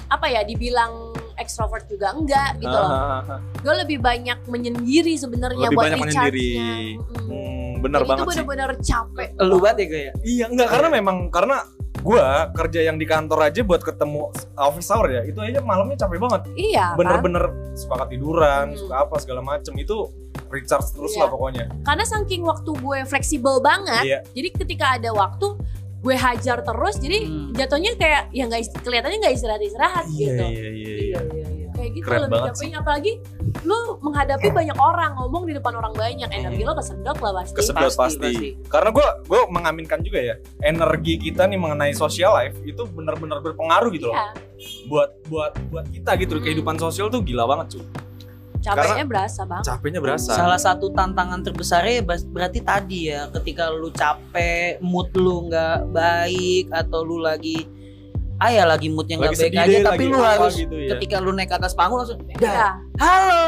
apa 0.07 0.27
ya 0.27 0.41
dibilang 0.43 1.13
ekstrovert 1.37 1.85
juga 1.87 2.17
enggak 2.17 2.57
gitu 2.59 2.73
loh. 2.73 2.89
Hahaha. 2.89 3.37
Gue 3.61 3.75
lebih 3.77 3.99
banyak 4.01 4.39
menyendiri 4.47 5.15
sebenarnya 5.15 5.69
Lebih 5.69 5.77
buat 5.77 5.85
banyak 5.85 5.99
menyendiri. 6.01 6.51
Hmm, 7.21 7.71
bener 7.81 8.01
Dan 8.03 8.09
banget 8.09 8.17
itu 8.17 8.31
sih. 8.33 8.37
bener-bener 8.41 8.71
capek. 8.81 9.29
Lu 9.39 9.57
banget 9.61 9.77
ya 9.77 9.87
gue 9.87 10.01
ya. 10.01 10.13
Iya, 10.25 10.45
enggak 10.49 10.69
karena 10.71 10.89
memang 10.91 11.17
karena 11.29 11.57
gua 12.01 12.27
kerja 12.55 12.87
yang 12.87 12.97
di 12.97 13.05
kantor 13.05 13.51
aja 13.51 13.61
buat 13.61 13.83
ketemu 13.83 14.31
office 14.55 14.95
hour 14.95 15.11
ya, 15.11 15.27
itu 15.27 15.43
aja 15.43 15.59
malamnya 15.59 15.99
capek 15.99 16.23
banget. 16.23 16.43
Iya 16.55 16.95
kan? 16.95 16.99
Bener-bener 17.03 17.45
suka 17.75 18.07
ketiduran, 18.07 18.73
Hmm. 18.73 18.79
suka 18.79 18.95
apa 19.03 19.17
segala 19.19 19.43
macem 19.43 19.75
itu 19.75 20.07
recharge 20.47 20.95
terus 20.95 21.13
Iya. 21.13 21.27
lah 21.27 21.29
pokoknya. 21.29 21.65
Karena 21.83 22.05
saking 22.07 22.47
waktu 22.47 22.71
gue 22.73 22.99
fleksibel 23.05 23.59
banget, 23.59 24.07
Iya. 24.07 24.19
jadi 24.31 24.49
ketika 24.55 24.87
ada 24.95 25.11
waktu 25.11 25.59
gue 25.97 26.15
hajar 26.15 26.61
terus, 26.61 26.95
jadi 26.97 27.19
Hmm. 27.23 27.51
jatuhnya 27.53 27.93
kayak 27.97 28.23
ya 28.31 28.45
nggak 28.45 28.63
kelihatannya 28.81 29.19
nggak 29.19 29.35
istirahat 29.35 29.61
istirahat 29.61 30.05
gitu. 30.09 30.45
iya, 30.45 30.69
iya, 30.71 31.19
Kayak 31.77 31.91
gitu 31.93 32.07
Keren 32.09 32.21
lebih 32.25 32.41
capeknya 32.43 32.79
apalagi 32.81 33.13
lu 33.63 33.79
menghadapi 34.01 34.49
banyak 34.49 34.79
orang 34.81 35.13
ngomong 35.15 35.45
di 35.45 35.53
depan 35.53 35.77
orang 35.77 35.93
banyak 35.93 36.25
energi 36.27 36.65
lo 36.65 36.73
kesedot 36.73 37.19
lah 37.21 37.33
pasti. 37.37 37.53
Kesedot 37.55 37.83
Pasti, 37.87 38.01
pasti. 38.01 38.33
pasti. 38.33 38.49
Karena 38.65 38.89
gua 38.91 39.09
gua 39.25 39.41
mengaminkan 39.47 40.01
juga 40.01 40.25
ya, 40.25 40.35
energi 40.63 41.21
kita 41.21 41.45
nih 41.45 41.61
mengenai 41.61 41.93
social 41.93 42.33
life 42.33 42.57
itu 42.63 42.81
benar-benar 42.87 43.45
berpengaruh 43.45 43.93
gitu 43.93 44.09
loh. 44.09 44.17
Iya, 44.17 44.33
Buat 44.89 45.11
buat 45.29 45.53
buat 45.69 45.87
kita 45.87 46.17
gitu 46.17 46.35
Hmm. 46.35 46.45
kehidupan 46.49 46.77
sosial 46.77 47.07
tuh 47.07 47.21
gila 47.21 47.45
banget 47.45 47.77
cuy. 47.77 47.85
Capeknya 48.69 49.05
berasa 49.05 49.41
bang. 49.43 49.63
Capeknya 49.63 50.01
berasa. 50.01 50.31
Salah 50.33 50.59
satu 50.59 50.91
tantangan 50.91 51.41
terbesarnya 51.41 52.03
bas- 52.03 52.27
berarti 52.27 52.61
tadi 52.61 53.09
ya 53.09 53.31
ketika 53.31 53.69
lu 53.69 53.89
capek, 53.91 54.81
mood 54.81 55.15
lu 55.15 55.47
nggak 55.47 55.89
baik 55.89 56.69
atau 56.71 57.01
lu 57.01 57.19
lagi 57.19 57.65
ah 58.37 58.53
ya 58.53 58.65
lagi 58.65 58.89
moodnya 58.89 59.17
nggak 59.17 59.33
baik 59.33 59.55
aja 59.55 59.79
tapi 59.87 60.05
lu 60.07 60.21
harus 60.21 60.53
gitu 60.55 60.77
ya. 60.77 60.93
ketika 60.93 61.19
lu 61.19 61.33
naik 61.33 61.49
ke 61.49 61.57
atas 61.57 61.73
panggung 61.73 62.05
langsung 62.05 62.21
dah 62.21 62.37
Iya. 62.37 62.69
halo 63.01 63.43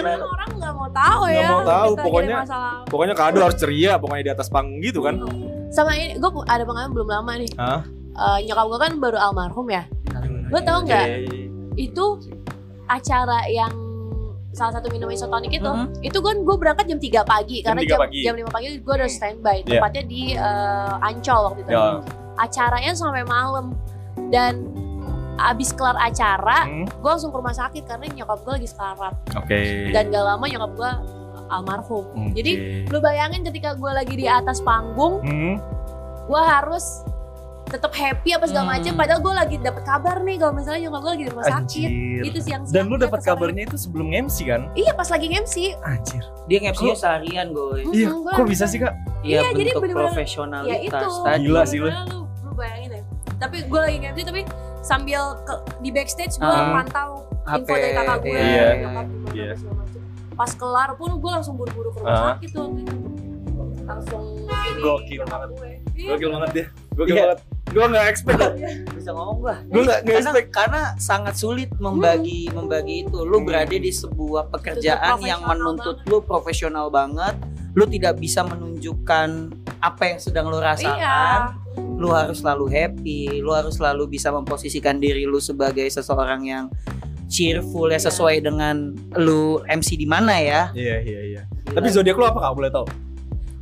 Karena 0.00 0.24
orang 0.24 0.50
nggak 0.54 0.72
mau 0.72 0.88
tahu 0.88 1.20
Nggak 1.20 1.36
ya. 1.36 1.48
mau 1.50 1.60
tahu, 1.62 1.90
kita 1.90 2.02
pokoknya- 2.02 2.38
masalah. 2.40 2.72
Pokoknya 2.86 3.14
kado 3.14 3.38
harus 3.42 3.58
ceria, 3.58 3.92
pokoknya 3.96 4.22
di 4.22 4.32
atas 4.32 4.48
panggung 4.48 4.80
gitu 4.80 5.00
kan. 5.02 5.20
Sama 5.68 5.92
ini, 5.92 6.16
gue 6.16 6.30
ada 6.46 6.64
pengalaman 6.64 6.92
belum 6.94 7.08
lama 7.10 7.32
nih. 7.36 7.50
Hah? 7.54 7.84
Eh, 8.08 8.38
nyokap 8.42 8.64
gue 8.66 8.78
kan 8.80 8.92
baru 8.96 9.18
almarhum 9.18 9.66
ya. 9.68 9.84
Lu 10.48 10.58
tau 10.62 10.78
nggak? 10.80 11.04
Iya, 11.04 11.16
iya, 11.18 11.28
iya. 11.28 11.46
Itu 11.76 12.04
acara 12.86 13.44
yang 13.46 13.72
salah 14.50 14.72
satu 14.74 14.88
minum 14.88 15.06
isotonik 15.06 15.52
itu, 15.52 15.66
Mhm. 15.66 16.00
itu 16.00 16.18
kan 16.18 16.36
gue 16.40 16.56
berangkat 16.56 16.84
jam 16.86 16.98
3 16.98 17.20
pagi 17.22 17.60
Jam 17.60 17.72
karena 17.72 17.80
3 17.82 17.90
jam 17.90 17.98
pagi. 18.00 18.20
jam 18.22 18.34
5 18.34 18.50
pagi 18.50 18.68
gue 18.76 18.94
udah 18.94 19.04
Hmm. 19.04 19.16
standby. 19.16 19.56
Iya. 19.60 19.70
Tepatnya 19.76 20.02
di 20.04 20.22
eh, 20.32 21.04
Ancol 21.04 21.40
waktu 21.44 21.60
itu. 21.62 21.70
Ya. 21.70 21.84
Acaranya 22.34 22.92
sampai 22.92 23.22
malam 23.22 23.74
dan 24.28 24.54
abis 25.38 25.70
kelar 25.70 25.94
acara, 25.96 26.66
Hmm, 26.66 26.82
gue 26.84 27.08
langsung 27.08 27.30
ke 27.30 27.36
rumah 27.36 27.52
sakit 27.52 27.82
karena 27.84 28.10
nyokap 28.12 28.42
gue 28.42 28.52
lagi 28.56 28.68
sekarat 28.68 29.14
Oke. 29.34 29.92
dan 29.92 30.10
gak 30.10 30.24
lama 30.24 30.44
nyokap 30.44 30.72
gue 30.74 30.90
almarhum. 31.48 32.04
Oke. 32.08 32.34
Jadi 32.34 32.52
lu 32.84 32.98
bayangin 32.98 33.40
ketika 33.42 33.72
gue 33.72 33.86
lagi 33.88 34.14
di 34.14 34.26
atas 34.26 34.58
panggung, 34.60 35.20
Hmm, 35.20 35.54
gue 36.24 36.42
harus 36.42 37.06
tetap 37.68 37.92
happy 37.92 38.30
apa 38.30 38.44
segala 38.44 38.64
Hmm. 38.64 38.72
macem. 38.74 38.92
Padahal 38.94 39.20
gue 39.20 39.34
lagi 39.34 39.56
dapet 39.58 39.82
kabar 39.82 40.16
nih 40.20 40.36
kalau 40.36 40.52
misalnya 40.52 40.80
nyokap 40.82 41.00
gue 41.00 41.10
lagi 41.10 41.22
di 41.22 41.30
rumah 41.30 41.44
sakit. 41.46 41.58
anjir. 41.58 42.22
Itu 42.24 42.38
siang 42.40 42.62
Dan 42.66 42.84
lu 42.84 42.96
dapat 42.96 43.20
kabarnya 43.20 43.62
itu 43.64 43.76
sebelum 43.76 44.08
MC 44.10 44.36
kan? 44.44 44.62
Iya 44.72 44.92
pas 44.92 45.06
lagi 45.06 45.26
MC. 45.28 45.54
Anjir. 45.78 46.22
dia 46.46 46.58
nge-MC 46.58 46.96
seharian 46.96 47.52
gue 47.52 47.84
Iya, 47.86 48.08
Mm, 48.08 48.18
gua 48.18 48.32
kok 48.34 48.48
bisa 48.48 48.64
sih, 48.64 48.80
Kak? 48.80 48.96
Iya 49.20 49.44
Iya, 49.44 49.52
jadi 49.52 49.68
bentuk 49.68 49.82
bener-bener- 49.84 50.08
profesionalitas 50.08 50.72
Ya 50.72 50.76
itu. 50.80 51.08
tadi 51.22 51.44
Gila 51.44 51.62
sih 51.62 51.78
lu. 51.78 51.88
Bayangin 52.50 52.90
ya. 52.90 53.02
Tapi 53.36 53.56
gue 53.62 53.80
lagi 53.80 53.96
MC 54.02 54.18
tapi 54.24 54.40
sambil 54.80 55.22
ke, 55.40 55.54
di 55.78 55.90
backstage 55.90 56.34
gue 56.34 56.48
Ah. 56.48 56.72
pantau 56.74 57.28
info 57.46 57.68
HP, 57.68 57.68
dari 57.70 57.92
kakak 57.94 58.18
gue. 58.18 58.32
iya. 58.34 58.66
nyokap 58.78 59.06
Iya. 59.30 59.52
macem. 59.68 60.00
Pas 60.34 60.52
kelar 60.52 60.90
pun 60.94 61.10
gue 61.14 61.30
langsung 61.30 61.54
buru-buru 61.54 61.88
ke 61.90 61.98
rumah 62.00 62.10
Ah. 62.10 62.24
sakit 62.34 62.50
tuh. 62.50 62.68
Langsung 63.84 64.24
ini 64.44 64.80
Gokil 64.80 65.20
banget. 65.22 65.48
gue. 65.50 65.70
Iya. 65.94 66.08
Gokil 66.10 66.28
banget 66.30 66.50
dia. 66.50 66.66
Gokil 66.94 67.12
Iya. 67.12 67.22
banget. 67.26 67.38
Gua 67.68 67.84
nggak 67.86 68.06
expect. 68.06 68.40
bisa 68.90 69.10
ngomong 69.10 69.36
gua 69.38 69.56
Gua 69.62 69.82
nggak 69.82 69.98
nggak 70.00 70.14
karena, 70.14 70.30
expect. 70.30 70.48
karena 70.50 70.82
sangat 70.96 71.34
sulit 71.34 71.70
membagi 71.76 72.48
membagi 72.50 73.04
itu 73.04 73.18
lu 73.20 73.38
Hmm. 73.38 73.46
berada 73.46 73.72
di 73.72 73.90
sebuah 73.90 74.48
pekerjaan 74.50 75.20
yang 75.20 75.40
menuntut 75.42 76.00
lu 76.04 76.20
profesional 76.20 76.88
banget 76.88 77.36
lu 77.72 77.84
tidak 77.84 78.16
bisa 78.16 78.42
menunjukkan 78.42 79.28
apa 79.78 80.02
yang 80.06 80.18
sedang 80.18 80.46
lu 80.46 80.58
rasakan 80.58 80.98
Iya. 80.98 81.54
lu 81.94 82.10
harus 82.10 82.40
selalu 82.40 82.66
happy 82.66 83.38
lu 83.38 83.50
harus 83.50 83.76
selalu 83.76 84.10
bisa 84.10 84.28
memposisikan 84.28 84.96
diri 84.96 85.22
lu 85.22 85.38
sebagai 85.38 85.86
seseorang 85.86 86.42
yang 86.42 86.64
cheerful 87.28 87.86
ya 87.86 88.00
sesuai 88.00 88.40
dengan 88.40 88.90
lu 89.14 89.60
MC 89.62 89.94
di 89.94 90.04
mana 90.04 90.34
ya 90.36 90.72
Iya, 90.72 90.96
iya, 90.98 91.20
iya. 91.28 91.42
Tapi 91.68 91.86
zodiak 91.88 92.16
lu 92.16 92.24
apa 92.24 92.40
Kak? 92.40 92.52
Boleh 92.54 92.72
tahu? 92.72 92.86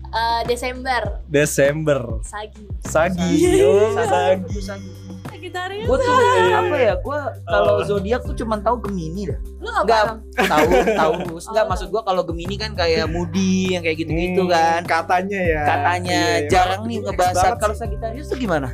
Eh, 0.08 0.40
Desember 0.44 1.02
Desember. 1.26 2.00
Sagi. 2.22 2.64
Sagi. 2.82 3.30
Sagi. 3.36 3.60
Oh, 3.60 3.90
Sagi. 3.92 4.60
Sagi. 4.60 4.90
Sagitarius. 5.26 5.84
gue 5.84 5.98
tuh 6.00 6.14
apa 6.50 6.76
ya 6.76 6.94
gue 6.96 7.18
kalau 7.44 7.74
Oh. 7.76 7.84
zodiak 7.84 8.22
tuh 8.22 8.34
cuman 8.34 8.58
tahu 8.60 8.76
Gemini 8.80 9.28
dah 9.28 9.38
Lu 9.58 9.68
apa? 9.68 9.82
Enggak, 9.82 10.04
tahu 10.42 10.68
Taurus 10.96 11.44
enggak 11.50 11.64
Oh. 11.64 11.68
maksud 11.68 11.88
gua 11.88 12.02
kalau 12.02 12.22
Gemini 12.24 12.56
kan 12.56 12.72
kayak 12.72 13.06
Moody 13.06 13.70
yang 13.70 13.82
kayak 13.82 13.98
gitu-gitu 14.00 14.42
Hmm, 14.42 14.50
kan 14.50 14.80
Katanya 14.82 15.38
ya. 15.38 15.62
katanya 15.62 16.18
Iya, 16.18 16.34
iya. 16.40 16.48
jarang 16.48 16.82
nih 16.84 16.98
Banget 16.98 17.14
ngebahas 17.14 17.58
kalau 17.58 17.74
sih. 17.74 17.82
Sagittarius 17.84 18.26
tuh 18.26 18.38
gimana 18.38 18.68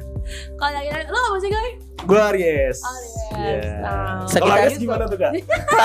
Kalau 0.55 0.71
Sagitarius, 0.73 1.09
lu 1.09 1.19
apa 1.19 1.39
sih 1.39 1.51
guys? 1.51 1.75
Gua 2.03 2.21
Aries. 2.29 2.79
Aries. 2.81 3.15
Iya. 3.33 3.61
Oh. 3.81 4.21
Kalau 4.29 4.55
Aries 4.57 4.77
gimana 4.77 5.05
tuh 5.05 5.19
kak? 5.19 5.33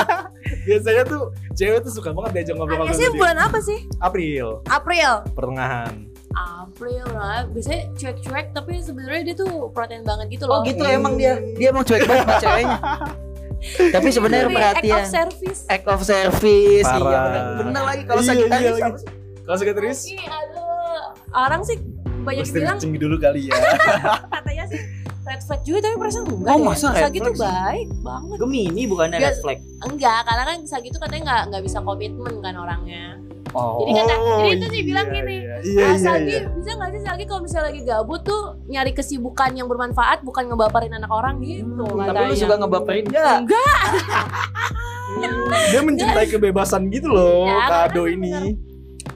Biasanya 0.67 1.04
tuh 1.04 1.23
cewek 1.54 1.80
tuh 1.82 1.91
suka 1.91 2.10
banget 2.12 2.32
diajak 2.34 2.56
ngobrol-ngobrol 2.56 2.93
Aries 2.93 3.13
bulan 3.13 3.38
apa 3.39 3.60
sih? 3.60 3.80
April, 4.00 4.62
April. 4.65 5.12
pertengahan. 5.32 5.93
April 6.38 7.02
lah, 7.10 7.50
biasanya 7.50 7.89
cuek-cuek 7.93 8.54
tapi 8.54 8.78
sebenarnya 8.78 9.21
dia 9.23 9.36
tuh 9.36 9.73
perhatian 9.73 10.06
banget 10.06 10.38
gitu 10.38 10.45
loh. 10.45 10.62
oh 10.62 10.62
gitu 10.62 10.86
emang 10.86 11.17
dia 11.17 11.33
dia 11.58 11.73
emang 11.73 11.81
cuek 11.81 12.06
banget 12.06 12.23
sama 12.23 12.38
ceweknya 12.40 12.77
Tapi 13.90 14.08
sebenarnya 14.13 14.46
Tapi 14.46 14.58
act 14.60 14.75
perhatian. 14.77 15.02
of 15.02 15.08
service 15.10 15.60
Act 15.65 15.88
of 15.88 16.02
service. 16.04 16.85
Iya, 16.85 16.94
Parah. 16.94 17.25
bener. 17.25 17.65
bener 17.65 17.83
lagi 17.83 18.04
kalau 18.06 18.21
Iya, 18.21 18.29
Sagittarius 18.29 18.69
iya 18.69 18.85
lagi. 18.85 19.00
sih? 19.00 19.10
Kalau 19.40 19.58
sekretaris, 19.58 20.00
Ih, 20.06 20.21
aduh 20.21 21.02
orang 21.33 21.62
sih 21.63 21.77
banyak 22.28 22.44
mesti 22.44 22.54
bilang 22.54 22.75
kencing 22.75 22.94
dulu 22.96 23.15
kali 23.17 23.42
ya. 23.44 23.56
katanya 24.36 24.65
sih 24.67 24.82
red 25.23 25.42
flag 25.42 25.62
juga 25.62 25.78
tapi 25.82 25.96
perasaan 25.98 26.23
enggak 26.25 26.54
Oh, 26.54 26.60
masa 26.62 26.86
red 26.90 27.02
Sagi 27.02 27.17
flag 27.17 27.28
tuh 27.28 27.36
sih? 27.36 27.44
baik 27.46 27.88
banget 28.02 28.38
Gemini 28.38 28.84
bukannya 28.86 29.17
Dia- 29.17 29.28
red 29.28 29.40
flag. 29.40 29.60
enggak 29.84 30.19
karena 30.23 30.44
kan 30.46 30.58
Sagi 30.63 30.88
tuh 30.88 31.00
katanya 31.00 31.23
nggak 31.25 31.42
nggak 31.50 31.63
bisa 31.63 31.78
komitmen 31.82 32.34
kan 32.38 32.56
orangnya 32.56 33.06
Oh. 33.50 33.80
Jadi 33.82 33.92
kata- 33.98 34.21
jadi 34.38 34.50
itu 34.52 34.65
sih 34.67 34.75
iya, 34.75 34.86
bilang 34.86 35.08
gini, 35.08 35.36
Iya, 35.40 35.56
iya, 35.63 35.82
ah, 35.82 35.90
iya, 35.90 35.98
Sagi 35.98 36.30
iya. 36.30 36.42
bisa 36.52 36.71
nggak 36.73 36.90
sih 36.90 37.02
Sagi 37.02 37.23
kalau 37.25 37.42
misalnya 37.42 37.65
lagi 37.65 37.82
gabut 37.82 38.21
tuh 38.21 38.42
nyari 38.65 38.92
kesibukan 38.92 39.52
yang 39.52 39.65
bermanfaat 39.65 40.19
bukan 40.21 40.44
ngebaperin 40.46 40.92
anak 40.94 41.10
orang 41.10 41.40
gitu 41.40 41.80
Tapi 41.82 42.06
katanya. 42.06 42.28
lu 42.28 42.36
suka 42.36 42.56
ngebaperin 42.56 43.04
enggak? 43.04 43.36
enggak 43.42 43.82
Dia 45.67 45.82
mencintai 45.82 46.28
kebebasan 46.28 46.88
gitu 46.88 47.10
loh, 47.10 47.48
Ya, 47.48 47.65
kado 47.67 48.06
ini. 48.06 48.54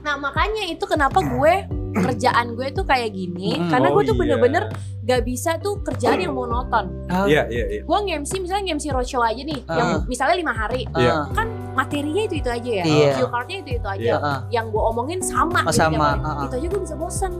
nah 0.00 0.18
makanya 0.18 0.66
itu 0.66 0.82
kenapa 0.82 1.22
gue 1.22 1.54
kerjaan 1.94 2.46
gue 2.52 2.68
tuh 2.70 2.82
kayak 2.82 3.10
gini 3.10 3.54
Mm-mm. 3.54 3.68
karena 3.68 3.88
Oh, 3.88 3.94
gue 3.94 4.02
tuh 4.04 4.14
iya. 4.14 4.20
bener-bener 4.22 4.64
gak 5.02 5.22
bisa 5.22 5.58
tuh 5.58 5.78
kerjaan 5.78 6.18
yang 6.18 6.32
monoton 6.32 6.86
Ah, 7.06 7.24
Iya, 7.24 7.44
iya, 7.46 7.64
iya. 7.70 7.80
gue 7.82 7.98
nge-MC 8.00 8.32
misalnya 8.38 8.62
nge-MC 8.66 8.84
roadshow 8.90 9.20
aja 9.20 9.38
nih 9.38 9.60
Ah. 9.64 9.76
yang 9.76 9.88
misalnya 10.06 10.36
lima 10.36 10.52
hari 10.52 10.88
ah, 10.90 11.26
kan 11.28 11.46
materinya 11.72 12.22
itu 12.22 12.34
itu 12.38 12.48
aja 12.48 12.70
ya 12.72 12.84
Iya. 12.84 13.10
cue 13.16 13.28
cardnya 13.28 13.56
itu 13.58 13.70
itu 13.74 13.88
aja 13.88 14.02
Iya. 14.02 14.16
ah. 14.18 14.38
yang 14.48 14.66
gue 14.68 14.82
omongin 14.82 15.20
sama 15.20 15.60
Oh, 15.60 15.68
gitu 15.68 15.78
sama, 15.80 16.06
hari. 16.08 16.20
ah, 16.20 16.30
ah. 16.30 16.44
itu 16.44 16.54
aja 16.56 16.66
gue 16.68 16.80
bisa 16.80 16.94
bosen 16.94 17.32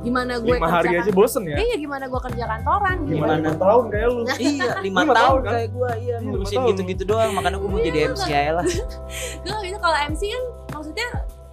gimana 0.00 0.40
gue 0.40 0.56
Lima 0.56 0.64
hari 0.66 0.96
aja 0.96 1.10
bosen 1.10 1.44
ya. 1.44 1.56
iya 1.56 1.76
gimana 1.76 2.04
gue 2.06 2.20
kerja 2.22 2.44
kantoran 2.46 2.96
Gimana? 3.02 3.36
gimana 3.36 3.36
Lima 3.36 3.52
tahun 3.58 3.84
kayak 3.86 4.06
lu. 4.08 4.20
Iya, 4.40 4.70
lima 4.80 4.80
Lima 4.80 5.00
tahun 5.02 5.14
tahun, 5.14 5.40
kan? 5.40 5.52
kayak 5.52 5.68
gua 5.70 5.90
iya 5.92 6.16
Iya, 6.16 6.16
ngurusin 6.22 6.58
gitu-gitu 6.66 7.02
doang. 7.04 7.30
Makanya 7.32 7.56
gua 7.56 7.68
mau 7.68 7.80
jadi 7.80 7.98
Iya, 7.98 8.08
MC 8.08 8.22
aja 8.26 8.52
lah. 8.54 8.64
gue 9.42 9.50
gak 9.50 9.62
bisa 9.62 9.78
kalau 9.78 9.98
MC 10.02 10.22
kan 10.24 10.42
maksudnya 10.72 11.08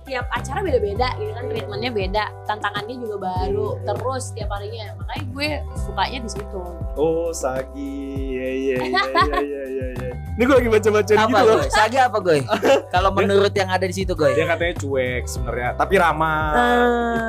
tiap 0.07 0.25
acara 0.29 0.59
beda-beda 0.61 1.07
gitu 1.13 1.31
kan 1.31 1.43
treatmentnya 1.45 1.91
beda 1.91 2.23
tantangannya 2.43 2.95
juga 2.97 3.15
baru 3.21 3.67
terus 3.83 4.31
tiap 4.31 4.49
harinya 4.49 4.95
makanya 4.95 5.23
gue 5.27 5.49
sukanya 5.77 6.19
di 6.21 6.31
situ 6.31 6.61
Oh, 6.95 7.29
Sagi. 7.29 7.93
Iya, 8.09 8.49
iya, 8.49 8.75
iya, 8.81 8.81
iya, 8.81 9.01
iya, 9.43 9.63
iya, 9.67 9.85
iya. 9.93 10.09
Ini 10.33 10.43
gue 10.43 10.55
lagi 10.55 10.69
baca-baca 10.71 11.13
gitu 11.13 11.29
loh. 11.29 11.57
Goy? 11.59 11.69
Sagi 11.69 11.97
apa 11.97 12.17
Goy? 12.17 12.39
Kalau 12.93 13.09
menurut 13.11 13.53
yang 13.53 13.69
ada 13.69 13.83
di 13.83 13.93
situ 13.93 14.13
Goy. 14.13 14.33
Dia 14.33 14.47
katanya 14.47 14.73
cuek 14.77 15.23
sebenarnya, 15.25 15.69
tapi 15.73 15.93
ramah 15.95 16.41
Ah, 16.49 16.65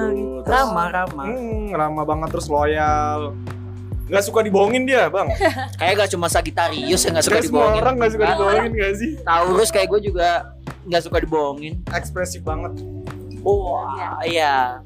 gitu. 0.08 0.40
Terus, 0.40 0.48
Ramah, 0.48 0.86
ramah. 0.90 1.24
Hmm, 1.26 1.68
ramah 1.70 2.04
banget 2.06 2.28
terus 2.30 2.48
loyal. 2.48 3.36
Nggak 4.08 4.24
suka 4.24 4.40
dibohongin 4.40 4.88
dia, 4.88 5.04
Bang. 5.08 5.28
Kayak 5.80 5.92
gak 5.98 6.10
cuma 6.12 6.26
Sagittarius 6.28 7.04
yang 7.04 7.12
gak 7.12 7.24
suka 7.24 7.34
Kayak 7.34 7.44
semua 7.44 7.60
dibohongin. 7.60 7.80
orang 7.82 7.94
nggak 7.94 8.10
suka 8.10 8.24
dibohongin 8.26 8.72
nggak 8.72 8.92
sih? 8.96 9.10
Taurus 9.20 9.68
kayak 9.68 9.88
gue 9.90 10.00
juga 10.02 10.28
gak 10.86 11.02
suka 11.04 11.18
dibohongin. 11.20 11.80
Ekspresif 11.90 12.42
banget. 12.42 12.80
Wah, 13.40 14.18
iya. 14.26 14.82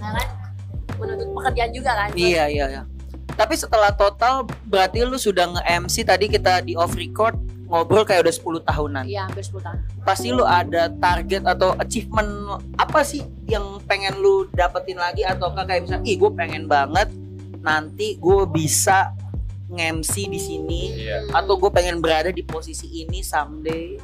nah 0.00 0.16
kan 0.16 0.26
menuntut 0.96 1.28
pekerjaan 1.36 1.70
juga 1.70 1.92
kan 1.92 2.08
Iya, 2.16 2.48
iya, 2.48 2.66
iya. 2.68 2.82
Tapi 3.36 3.52
setelah 3.56 3.92
total 3.92 4.48
berarti 4.64 5.04
lu 5.04 5.16
sudah 5.16 5.48
nge-MC 5.48 6.04
tadi 6.04 6.26
kita 6.28 6.64
di 6.64 6.72
off 6.74 6.96
record 6.96 7.36
ngobrol 7.70 8.02
kayak 8.02 8.26
udah 8.26 8.34
10 8.34 8.66
tahunan. 8.66 9.04
iya 9.06 9.30
hampir 9.30 9.46
10 9.46 9.62
tahun 9.62 9.78
Pasti 10.02 10.34
lu 10.34 10.42
ada 10.42 10.90
target 10.90 11.46
atau 11.46 11.78
achievement 11.78 12.58
apa 12.74 13.06
sih 13.06 13.22
yang 13.46 13.78
pengen 13.86 14.18
lu 14.18 14.50
dapetin 14.50 14.98
lagi 14.98 15.22
atau 15.22 15.54
kayak 15.54 15.86
misalnya, 15.86 16.02
ih 16.02 16.16
gue 16.18 16.30
pengen 16.34 16.66
banget 16.66 17.08
nanti 17.62 18.18
gue 18.18 18.40
bisa 18.50 19.14
nge-MC 19.70 20.14
di 20.26 20.40
sini 20.40 20.82
Iya. 20.98 21.30
atau 21.30 21.54
gue 21.54 21.70
pengen 21.70 22.02
berada 22.02 22.34
di 22.34 22.42
posisi 22.42 23.06
ini 23.06 23.22
someday. 23.22 23.94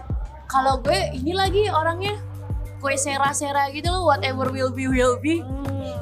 Kalau 0.47 0.79
gue 0.81 0.99
ini 1.13 1.33
lagi 1.35 1.67
orangnya. 1.69 2.17
Kue 2.77 2.93
sera-sera 2.95 3.73
gitu 3.73 3.89
loh 3.89 4.05
whatever 4.05 4.53
will 4.53 4.69
be 4.69 4.85
will 4.85 5.17
be. 5.19 5.41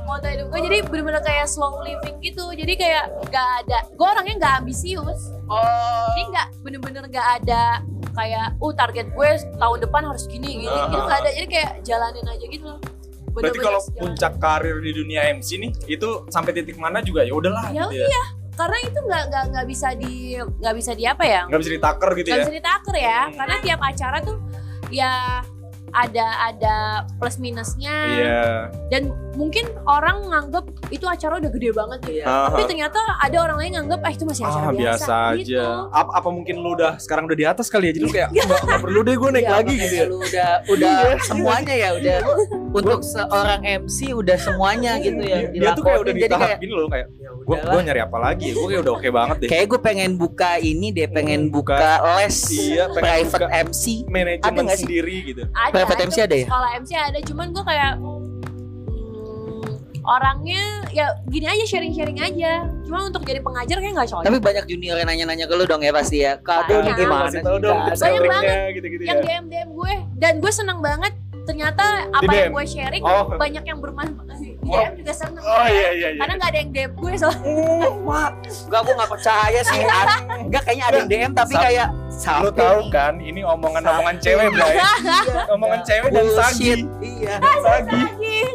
Moto 0.05 0.27
hidup 0.27 0.51
gue 0.53 0.61
jadi 0.69 0.79
bener-bener 0.85 1.23
kayak 1.23 1.47
slow 1.47 1.81
living 1.81 2.19
gitu. 2.19 2.51
Jadi 2.51 2.75
kayak 2.75 3.09
gak 3.31 3.49
ada 3.65 3.79
gue 3.89 4.07
orangnya 4.07 4.35
gak 4.43 4.55
ambisius. 4.65 5.33
Oh. 5.45 6.09
jadi 6.17 6.23
nggak 6.33 6.47
bener-bener 6.65 7.05
gak 7.13 7.27
ada 7.41 7.85
kayak 8.17 8.57
uh 8.57 8.73
target 8.73 9.07
gue 9.13 9.29
tahun 9.61 9.79
depan 9.85 10.03
harus 10.09 10.25
gini 10.25 10.65
gini 10.65 10.73
gitu 10.73 11.03
nggak 11.05 11.21
ada 11.21 11.31
jadi 11.37 11.47
kayak 11.53 11.71
jalanin 11.85 12.27
aja 12.27 12.47
gitu 12.49 12.65
loh. 12.65 12.79
Berarti 13.35 13.59
Bener-bener 13.59 13.67
kalau 13.67 13.81
jalan. 13.83 13.99
puncak 13.99 14.33
karir 14.39 14.77
di 14.79 14.91
dunia 14.95 15.21
MC 15.35 15.49
nih, 15.59 15.71
itu 15.91 16.09
sampai 16.31 16.55
titik 16.55 16.79
mana 16.79 17.03
juga 17.03 17.27
ya 17.27 17.35
udahlah 17.35 17.67
Ya 17.75 17.83
gitu 17.91 18.07
ya. 18.07 18.25
Karena 18.55 18.79
itu 18.81 18.99
nggak 19.01 19.23
nggak 19.29 19.45
nggak 19.51 19.67
bisa 19.67 19.89
di 19.93 20.15
nggak 20.39 20.75
bisa 20.75 20.93
di 20.93 21.05
apa 21.05 21.25
ya 21.25 21.43
Nggak 21.47 21.61
bisa 21.61 21.73
ditaker 21.73 22.11
gitu 22.15 22.27
nggak 22.27 22.39
ya. 22.39 22.45
bisa 22.45 22.55
ditaker 22.55 22.95
ya 22.97 23.21
Hmm. 23.25 23.35
karena 23.37 23.57
tiap 23.61 23.81
acara 23.83 24.19
tuh 24.21 24.37
ya 24.89 25.13
ada 25.97 26.27
ada 26.45 26.77
plus 27.17 27.39
minusnya 27.39 27.95
Iya. 28.11 28.45
dan 28.89 29.03
mungkin 29.33 29.67
orang 29.85 30.23
nganggep 30.25 30.63
itu 30.89 31.03
acara 31.05 31.39
udah 31.39 31.51
gede 31.51 31.71
banget 31.71 31.99
gitu 32.03 32.13
Iya. 32.15 32.25
Aha. 32.25 32.47
tapi 32.49 32.63
ternyata 32.67 32.99
ada 33.17 33.37
orang 33.41 33.57
lain 33.57 33.73
nganggep 33.75 34.01
ah 34.01 34.11
itu 34.11 34.25
masih 34.25 34.43
acara 34.45 34.65
Ah, 34.65 34.73
biasa, 34.73 34.83
biasa 34.85 35.19
gitu. 35.37 35.55
aja. 35.55 35.65
Apa, 35.93 36.11
apa 36.15 36.29
mungkin 36.29 36.55
lu 36.57 36.71
udah 36.73 36.93
sekarang 36.97 37.25
udah 37.25 37.35
di 37.35 37.45
atas 37.45 37.67
kali 37.67 37.85
ya? 37.85 37.93
Jadi 37.93 38.03
lu 38.03 38.13
kayak 38.13 38.29
nggak 38.31 38.61
nggak 38.61 38.81
perlu 38.81 39.01
deh 39.01 39.15
gue 39.15 39.31
naik 39.33 39.45
Iya, 39.45 39.55
lagi 39.55 39.75
gitu 39.77 39.95
ya. 39.95 40.05
Lu 40.05 40.17
udah 40.21 40.51
udah 40.69 40.93
semuanya 41.21 41.75
ya 41.75 41.89
udah 41.93 42.17
untuk 42.73 43.01
seorang 43.03 43.61
MC 43.63 43.99
udah 44.13 44.37
semuanya 44.37 44.93
gitu 44.99 45.21
ya 45.21 45.39
Dia, 45.47 45.61
dia 45.61 45.71
tuh 45.73 45.83
kayak 45.83 45.99
udah 46.01 46.13
di 46.13 46.21
Jadi 46.21 46.33
tahap 46.33 46.49
kayak 46.49 46.59
gini 46.61 46.73
loh 46.73 46.89
kayak 46.89 47.07
ya 47.13 47.31
gue 47.35 47.53
udahlah. 47.53 47.71
gue 47.71 47.81
nyari 47.85 48.01
apa 48.03 48.19
lagi? 48.19 48.47
Gue 48.51 48.67
kayak 48.67 48.83
udah 48.83 48.95
oke 48.95 49.09
banget 49.11 49.37
deh. 49.37 49.49
Kayak 49.49 49.67
gue 49.67 49.81
pengen 49.81 50.11
buka 50.15 50.51
ini 50.59 50.87
deh, 50.91 51.09
pengen 51.09 51.41
Hmm, 51.43 51.53
buka, 51.53 51.77
buka- 51.77 52.17
les 52.17 52.39
Iya, 52.51 52.85
pengen 52.89 53.05
private 53.05 53.37
buka 53.37 53.47
MC. 53.61 53.85
Ada 53.85 54.09
manajemen 54.09 54.63
nggak 54.65 54.73
sih? 54.73 54.83
sendiri 54.83 55.17
gitu. 55.25 55.43
ada 55.53 55.84
Private 55.87 55.99
itu 55.99 56.09
MC 56.09 56.19
ada 56.21 56.35
ya? 56.35 56.47
sekolah 56.47 56.71
MC 56.77 56.91
ada 56.95 57.19
cuman 57.21 57.47
gue 57.51 57.65
kayak 57.65 57.93
hmm, 57.97 59.65
orangnya 60.05 60.63
ya 60.91 61.07
gini 61.27 61.47
aja 61.47 61.65
sharing-sharing 61.65 62.19
aja 62.19 62.53
cuma 62.83 63.05
untuk 63.05 63.23
jadi 63.23 63.41
pengajar 63.41 63.77
kayak 63.79 63.95
nggak 63.95 64.09
cocok 64.11 64.25
Tapi 64.27 64.39
banyak 64.39 64.65
junior 64.67 64.97
yang 64.97 65.09
nanya-nanya 65.09 65.45
ke 65.45 65.55
lu 65.55 65.65
dong 65.65 65.81
ya 65.81 65.91
pasti 65.91 66.21
ya. 66.21 66.37
Kado 66.39 66.77
Banyak. 66.79 66.95
gimana 66.95 67.29
sih? 67.29 67.41
dong 67.41 67.59
Nggak. 67.59 67.97
Banyak 67.97 68.21
sharingnya 68.21 68.61
gitu-gitu 68.71 69.03
yang 69.03 69.19
ya. 69.19 69.25
DM 69.25 69.45
DM 69.47 69.69
gue 69.73 69.93
dan 70.15 70.33
gue 70.39 70.53
seneng 70.53 70.79
banget 70.79 71.13
ternyata 71.45 71.85
apa 72.11 72.25
yang 72.27 72.49
DM? 72.49 72.53
gue 72.53 72.65
sharing 72.67 73.03
Oh. 73.03 73.25
banyak 73.31 73.65
yang 73.65 73.79
bermanfaat 73.79 74.37
di 74.39 74.57
Oh. 74.63 74.81
DM 74.81 74.93
juga 74.99 75.13
seneng 75.13 75.43
Oh 75.43 75.67
iya 75.67 75.89
iya 75.91 76.09
iya. 76.11 76.19
karena 76.19 76.33
nggak 76.35 76.51
ada 76.51 76.59
yang 76.59 76.71
DM 76.71 76.93
gue 76.95 77.13
soalnya 77.15 77.45
Wah, 78.01 78.29
enggak 78.63 78.81
gue 78.83 78.95
gak 78.95 79.11
percaya 79.11 79.61
sih. 79.63 79.81
Enggak 80.39 80.63
kayaknya 80.67 80.85
ada 80.85 80.97
yang 80.99 81.09
DM 81.11 81.33
tapi 81.33 81.55
kayak 81.55 81.89
Lu 82.25 82.49
sampai 82.49 82.57
tahu 82.57 82.79
nih. 82.81 82.89
kan 82.89 83.15
ini 83.21 83.41
omongan-omongan 83.45 84.17
cewek 84.17 84.47
Bray. 84.57 84.73
Iya. 84.73 84.89
Omongan 85.53 85.81
cewek 85.85 86.11
dan 86.11 86.27
sagi. 86.33 86.71
Iya. 87.05 87.35
Sagi. 87.61 88.01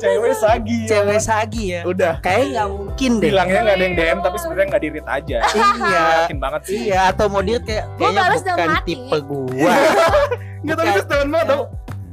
Cewek 0.01 0.33
sagi. 0.33 0.77
ya. 0.81 0.89
Cewek 0.89 1.19
sagi 1.21 1.63
ya. 1.77 1.81
Udah. 1.85 2.13
Kayak 2.25 2.43
nggak 2.49 2.67
mungkin 2.73 3.11
deh. 3.21 3.29
Bilangnya 3.29 3.59
nggak 3.61 3.77
ada 3.77 3.85
yang 3.85 3.95
DM 3.95 4.19
tapi 4.25 4.37
sebenarnya 4.41 4.67
nggak 4.73 4.83
dirit 4.83 5.07
aja. 5.07 5.37
Iya. 5.53 6.03
Yakin 6.25 6.37
banget 6.41 6.61
sih. 6.65 6.77
Iya, 6.89 6.99
atau 7.13 7.25
mau 7.29 7.41
dia 7.45 7.59
kayak 7.61 7.85
Gua 7.93 8.09
kayaknya 8.09 8.41
bukan 8.41 8.69
tipe 8.89 9.17
gua. 9.29 9.73
Nggak 10.65 10.75
tahu 10.75 10.87
itu 10.91 11.03
teman 11.07 11.27
banget 11.31 11.47
tau. 11.55 11.63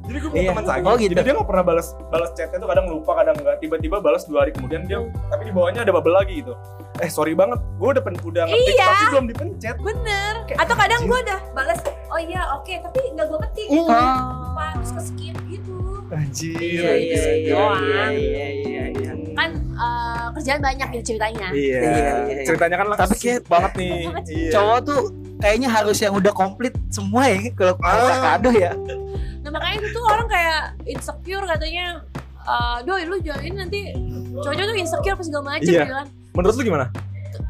Jadi 0.07 0.17
gue 0.17 0.31
punya 0.31 0.39
Iya. 0.41 0.51
teman 0.51 0.65
Sagi. 0.65 0.83
Oh, 0.83 0.95
gitu. 0.95 1.11
Jadi 1.11 1.21
dia 1.21 1.35
nggak 1.35 1.49
pernah 1.49 1.65
balas 1.65 1.87
balas 2.07 2.31
chatnya 2.33 2.57
tuh 2.57 2.69
kadang 2.69 2.87
lupa 2.87 3.13
kadang 3.17 3.35
nggak. 3.37 3.57
Tiba-tiba 3.59 3.97
balas 3.99 4.23
dua 4.25 4.39
hari 4.41 4.53
kemudian 4.53 4.83
dia 4.83 4.99
tapi 5.27 5.43
di 5.43 5.53
bawahnya 5.53 5.81
ada 5.83 5.91
bubble 5.91 6.15
lagi 6.15 6.41
gitu. 6.41 6.55
Eh 6.97 7.09
sorry 7.09 7.33
banget, 7.33 7.61
gue 7.77 7.89
udah 7.91 8.01
pen, 8.01 8.15
udah 8.17 8.43
ngetik 8.45 8.73
Iya. 8.73 8.87
tapi 8.87 9.05
belum 9.11 9.27
dipencet. 9.29 9.77
bener 9.79 10.33
Kayak, 10.47 10.59
atau 10.63 10.75
kadang 10.75 11.01
gue 11.05 11.19
udah 11.21 11.39
balas 11.53 11.79
oh 12.07 12.19
iya 12.19 12.43
oke 12.53 12.73
tapi 12.81 12.99
nggak 13.13 13.27
gue 13.27 13.39
ketik 13.45 13.67
Hmm. 13.69 13.83
lupa 13.83 14.65
terus 14.73 14.91
ke 14.91 15.03
skip 15.03 15.37
gitu 15.47 15.75
Anjir. 16.07 16.55
Iya, 16.57 16.93
iya, 16.95 17.23
iya, 17.35 17.51
doang. 17.51 17.83
iya, 17.83 18.05
iya, 18.15 18.47
iya. 18.89 19.13
kan 19.35 19.51
eh, 19.53 20.27
kerjaan 20.33 20.61
banyak 20.63 20.89
ya 20.89 21.01
ceritanya 21.03 21.47
Iya. 21.51 21.77
Iya, 21.77 21.81
iya, 21.83 22.13
iya. 22.31 22.45
Ceritanya 22.47 22.77
kan 22.79 22.87
Tapi 22.89 23.01
langsung 23.03 23.21
kayak- 23.21 23.45
banget 23.45 23.73
nih. 23.75 23.97
Iya. 24.25 24.51
Cowok 24.51 24.79
tuh 24.83 25.01
kayaknya 25.37 25.69
harus 25.69 25.99
yang 25.99 26.15
udah 26.15 26.33
komplit 26.33 26.73
semua 26.89 27.23
ya 27.27 27.37
kalau 27.53 27.75
kalau 27.77 28.07
Ah. 28.07 28.21
kado 28.33 28.51
ya. 28.51 28.73
Nah 29.47 29.55
makanya 29.55 29.77
itu 29.79 29.89
tuh 29.95 30.03
orang 30.03 30.27
kayak 30.27 30.61
insecure 30.85 31.47
katanya 31.47 32.03
eh 32.43 32.79
doi 32.83 33.07
lu 33.07 33.23
jangan 33.23 33.43
ini 33.47 33.57
nanti 33.57 33.81
cowok 34.35 34.59
tuh 34.59 34.75
insecure 34.75 35.15
apa 35.15 35.23
segala 35.23 35.45
macem 35.55 35.71
Iya. 35.71 35.83
gitu 35.87 35.95
kan 35.95 36.07
Menurut 36.35 36.55
lu 36.59 36.65
gimana? 36.67 36.87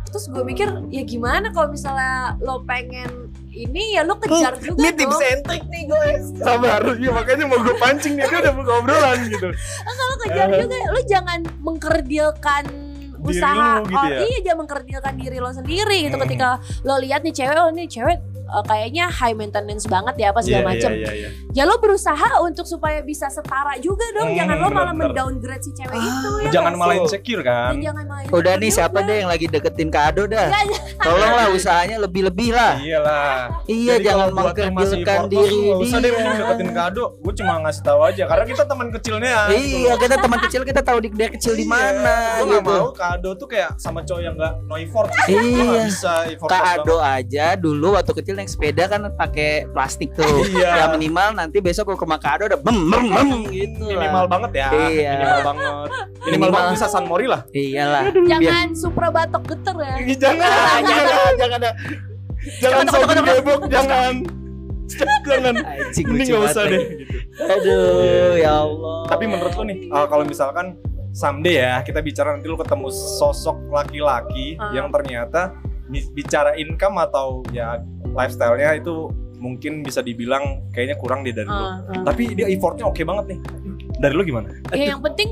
terus 0.06 0.30
gue 0.30 0.44
mikir 0.44 0.68
ya 0.88 1.02
gimana 1.02 1.50
kalau 1.50 1.68
misalnya 1.68 2.36
lo 2.38 2.62
pengen 2.62 3.32
ini 3.50 3.96
ya 3.96 4.04
lo 4.04 4.16
kejar 4.16 4.56
juga 4.56 4.78
Ini 4.78 4.90
tips 4.92 5.20
and 5.20 5.40
trick 5.44 5.64
nih 5.66 5.84
guys. 5.88 6.24
Sabar, 6.36 6.80
ya 6.96 7.10
makanya 7.10 7.44
mau 7.44 7.60
gue 7.60 7.76
pancing 7.76 8.16
nih 8.16 8.24
dia 8.24 8.38
udah 8.40 8.52
buka 8.54 8.72
obrolan 8.80 9.18
gitu. 9.28 9.48
lo 9.82 10.14
kejar 10.24 10.48
juga 10.52 10.76
lo 10.88 11.00
jangan 11.04 11.40
mengkerdilkan 11.60 12.64
Diri 13.16 13.40
usaha 13.40 13.80
lu 13.80 13.88
gitu 13.90 13.96
oh, 13.98 14.06
ya? 14.06 14.18
iya 14.22 14.38
jangan 14.44 14.58
mengkerdilkan 14.64 15.12
diri 15.16 15.38
lo 15.40 15.50
sendiri 15.50 15.96
gitu 16.06 16.16
Hmm. 16.16 16.24
ketika 16.28 16.48
lo 16.84 16.94
lihat 17.00 17.20
nih 17.20 17.34
cewek 17.34 17.56
oh 17.58 17.70
nih 17.72 17.86
cewek 17.90 18.16
eh, 18.46 18.64
kayaknya 18.64 19.04
high 19.08 19.32
maintenance 19.32 19.84
banget 19.84 20.14
ya 20.16 20.30
apa 20.30 20.40
segala 20.40 20.54
Iya, 20.56 20.68
macem. 20.68 20.90
iya, 20.92 20.98
iya, 21.04 21.12
iya. 21.12 21.30
Ya 21.52 21.62
lo 21.64 21.76
berusaha 21.76 22.14
untuk 22.40 22.64
supaya 22.64 23.00
bisa 23.00 23.26
setara 23.26 23.74
juga 23.78 24.04
dong. 24.12 24.28
Hmm, 24.28 24.36
jangan 24.36 24.56
lo 24.56 24.68
malah 24.68 24.92
bener-bener. 24.92 25.08
mendowngrade 25.10 25.62
si 25.62 25.70
cewek 25.72 25.92
Ah, 25.92 26.04
itu 26.04 26.30
ya. 26.38 26.50
Jangan 26.52 26.72
malah 26.74 26.96
insecure 26.96 27.42
kan. 27.42 27.70
Dan 27.72 27.82
jangan 27.82 28.04
malah 28.04 28.22
Udah 28.28 28.54
nih 28.54 28.70
siapa 28.70 28.98
deh 29.00 29.16
yang 29.16 29.30
lagi 29.30 29.46
deketin 29.46 29.88
kado 29.88 30.22
dah. 30.26 30.46
Ya, 30.46 30.62
Tolonglah 30.98 31.46
usahanya 31.50 31.96
lebih-lebih 31.98 32.50
lah. 32.50 32.74
Iyalah. 32.76 33.36
Iya 33.64 33.94
Jadi 33.96 34.04
jangan 34.04 34.28
mengkerdilkan 34.30 35.20
diri 35.26 35.58
nggak 35.66 35.78
usah 35.80 35.98
deh 35.98 36.04
dia. 36.04 36.16
mending 36.16 36.36
deketin 36.38 36.70
kado. 36.72 37.04
Gue 37.18 37.32
cuma 37.34 37.52
ngasih 37.60 37.82
tahu 37.82 38.00
aja 38.02 38.22
karena 38.26 38.44
kita 38.44 38.62
teman 38.64 38.86
kecilnya. 38.90 39.36
Iya 39.48 39.92
kita 39.96 40.16
teman 40.18 40.38
kecil 40.40 40.60
kita 40.62 40.80
tahu 40.80 40.98
di 41.00 41.08
dari 41.10 41.30
kecil 41.32 41.52
di 41.52 41.64
mana. 41.64 42.14
Gue 42.38 42.46
gak 42.50 42.62
gitu. 42.62 42.74
mau 42.74 42.90
kado 42.92 43.30
tuh 43.34 43.46
kayak 43.46 43.70
sama 43.76 44.02
cowok 44.02 44.20
yang 44.20 44.34
gak 44.34 44.52
no 44.62 44.74
effort. 44.76 45.08
Iya. 45.26 45.40
Gak 45.56 45.82
bisa 45.88 46.12
effort 46.28 46.50
Kado 46.50 46.96
aja 46.98 47.46
dulu 47.56 47.94
waktu 47.94 48.12
kecil 48.14 48.35
naik 48.36 48.46
sepeda 48.46 48.84
kan 48.86 49.08
pakai 49.10 49.50
plastik 49.68 50.12
tuh. 50.12 50.24
Iya. 50.52 50.70
Ya 50.70 50.84
minimal 50.88 51.34
nanti 51.34 51.58
besok 51.58 51.88
gua 51.88 51.96
ke 51.96 52.04
rumah 52.04 52.18
kado 52.18 52.44
udah 52.44 52.56
bem 52.56 52.78
bem 52.86 53.04
bem 53.08 53.28
gitu 53.48 53.84
lah. 53.86 53.98
Minimal 53.98 54.24
banget 54.28 54.50
ya. 54.54 54.68
Iya. 54.70 55.12
Minimal 55.14 55.40
banget. 55.42 55.64
Minimal, 55.66 56.26
Minimal. 56.26 56.50
banget 56.52 56.70
bisa 56.74 56.86
San 56.86 57.04
Mori 57.04 57.26
lah. 57.26 57.42
Iyalah. 57.48 58.02
jangan 58.24 58.68
supra 58.72 59.08
batok 59.08 59.42
geter 59.46 59.76
ya. 59.76 59.94
Jangan, 60.14 60.46
Ah, 60.46 60.78
jangan, 60.78 61.04
jangan 61.06 61.34
jangan 61.34 61.58
ada. 61.58 61.70
jangan 62.56 62.84
cepat, 62.86 63.06
cepat. 63.10 63.34
gebok, 63.34 63.60
jangan. 63.66 64.14
jangan. 65.26 65.54
Mending 66.06 66.28
gak 66.30 66.42
usah 66.46 66.64
deh. 66.64 66.78
Gitu. 66.80 67.42
Aduh 67.42 68.34
ya 68.36 68.52
Allah. 68.60 68.98
Tapi 69.06 69.24
menurut 69.26 69.52
lo 69.52 69.64
nih, 69.64 69.78
uh, 69.88 70.06
kalau 70.06 70.22
misalkan 70.22 70.78
someday 71.10 71.58
ya 71.58 71.80
kita 71.80 71.98
bicara 71.98 72.32
nanti 72.32 72.46
lu 72.46 72.54
ketemu 72.54 72.86
sosok 72.90 73.56
laki-laki 73.68 74.54
Ah. 74.56 74.70
yang 74.70 74.88
ternyata 74.88 75.52
bi- 75.86 76.06
bicara 76.12 76.54
income 76.54 76.96
atau 77.00 77.26
ya 77.50 77.80
lifestyle-nya 78.16 78.80
itu 78.80 79.12
mungkin 79.36 79.84
bisa 79.84 80.00
dibilang 80.00 80.64
kayaknya 80.72 80.96
kurang 80.96 81.20
deh 81.20 81.36
dari 81.36 81.46
lu. 81.46 81.54
Ah, 81.60 81.84
ah. 81.84 82.02
Tapi 82.08 82.32
dia 82.32 82.48
effortnya 82.48 82.88
oke 82.88 83.04
banget 83.04 83.36
nih. 83.36 83.38
Dari 84.00 84.12
lu 84.16 84.24
gimana? 84.24 84.48
Ya 84.72 84.96
yang 84.96 85.04
penting 85.04 85.28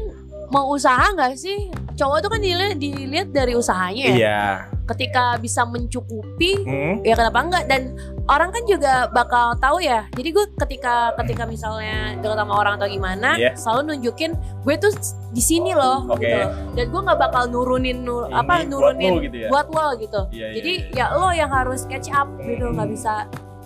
mau 0.52 0.68
usaha 0.70 1.08
nggak 1.16 1.34
sih? 1.40 1.72
Cowok 1.94 2.18
tuh 2.26 2.30
kan 2.36 2.40
dilihat, 2.42 2.76
dilihat 2.76 3.28
dari 3.32 3.56
usahanya 3.56 4.04
ya. 4.04 4.14
Iya. 4.14 4.40
Ketika 4.84 5.40
bisa 5.40 5.64
mencukupi, 5.64 6.60
Hmm? 6.60 7.00
ya 7.00 7.16
kenapa 7.16 7.38
enggak? 7.40 7.64
Dan 7.64 7.96
orang 8.24 8.48
kan 8.50 8.62
juga 8.64 8.94
bakal 9.12 9.52
tahu 9.60 9.84
ya. 9.84 10.08
Jadi 10.16 10.28
gue 10.32 10.44
ketika 10.56 11.12
ketika 11.20 11.44
misalnya 11.44 12.16
deket 12.18 12.40
sama 12.40 12.54
orang 12.56 12.74
atau 12.80 12.88
gimana, 12.88 13.36
Iya. 13.36 13.52
selalu 13.54 13.80
nunjukin 13.94 14.32
gue 14.64 14.74
tuh 14.80 14.92
di 15.30 15.42
sini 15.42 15.76
loh, 15.76 16.08
Oke. 16.08 16.24
gitu. 16.24 16.38
Dan 16.72 16.84
gue 16.88 17.00
nggak 17.04 17.20
bakal 17.20 17.42
nurunin 17.46 18.00
nur, 18.00 18.28
Ini 18.28 18.34
apa 18.34 18.64
buat 18.64 18.68
nurunin 18.70 19.12
lu 19.12 19.20
gitu 19.28 19.36
ya? 19.44 19.48
buat 19.52 19.66
lo 19.68 19.86
gitu. 20.00 20.20
Iya, 20.32 20.46
iya, 20.46 20.54
Jadi 20.56 20.72
iya. 20.90 21.04
ya 21.12 21.16
lo 21.16 21.28
yang 21.30 21.50
harus 21.52 21.84
catch 21.84 22.08
up 22.10 22.28
gitu, 22.40 22.64
Hmm. 22.64 22.76
nggak 22.80 22.88
bisa 22.90 23.14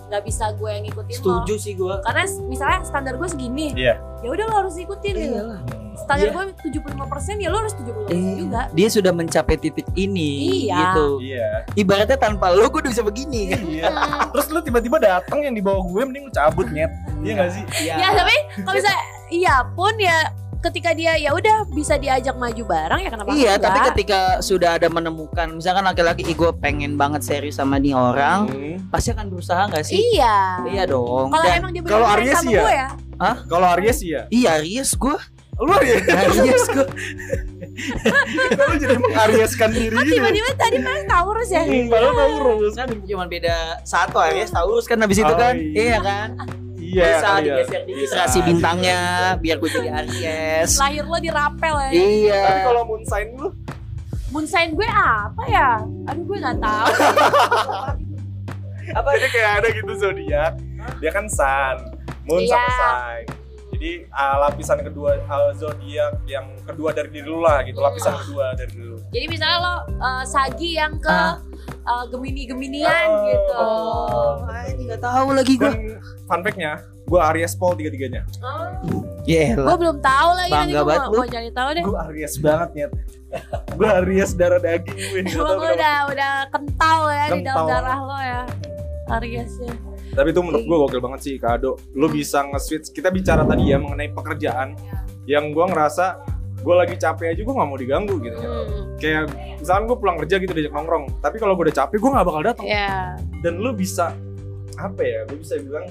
nggak 0.09 0.23
bisa 0.25 0.45
gue 0.57 0.69
yang 0.73 0.83
ngikutin 0.89 1.13
lo. 1.13 1.21
Setuju 1.21 1.53
sih 1.55 1.73
gua. 1.77 2.01
Karena 2.01 2.25
misalnya 2.49 2.79
standar 2.81 3.13
gue 3.15 3.29
segini, 3.29 3.71
Iya. 3.77 3.95
ya 4.19 4.27
udah 4.27 4.45
lo 4.45 4.55
harus 4.65 4.75
ikutin 4.75 5.13
gitu. 5.15 5.37
Iyalah. 5.37 5.61
Standar 5.99 6.25
Iya. 6.25 6.33
gue 6.33 6.43
75% 6.65 7.37
ya 7.37 7.47
lo 7.47 7.57
harus 7.57 7.73
75% 7.73 8.09
Eh, 8.09 8.33
juga. 8.37 8.61
Dia 8.71 8.87
sudah 8.87 9.11
mencapai 9.11 9.55
titik 9.55 9.87
ini 9.93 10.31
Iya. 10.65 10.77
gitu. 10.79 11.07
Iya. 11.19 11.49
Ibaratnya 11.75 12.17
tanpa 12.17 12.49
lo 12.49 12.65
gue 12.65 12.79
udah 12.79 12.91
bisa 12.91 13.01
begini 13.01 13.41
kan. 13.49 13.61
Iya. 13.61 13.85
Terus 14.29 14.47
lu 14.49 14.59
tiba-tiba 14.59 14.97
datang 14.97 15.39
yang 15.41 15.51
di 15.51 15.59
bawah 15.59 15.83
gue 15.83 16.01
mending 16.03 16.25
lu 16.25 16.31
cabut 16.31 16.67
nyet. 16.67 16.91
Iya 17.19 17.33
gak 17.35 17.49
sih? 17.51 17.63
Ya 17.85 18.09
tapi 18.11 18.35
kalau 18.57 18.75
misalnya 18.75 19.01
iya 19.29 19.55
pun 19.69 19.93
ya 19.95 20.17
ketika 20.59 20.91
dia 20.91 21.15
ya 21.15 21.31
udah 21.31 21.63
bisa 21.69 21.95
diajak 21.95 22.35
maju 22.35 22.63
bareng 22.65 22.99
ya 22.99 23.09
kenapa 23.09 23.31
Iya, 23.31 23.55
enggak? 23.55 23.63
tapi 23.63 23.79
ketika 23.89 24.19
sudah 24.41 24.75
ada 24.75 24.87
menemukan, 24.87 25.47
misalkan 25.53 25.87
laki-laki, 25.87 26.27
gue 26.27 26.51
pengen 26.53 26.95
banget 26.95 27.23
serius 27.23 27.55
sama 27.55 27.79
nih 27.79 27.95
orang, 27.95 28.43
Hmm. 28.45 28.75
pasti 28.89 29.15
akan 29.15 29.31
berusaha 29.31 29.71
nggak 29.71 29.83
sih? 29.83 29.95
Iya. 30.11 30.67
Iya 30.67 30.83
dong. 30.85 31.31
Kalau 31.31 31.47
emang 31.47 31.71
dia 31.71 31.79
kalau 31.81 32.03
Arya 32.05 32.33
sama 32.33 32.43
sih 32.43 32.51
ya. 32.51 32.59
gue 32.59 32.73
ya. 32.73 32.89
Kalau 33.47 33.67
Arya 33.69 33.93
sih 33.93 34.07
ya. 34.09 34.21
iya 34.29 34.49
Aries 34.57 34.91
gue, 34.93 35.15
Lu 35.59 35.67
Aries. 35.69 36.03
Aries 36.07 36.65
gue. 36.69 36.87
Lu 38.49 38.73
jadi 38.75 38.95
mengaryeskan 38.97 39.69
diri 39.69 39.91
Oh, 39.91 40.01
ya? 40.01 40.07
tiba-tiba 40.09 40.49
tadi 40.55 40.77
pas 40.79 41.01
Taurus 41.05 41.49
ya. 41.49 41.61
Hmm, 41.61 41.87
Padahal 41.87 42.13
Taurus. 42.15 42.73
Kan 42.73 42.89
cuma 43.03 43.25
beda 43.25 43.55
satu 43.83 44.17
Aries 44.21 44.49
Taurus 44.49 44.85
kan 44.85 44.97
habis 44.97 45.17
itu 45.17 45.27
Oh, 45.27 45.35
kan, 45.35 45.55
iya. 45.55 45.83
iya 45.85 45.97
kan? 45.99 46.27
Iya. 46.79 47.05
Bisa 47.05 47.27
kali 47.29 47.37
ya. 47.37 47.55
digeser 47.55 47.81
dikit 47.83 48.01
Bisa. 48.01 48.15
rasi 48.17 48.39
bintangnya, 48.41 48.99
biar 49.37 49.57
gue 49.57 49.69
jadi 49.69 49.89
Aries. 49.93 50.69
Lahir 50.75 51.03
lo 51.03 51.17
di 51.17 51.29
rapel 51.29 51.75
ya. 51.77 51.89
Iya. 51.91 52.41
Tapi 52.41 52.59
kalau 52.65 52.81
moon 52.83 53.03
sign 53.03 53.27
lu 53.35 53.47
Moon 54.29 54.45
sign 54.45 54.69
gue 54.71 54.85
apa 54.85 55.43
ya? 55.43 55.69
Aduh 56.05 56.23
gue 56.23 56.37
nggak 56.37 56.57
tahu. 56.57 56.85
apa 58.89 59.07
jadi 59.15 59.27
kayak 59.29 59.51
ada 59.55 59.67
gitu 59.69 59.91
zodiak. 59.93 60.53
Dia 60.97 61.11
kan 61.11 61.25
sun, 61.27 61.77
moon 62.23 62.39
Iya. 62.39 62.53
sama 62.53 62.69
sign. 62.71 63.25
Jadi 63.79 63.91
uh, 64.05 64.35
lapisan 64.41 64.83
kedua 64.83 65.23
uh, 65.23 65.55
zodiak 65.55 66.19
yang 66.25 66.51
kedua 66.61 66.91
dari 66.91 67.07
diri 67.09 67.23
lu 67.23 67.39
lah 67.39 67.63
gitu, 67.63 67.79
lapisan 67.79 68.11
Hmm. 68.11 68.21
kedua 68.21 68.45
dari 68.51 68.75
lu. 68.75 68.99
Jadi 69.07 69.25
misalnya 69.25 69.57
lo 69.57 69.73
uh, 69.97 70.23
Sagi 70.25 70.75
yang 70.75 70.99
ke 70.99 71.07
Ah. 71.07 71.39
uh, 71.87 72.03
Gemini-Geminian 72.05 73.07
Oh. 73.07 73.23
gitu. 73.25 73.53
Oh, 73.55 74.31
nggak 74.77 74.99
tahu 74.99 75.27
lagi 75.31 75.53
gue. 75.55 75.95
Fun 76.25 76.41
fact-nya, 76.41 76.71
gue 77.05 77.19
Aries 77.25 77.55
Paul 77.55 77.73
tiga-tiganya. 77.73 78.27
Oh, 78.41 78.99
Iya 79.23 79.55
gue 79.55 79.75
belum 79.77 79.97
tahu 79.99 80.29
lagi 80.35 80.49
nanti 80.49 80.69
Bangga 80.69 80.75
gue 80.75 80.85
banget 80.85 80.99
mau, 81.01 81.09
lu. 81.09 81.17
mau 81.17 81.27
cari 81.29 81.49
tahu 81.49 81.69
deh. 81.71 81.83
Gue 81.85 81.97
Aries 82.03 82.33
banget 82.37 82.69
nyet. 82.75 82.91
gue 83.71 83.89
Aries 83.95 84.31
darah 84.33 84.59
daging 84.59 84.97
gue. 84.97 85.21
Emang 85.23 85.31
kenapa. 85.55 85.71
udah 85.71 85.97
udah 86.09 86.33
kental 86.49 86.99
ya 87.07 87.25
di 87.25 87.39
dalam 87.39 87.39
Kental. 87.39 87.67
darah 87.69 87.99
lo 88.01 88.17
ya. 88.19 88.41
Aries 89.15 89.53
ya. 89.57 89.73
Tapi 90.19 90.35
itu 90.35 90.43
menurut 90.43 90.67
gue 90.67 90.77
gokil 90.83 90.99
banget 90.99 91.19
sih 91.23 91.33
kado. 91.39 91.79
Lu 91.95 92.11
bisa 92.11 92.43
nge-switch. 92.43 92.91
Kita 92.91 93.07
bicara 93.07 93.47
tadi 93.47 93.71
ya 93.71 93.79
mengenai 93.79 94.11
pekerjaan. 94.11 94.75
Yang 95.23 95.55
gue 95.55 95.65
ngerasa 95.71 96.05
gue 96.59 96.75
lagi 96.75 96.99
capek 96.99 97.31
aja 97.31 97.39
gue 97.39 97.55
nggak 97.55 97.69
mau 97.71 97.79
diganggu 97.79 98.19
gitu. 98.19 98.35
Hmm. 98.35 98.99
Kayak 98.99 99.31
misalkan 99.63 99.87
gue 99.87 99.95
pulang 99.95 100.17
kerja 100.19 100.35
gitu 100.43 100.51
diajak 100.51 100.75
nongkrong. 100.75 101.23
Tapi 101.23 101.39
kalau 101.39 101.55
gue 101.55 101.71
udah 101.71 101.77
capek 101.87 101.97
gue 102.03 102.11
nggak 102.11 102.27
bakal 102.27 102.41
datang. 102.43 102.65
Ya. 102.67 103.15
Dan 103.39 103.63
lu 103.63 103.71
bisa 103.71 104.11
apa 104.75 104.99
ya? 105.07 105.23
Gue 105.31 105.39
bisa 105.39 105.55
bilang 105.55 105.87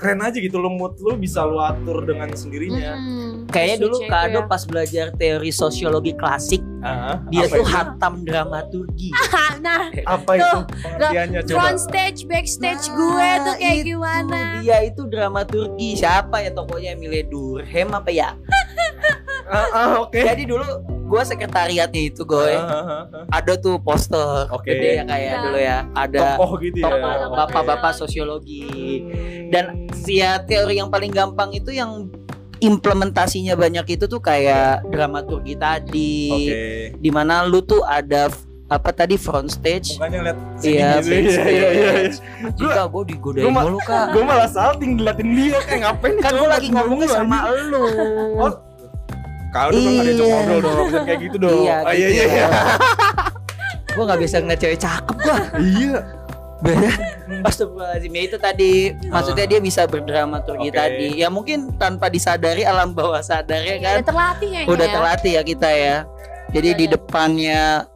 keren 0.00 0.24
aja 0.24 0.32
gitu 0.34 0.56
lu 0.56 0.72
mood 0.72 0.96
lu 0.96 1.12
bisa 1.14 1.44
lu 1.44 1.60
atur 1.60 2.08
dengan 2.08 2.32
sendirinya. 2.32 2.96
Hmm. 2.96 3.44
Kayaknya 3.46 3.76
dulu 3.84 3.96
Kado 4.06 4.40
ya. 4.40 4.48
pas 4.48 4.62
belajar 4.64 5.06
teori 5.12 5.50
sosiologi 5.50 6.14
klasik, 6.14 6.62
Ah, 6.80 7.20
dia 7.28 7.44
apa 7.44 7.52
tuh 7.52 7.60
itu? 7.60 7.68
hatam 7.68 8.14
dramaturgi. 8.24 9.10
Ah, 9.30 9.52
nah, 9.58 9.82
apa 10.06 10.30
itu 10.36 10.58
pengertiannya 10.80 11.40
coba? 11.44 11.56
front 11.60 11.80
stage, 11.82 12.24
backstage 12.24 12.84
Nah, 12.86 12.96
gue 12.96 13.28
tuh 13.44 13.54
kayak 13.58 13.76
itu 13.76 13.84
gimana? 13.92 14.38
Dia 14.62 14.78
itu 14.82 15.02
dramaturgi. 15.04 15.90
Siapa 15.98 16.40
ya 16.40 16.50
tokonya 16.50 16.94
Emile 16.94 17.26
Durkheim 17.26 17.90
apa 17.90 18.08
ya? 18.08 18.32
Ah, 19.50 19.66
ah, 19.74 19.90
oke. 20.00 20.16
Jadi 20.16 20.46
dulu 20.46 20.62
gua 21.10 21.26
sekretariatnya 21.26 22.02
itu 22.06 22.22
gue. 22.22 22.54
Ah, 22.54 22.70
ah, 22.70 22.86
ah. 23.10 23.24
Ada 23.34 23.58
tuh 23.58 23.82
poster 23.82 24.46
Oke. 24.48 24.70
gede 24.70 25.02
ya 25.02 25.04
kayak 25.04 25.26
Ya. 25.26 25.42
dulu 25.42 25.58
ya. 25.58 25.78
Ada 25.92 26.38
Tokoh 26.38 26.50
gitu 26.62 26.78
ya. 26.78 26.90
bapak-bapak 27.28 27.92
sosiologi. 27.92 28.62
sosiologi. 28.62 28.94
Hmm. 29.02 29.50
Dan 29.50 29.64
si 29.90 30.22
ya, 30.22 30.38
teori 30.38 30.78
yang 30.78 30.86
paling 30.88 31.10
gampang 31.10 31.50
itu 31.50 31.74
yang 31.74 32.06
implementasinya 32.60 33.56
banyak 33.56 33.98
itu 33.98 34.04
tuh 34.06 34.22
kayak 34.22 34.86
dramaturgi 34.86 35.58
tadi. 35.58 36.16
Oke. 36.30 36.62
Di 36.94 37.10
mana 37.10 37.42
lu 37.42 37.58
tuh 37.60 37.82
ada 37.82 38.30
apa 38.70 38.94
tadi 38.94 39.18
front 39.18 39.50
stage 39.50 39.98
Makanya 39.98 40.30
lihat 40.30 40.38
Iya, 40.62 40.90
gitu. 41.02 41.10
Iya, 41.10 41.18
iya, 41.50 41.68
iya. 41.74 41.90
backstage. 41.90 42.16
Jika 42.54 42.82
gue 42.86 43.02
digodain 43.10 43.50
mulu 43.50 43.78
kak 43.82 44.14
Gue 44.14 44.22
malah 44.22 44.46
salting 44.46 44.94
diliatin 44.94 45.26
dia 45.34 45.58
kayak 45.66 45.80
ngapain 45.82 46.14
Kan 46.22 46.32
gue 46.38 46.46
lagi 46.48 46.68
ngomongnya 46.70 47.08
sama 47.10 47.50
lu 47.66 47.82
Oh, 48.38 48.52
Kalau 49.50 49.70
dong 49.72 49.82
nggak 49.84 50.04
diajak 50.04 50.20
Iya. 50.20 50.32
ngobrol 50.32 50.60
dong, 50.60 50.76
bisa 50.86 51.00
kayak 51.02 51.20
gitu 51.20 51.36
dong. 51.44 51.60
Iya, 51.60 51.76
gitu 51.82 51.92
iya, 51.92 52.08
iya. 52.08 52.24
ya. 52.38 52.48
Gue 53.90 54.04
gak 54.06 54.20
bisa 54.22 54.36
ngeliat 54.38 54.60
cewek 54.60 54.78
cakep 54.78 55.16
gue 55.18 55.36
Iya. 55.58 55.98
Astagfirullahaladzim 57.42 58.12
ya 58.12 58.22
itu 58.22 58.36
tadi 58.36 58.72
Maksudnya 59.02 59.46
dia 59.48 59.58
bisa 59.58 59.82
berdramaturgi 59.84 60.68
Oke. 60.68 60.76
tadi 60.76 61.08
Ya 61.16 61.26
mungkin 61.26 61.72
tanpa 61.74 62.06
disadari 62.06 62.62
alam 62.62 62.92
bawah 62.92 63.18
sadarnya 63.18 63.80
kan 63.80 63.96
Udah 63.96 64.06
terlatih 64.06 64.48
kayaknya 64.52 64.70
Udah 64.70 64.86
ya. 64.86 64.92
terlatih 64.92 65.32
ya 65.32 65.42
kita 65.42 65.68
ya 65.68 65.96
Jadi 66.52 66.68
di 66.76 66.86
depannya 66.86 67.88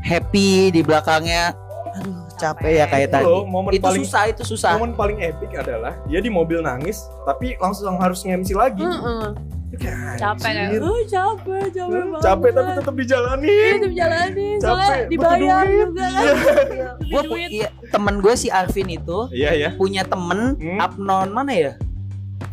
Happy 0.00 0.72
Di 0.72 0.80
belakangnya 0.80 1.52
Aduh 1.94 2.22
capek 2.34 2.72
ya 2.74 2.86
kayak 2.88 3.08
tadi 3.12 3.28
Loh, 3.28 3.44
momen 3.44 3.70
Itu 3.70 3.84
paling 3.84 4.02
susah 4.02 4.22
itu 4.26 4.42
susah 4.42 4.74
momen 4.74 4.96
paling 4.96 5.22
epic 5.22 5.54
adalah 5.54 5.94
dia 6.08 6.18
di 6.18 6.26
mobil 6.26 6.58
nangis 6.58 7.06
tapi 7.22 7.54
langsung 7.54 7.94
harus 7.96 8.26
nge-MC 8.26 8.50
lagi. 8.52 8.82
Heeh. 8.82 9.30
Capek 9.72 10.50
kan? 10.52 10.68
Oh, 10.78 11.00
capek, 11.02 11.64
capek 11.70 12.02
banget. 12.04 12.20
Capek 12.20 12.50
tapi 12.52 12.70
tetap 12.76 12.94
dijalani. 12.94 13.56
Itu 13.72 13.88
jalani, 13.90 14.48
soalnya 14.56 14.86
Capek, 14.86 15.00
dibayar 15.08 15.64
juga 15.66 16.04
kan. 16.06 16.24
Iya. 16.68 16.88
Gue 17.02 17.22
iya, 17.48 17.68
temen 17.88 18.14
gue 18.18 18.34
si 18.34 18.48
Arvin 18.48 18.88
itu 18.90 19.18
Iya 19.28 19.50
ya. 19.54 19.70
punya 19.74 20.02
temen 20.02 20.54
Hmm. 20.54 20.78
Abnon 20.78 21.28
mana 21.28 21.52
ya? 21.52 21.72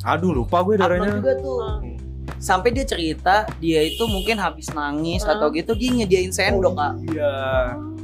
Aduh 0.01 0.31
lupa 0.33 0.59
gue 0.61 0.75
Abnon 0.75 0.83
darahnya. 0.89 1.11
juga 1.13 1.33
tuh. 1.37 1.59
Hmm. 1.59 1.95
Sampai 2.37 2.71
dia 2.71 2.83
cerita 2.83 3.43
dia 3.57 3.83
itu 3.83 4.03
mungkin 4.05 4.35
habis 4.35 4.67
nangis 4.69 5.21
Hmm. 5.21 5.33
atau 5.33 5.51
gitu 5.51 5.71
dia 5.73 5.91
nyediain 5.93 6.31
sendok 6.31 6.73
kak. 6.73 6.93
Iya. 7.05 7.33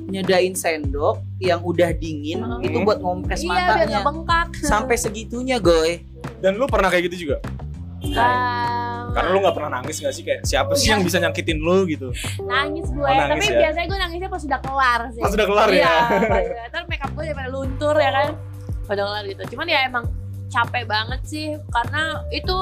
nyedain 0.05 0.53
sendok 0.53 1.17
yang 1.39 1.57
udah 1.59 1.89
dingin 1.91 2.37
Hmm. 2.37 2.61
itu 2.61 2.77
buat 2.79 3.01
ngompres 3.01 3.41
iya 3.41 3.49
matanya 3.49 3.99
bengkak 3.99 4.53
sampai 4.61 4.93
segitunya 4.95 5.57
goy 5.57 5.97
Dan 6.37 6.55
lu 6.55 6.69
pernah 6.69 6.87
kayak 6.87 7.09
gitu 7.09 7.25
juga? 7.25 7.41
Ah, 8.13 8.94
Karena 9.15 9.29
lu 9.31 9.39
nggak 9.39 9.55
pernah 9.55 9.71
nangis 9.73 9.95
gak 9.97 10.11
sih 10.11 10.21
kayak 10.21 10.41
siapa 10.43 10.75
sih 10.75 10.91
yang 10.91 10.99
bisa 10.99 11.17
nyakitin 11.17 11.57
lu 11.57 11.87
gitu? 11.87 12.11
nangis 12.43 12.83
gue 12.85 12.99
Oh, 12.99 13.07
nangis 13.07 13.31
tapi 13.41 13.45
ya? 13.47 13.59
biasanya 13.63 13.87
gue 13.87 13.99
nangisnya 14.01 14.27
pas 14.27 14.41
sudah 14.41 14.59
kelar 14.59 15.01
sih 15.09 15.21
Pas 15.21 15.31
udah 15.31 15.47
kelar 15.47 15.67
iya, 15.69 15.93
ya. 16.19 16.63
ntar 16.67 16.83
makeup 16.85 17.11
gue 17.11 17.23
daripada 17.25 17.49
luntur 17.49 17.95
ya 17.95 18.11
kan 18.11 18.27
pada 18.83 19.01
kelar 19.01 19.23
gitu 19.25 19.41
cuman 19.55 19.65
ya 19.65 19.79
emang 19.83 20.05
capek 20.47 20.83
banget 20.85 21.21
sih 21.23 21.45
karena 21.69 22.03
itu 22.29 22.57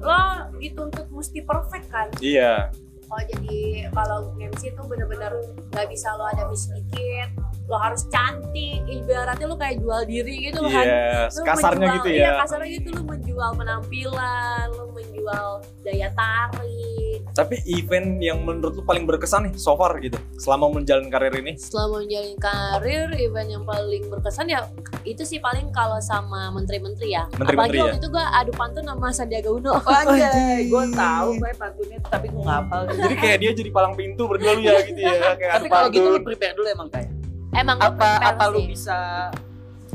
lo 0.00 0.20
dituntut 0.56 1.06
mesti 1.08 1.38
perfect 1.40 1.86
kan 1.86 2.08
Iya. 2.18 2.72
kalau 3.04 3.22
jadi 3.28 3.58
kalau 3.90 4.18
MC 4.36 4.62
itu 4.68 4.82
bener-bener 4.82 5.32
nggak 5.70 5.86
bisa 5.86 6.08
lo 6.12 6.24
ada 6.26 6.44
miss 6.46 6.66
dikit 6.66 7.28
lo 7.64 7.76
harus 7.76 8.04
cantik 8.06 8.84
ibaratnya 8.84 9.46
lo 9.46 9.56
kayak 9.56 9.78
jual 9.78 10.04
diri 10.04 10.36
gitu 10.44 10.60
kan 10.62 10.84
Iya, 10.84 11.28
Lu 11.30 11.42
kasarnya 11.42 11.80
menjual- 11.82 11.96
gitu 11.96 12.08
Iya 12.10 12.20
ya. 12.22 12.32
kasarnya 12.38 12.68
gitu 12.70 12.88
lu 12.90 13.02
menjual 13.04 13.50
penampilan, 13.54 14.66
lu 14.70 14.84
menjual 14.90 15.46
daya 15.80 16.08
tarik. 16.12 17.18
Tapi 17.32 17.56
event 17.66 18.20
yang 18.20 18.38
menurut 18.38 18.74
lu 18.74 18.82
paling 18.82 19.02
berkesan 19.02 19.48
nih 19.48 19.54
so 19.56 19.74
far 19.74 19.96
gitu 19.98 20.14
selama 20.36 20.70
menjalin 20.70 21.08
karir 21.08 21.32
ini? 21.34 21.56
Selama 21.56 21.98
menjalin 21.98 22.36
karir, 22.36 23.08
event 23.16 23.48
yang 23.50 23.64
paling 23.64 24.02
berkesan 24.08 24.46
ya 24.46 24.60
itu 25.02 25.22
sih 25.22 25.38
paling 25.38 25.68
kalau 25.70 25.96
sama 26.00 26.48
menteri-menteri 26.50 27.10
ya. 27.10 27.24
Menteri-menteri 27.32 27.56
Apalagi 27.74 27.80
ya? 27.80 27.84
waktu 27.86 27.98
itu 27.98 28.08
gue 28.10 28.24
adu 28.30 28.52
pantun 28.52 28.84
sama 28.84 29.08
Sandiaga 29.10 29.50
Uno. 29.50 29.72
Anjay, 29.98 30.68
gue 30.68 30.82
tahu 30.92 31.28
gue 31.34 31.50
pantunnya 31.54 31.98
tapi 32.04 32.26
gue 32.28 32.38
nggak 32.38 32.58
hafal. 32.60 32.80
Jadi 32.92 33.14
kayak 33.16 33.38
dia 33.40 33.50
jadi 33.54 33.70
palang 33.72 33.94
pintu 33.94 34.22
berdua 34.26 34.52
lu 34.52 34.62
ya 34.62 34.78
gitu 34.84 35.00
ya 35.00 35.32
kayak 35.34 35.52
Tapi 35.56 35.66
kalau 35.66 35.88
gitu 35.88 36.06
pantun. 36.12 36.22
prepare 36.22 36.54
dulu 36.54 36.68
emang 36.70 36.88
kayak 36.92 37.08
Emang 37.54 37.78
apa 37.78 38.18
apa 38.20 38.44
lu 38.48 38.60
sih. 38.60 38.74
bisa 38.74 39.30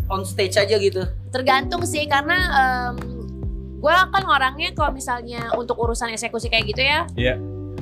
on 0.08 0.24
stage 0.24 0.56
aja 0.56 0.76
gitu. 0.76 1.04
Tergantung 1.30 1.84
sih 1.84 2.08
karena 2.08 2.38
gue 3.80 3.94
kan 4.10 4.24
orangnya 4.26 4.72
kalau 4.74 4.92
misalnya 4.92 5.52
untuk 5.54 5.76
urusan 5.76 6.12
eksekusi 6.12 6.48
kayak 6.48 6.66
gitu 6.68 6.82
ya. 6.82 7.08
Iya. 7.14 7.36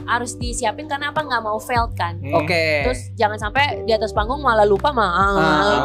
Harus 0.06 0.38
disiapin 0.38 0.86
karena 0.86 1.10
apa 1.10 1.20
nggak 1.20 1.42
mau 1.42 1.58
failed 1.58 1.92
kan. 1.94 2.16
Hmm. 2.18 2.38
Oke. 2.38 2.86
Terus 2.86 3.02
jangan 3.14 3.38
sampai 3.40 3.82
di 3.84 3.92
atas 3.92 4.14
panggung 4.14 4.40
malah 4.40 4.64
lupa 4.64 4.90
mah 4.90 5.10
Ah, 5.10 5.28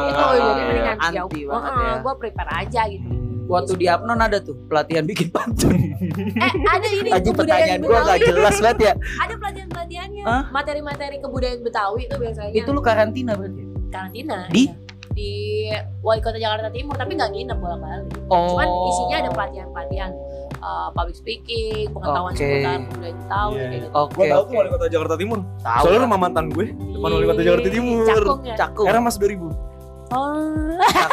gitu. 0.05 0.20
ah, 0.20 0.30
Jadi 0.30 0.40
iya. 0.43 0.62
mendingan 0.62 0.97
Anti 1.01 1.43
banget 1.43 1.72
ya. 1.72 1.93
Gue 1.99 2.14
prepare 2.18 2.51
aja 2.53 2.82
gitu. 2.86 3.09
Waktu 3.43 3.72
di 3.74 3.86
Apnon 3.90 4.16
ada 4.16 4.38
tuh 4.38 4.55
pelatihan 4.64 5.05
bikin 5.05 5.28
pantun. 5.28 5.74
Eh 6.38 6.53
ada 6.62 6.88
ini 6.88 7.11
kebudayaan 7.11 7.34
pertanyaan 7.34 7.80
gue 7.80 7.90
gak 7.90 8.05
Betawi. 8.07 8.28
jelas 8.28 8.57
banget 8.59 8.78
ya. 8.80 8.93
Ada 9.18 9.34
pelatihan-pelatihannya. 9.36 10.24
Hah? 10.24 10.43
Materi-materi 10.51 11.16
kebudayaan 11.18 11.61
Betawi 11.61 12.01
itu 12.07 12.16
biasanya. 12.16 12.53
Itu 12.53 12.70
lu 12.70 12.80
karantina 12.80 13.32
berarti. 13.34 13.62
Karantina. 13.93 14.49
Di? 14.49 14.64
iya. 14.64 14.74
di 15.12 15.68
Wali 16.01 16.24
Kota 16.24 16.40
Jakarta 16.40 16.72
Timur 16.72 16.97
tapi 16.97 17.12
nggak 17.20 17.30
nginep 17.36 17.59
bolak-balik. 17.61 18.16
Oh. 18.32 18.57
Cuman 18.57 18.68
isinya 18.88 19.16
ada 19.20 19.30
pelatihan-pelatihan 19.36 20.11
uh, 20.64 20.88
public 20.97 21.16
speaking, 21.20 21.93
pengetahuan 21.93 22.32
Oke. 22.32 22.40
seputar 22.40 22.80
budaya 22.88 23.12
kayak 23.12 23.53
iya. 23.53 23.66
gitu. 23.76 23.86
Oke. 23.93 24.14
Gua 24.16 24.24
tahu 24.24 24.40
oke. 24.40 24.49
tuh 24.49 24.55
wali 24.57 24.68
kota 24.72 24.86
Jakarta 24.88 25.14
Timur. 25.20 25.38
Tahu. 25.61 25.82
Soalnya 25.84 26.01
rumah 26.09 26.18
mantan 26.18 26.47
gue 26.49 26.66
depan 26.72 27.11
wali 27.12 27.26
kota 27.28 27.43
Jakarta 27.45 27.68
Timur. 27.68 28.05
Cakung 28.09 28.40
ya. 28.49 28.57
Cakung. 28.57 28.86
Era 28.88 28.99
Mas 29.05 29.16
2000. 29.20 29.53
Oh. 30.12 30.53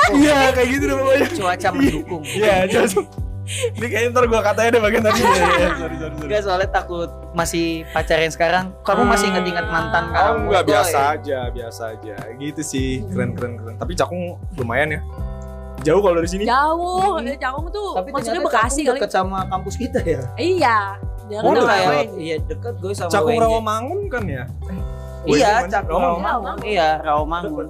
Iya, 0.09 0.51
kayak 0.51 0.67
gitu 0.75 0.83
deh 0.91 0.95
pokoknya. 0.97 1.27
Cuaca 1.37 1.69
mendukung. 1.71 2.23
Iya, 2.25 2.55
jelas. 2.67 2.93
Ini 3.49 3.81
kayaknya 3.83 4.09
ntar 4.11 4.25
gue 4.25 4.39
katanya 4.39 4.69
deh 4.69 4.81
bagian 4.81 5.03
tadi. 5.03 5.21
Iya, 5.25 5.33
iya, 5.33 5.47
sorry, 5.49 5.75
sorry, 5.75 5.95
sorry. 5.97 6.13
Enggak 6.21 6.41
soalnya 6.41 6.69
takut 6.69 7.09
masih 7.31 7.65
pacaran 7.89 8.29
sekarang. 8.29 8.65
Kamu 8.81 9.01
masih 9.03 9.25
inget-inget 9.27 9.65
mantan 9.65 10.03
Oh 10.05 10.13
kamu? 10.13 10.39
enggak 10.47 10.63
biasa 10.65 10.97
aja, 11.11 11.39
biasa 11.49 11.81
aja. 11.93 12.15
Gitu 12.35 12.61
sih, 12.61 12.89
keren 13.07 13.33
keren 13.33 13.57
keren. 13.57 13.75
Tapi 13.75 13.93
Cakung 13.93 14.21
lumayan 14.53 14.89
ya. 14.91 15.01
Jauh 15.81 15.99
kalau 15.99 16.17
dari 16.17 16.27
sini. 16.27 16.43
Jauh, 16.43 17.17
ya 17.19 17.35
Cakung 17.39 17.67
tuh 17.69 17.95
Tapi 17.95 18.09
maksudnya 18.11 18.41
Bekasi 18.43 18.81
kali. 18.83 18.99
deket 18.99 19.09
sama 19.09 19.47
kampus 19.47 19.75
kita 19.75 19.99
ya. 19.99 20.21
Iya. 20.35 20.77
Dia 21.25 21.39
Oh, 21.39 21.49
Udah 21.49 21.61
udah 21.61 21.65
kayak 21.67 22.05
iya 22.17 22.35
deket 22.37 22.73
gue 22.77 22.91
sama 22.91 23.09
Cakung. 23.09 23.37
Rawamangun 23.37 23.99
kan 24.07 24.23
ya? 24.25 24.43
Iya, 25.25 25.65
Rawamangun. 25.65 25.69
Cakung. 25.69 26.01
Rawamangun. 26.01 26.57
Iya, 26.61 26.89
Rawamangun. 27.01 27.65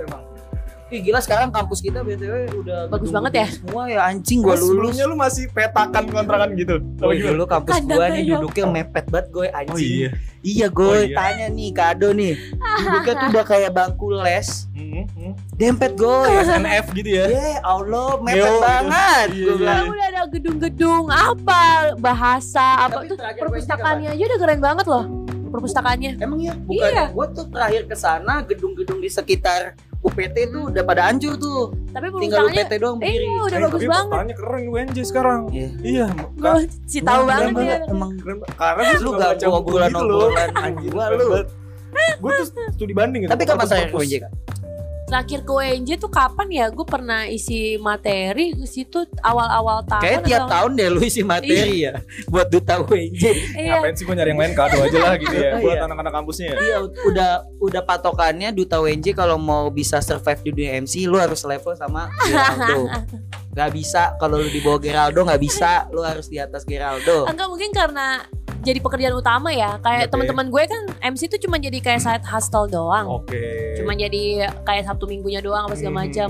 Ih 0.89 1.05
gila 1.05 1.21
sekarang 1.21 1.53
kampus 1.53 1.85
kita 1.85 2.01
BTW 2.01 2.49
udah 2.65 2.89
Bagus 2.89 3.13
banget 3.13 3.33
ya? 3.37 3.47
Semua 3.53 3.85
ya 3.85 4.09
anjing 4.09 4.41
gua 4.41 4.57
Oh, 4.57 4.65
lulus. 4.65 4.97
Sebelumnya 4.97 5.05
lu 5.05 5.15
masih 5.15 5.45
petakan 5.47 6.09
kontrakan 6.09 6.49
gitu. 6.57 6.81
Gue 6.97 7.13
gimana? 7.13 7.29
dulu 7.29 7.43
kampus 7.45 7.69
Kandang 7.71 7.97
gua 8.01 8.07
nih 8.09 8.23
duduknya 8.25 8.65
mepet 8.65 9.05
banget 9.05 9.27
gue 9.29 9.47
anjing. 9.53 9.69
Oh 9.69 9.77
iya. 9.77 10.09
Iya 10.39 10.67
gue 10.71 10.89
Oh, 10.89 10.97
iya. 10.97 11.13
tanya 11.13 11.45
nih 11.53 11.69
kado 11.69 12.09
nih. 12.09 12.33
Duduknya 12.57 13.13
tuh 13.13 13.27
udah 13.29 13.45
kayak 13.45 13.71
bangku 13.71 14.07
les. 14.17 14.49
Hmm, 14.73 15.05
hmm. 15.13 15.31
Dempet 15.55 15.91
gue. 15.93 16.17
SNF 16.41 16.85
gitu 16.91 17.09
ya. 17.11 17.23
Ya 17.29 17.61
Allah 17.61 18.09
mepet 18.17 18.53
banget. 18.57 19.27
iya, 19.29 19.29
Gua 19.29 19.45
iya. 19.45 19.53
bilang. 19.53 19.61
Sekarang 19.61 19.87
udah 19.93 20.05
ada 20.09 20.21
gedung-gedung 20.25 21.03
apa 21.07 21.61
bahasa 22.01 22.65
apa 22.81 22.97
Tapi 22.97 23.13
tuh 23.13 23.17
perpustakaannya 23.37 24.09
aja 24.09 24.23
udah 24.25 24.39
keren 24.41 24.57
banget 24.59 24.87
loh 24.89 25.05
perpustakaannya 25.49 26.11
Emang 26.17 26.39
ya? 26.39 26.53
Bukan. 26.55 26.89
Iya. 26.89 27.05
Gue 27.09 27.25
tuh 27.29 27.45
terakhir 27.49 27.85
ke 27.85 27.93
sana 27.93 28.41
gedung-gedung 28.41 28.97
di 28.97 29.09
sekitar 29.09 29.77
UPT 29.99 30.37
tuh 30.49 30.71
udah 30.71 30.83
pada 30.83 31.01
hancur 31.05 31.35
tuh. 31.35 31.75
tapi 31.89 32.07
Tinggal 32.17 32.47
UPT 32.47 32.71
doang 32.77 32.97
berdiri. 32.97 33.25
iya 33.25 33.39
udah 33.41 33.51
Eh, 33.51 33.61
bagus 33.61 33.71
tapi 33.73 33.85
banget 33.85 33.99
perpustakannya 33.99 34.35
keren 34.35 34.63
UNJ 34.65 34.97
sekarang. 35.03 35.41
Iya. 35.49 35.69
Iya, 35.81 36.05
gue 36.33 36.51
sih 36.85 37.01
tahu 37.01 37.21
banget 37.25 37.51
ya 37.57 37.77
Emang 37.85 38.11
keren. 38.15 38.37
Karena 38.53 38.81
lu 38.97 39.09
gak 39.11 39.29
baca 39.29 39.45
buku 39.45 39.57
obrolan 39.59 39.89
gitu 39.89 40.05
obrolan 40.05 40.49
Anjir, 40.55 40.89
gua 40.89 41.05
lu. 41.11 41.25
Gue 42.19 42.31
tuh 42.33 42.45
studi 42.71 42.93
banding 42.93 43.21
gitu. 43.25 43.31
Tapi 43.31 43.43
kapan 43.43 43.65
saya. 43.65 43.85
UNJ 43.89 44.13
kak? 44.21 44.31
Terakhir 45.09 45.39
ke 45.41 45.51
UNJ 45.51 45.89
tuh 45.97 46.07
kapan 46.07 46.47
ya 46.47 46.65
gue 46.67 46.81
pernah 46.83 47.25
isi 47.25 47.59
materi 47.75 48.53
ke 48.53 48.63
situ 48.63 49.01
awal-awal 49.19 49.81
tahun 49.83 50.01
Kayak 50.01 50.21
tiap 50.23 50.39
atau- 50.39 50.51
tahun 50.51 50.71
deh 50.75 50.87
lu 50.87 50.99
isi 51.01 51.21
materi 51.21 51.75
ya 51.81 51.93
buat 52.25 52.47
duta 52.47 52.79
UNJ. 52.79 53.23
iya 53.55 53.73
Ngapain 53.73 53.93
sih 53.93 54.03
gue 54.03 54.13
nyari 54.13 54.29
yang 54.29 54.39
lain 54.39 54.53
kado 54.53 54.77
aja 54.77 54.97
lah 54.99 55.13
gitu 55.15 55.33
ya 55.33 55.49
Oh, 55.49 55.59
buat 55.65 55.75
iya. 55.75 55.83
anak-anak 55.83 56.13
kampusnya 56.13 56.47
ya. 56.47 56.57
Iya, 56.59 56.77
udah 57.03 57.29
udah 57.59 57.81
patokannya 57.81 58.49
duta 58.51 58.77
UNJ 58.77 59.11
kalau 59.11 59.35
mau 59.35 59.67
bisa 59.69 59.97
survive 59.99 60.39
di 60.39 60.49
dunia 60.53 60.71
MC 60.77 61.03
lu 61.03 61.17
harus 61.17 61.41
level 61.41 61.73
sama 61.73 62.07
Geraldo. 62.21 62.85
Gak 63.49 63.73
bisa 63.73 64.13
kalau 64.15 64.37
lu 64.37 64.47
di 64.47 64.61
bawah 64.61 64.77
Geraldo 64.77 65.25
nggak 65.25 65.41
bisa, 65.41 65.89
lu 65.89 65.99
harus 65.99 66.29
di 66.29 66.37
atas 66.37 66.63
Geraldo. 66.63 67.25
enggak 67.25 67.49
mungkin 67.49 67.73
karena 67.73 68.21
jadi 68.69 68.79
pekerjaan 68.79 69.15
utama 69.15 69.49
ya 69.49 69.75
kayak 69.79 70.05
Oke. 70.05 70.11
teman-teman 70.11 70.47
gue 70.47 70.63
kan 70.63 70.81
MC 71.03 71.25
tuh 71.27 71.39
cuma 71.39 71.57
jadi 71.57 71.77
kayak 71.77 71.99
side 71.99 72.23
hustle 72.23 72.65
doang 72.65 73.07
Oke. 73.15 73.75
cuma 73.75 73.93
jadi 73.93 74.23
kayak 74.61 74.85
sabtu 74.85 75.05
minggunya 75.05 75.39
doang 75.39 75.65
apa 75.65 75.73
segala 75.73 75.93
Hmm. 75.95 76.03
macam 76.03 76.29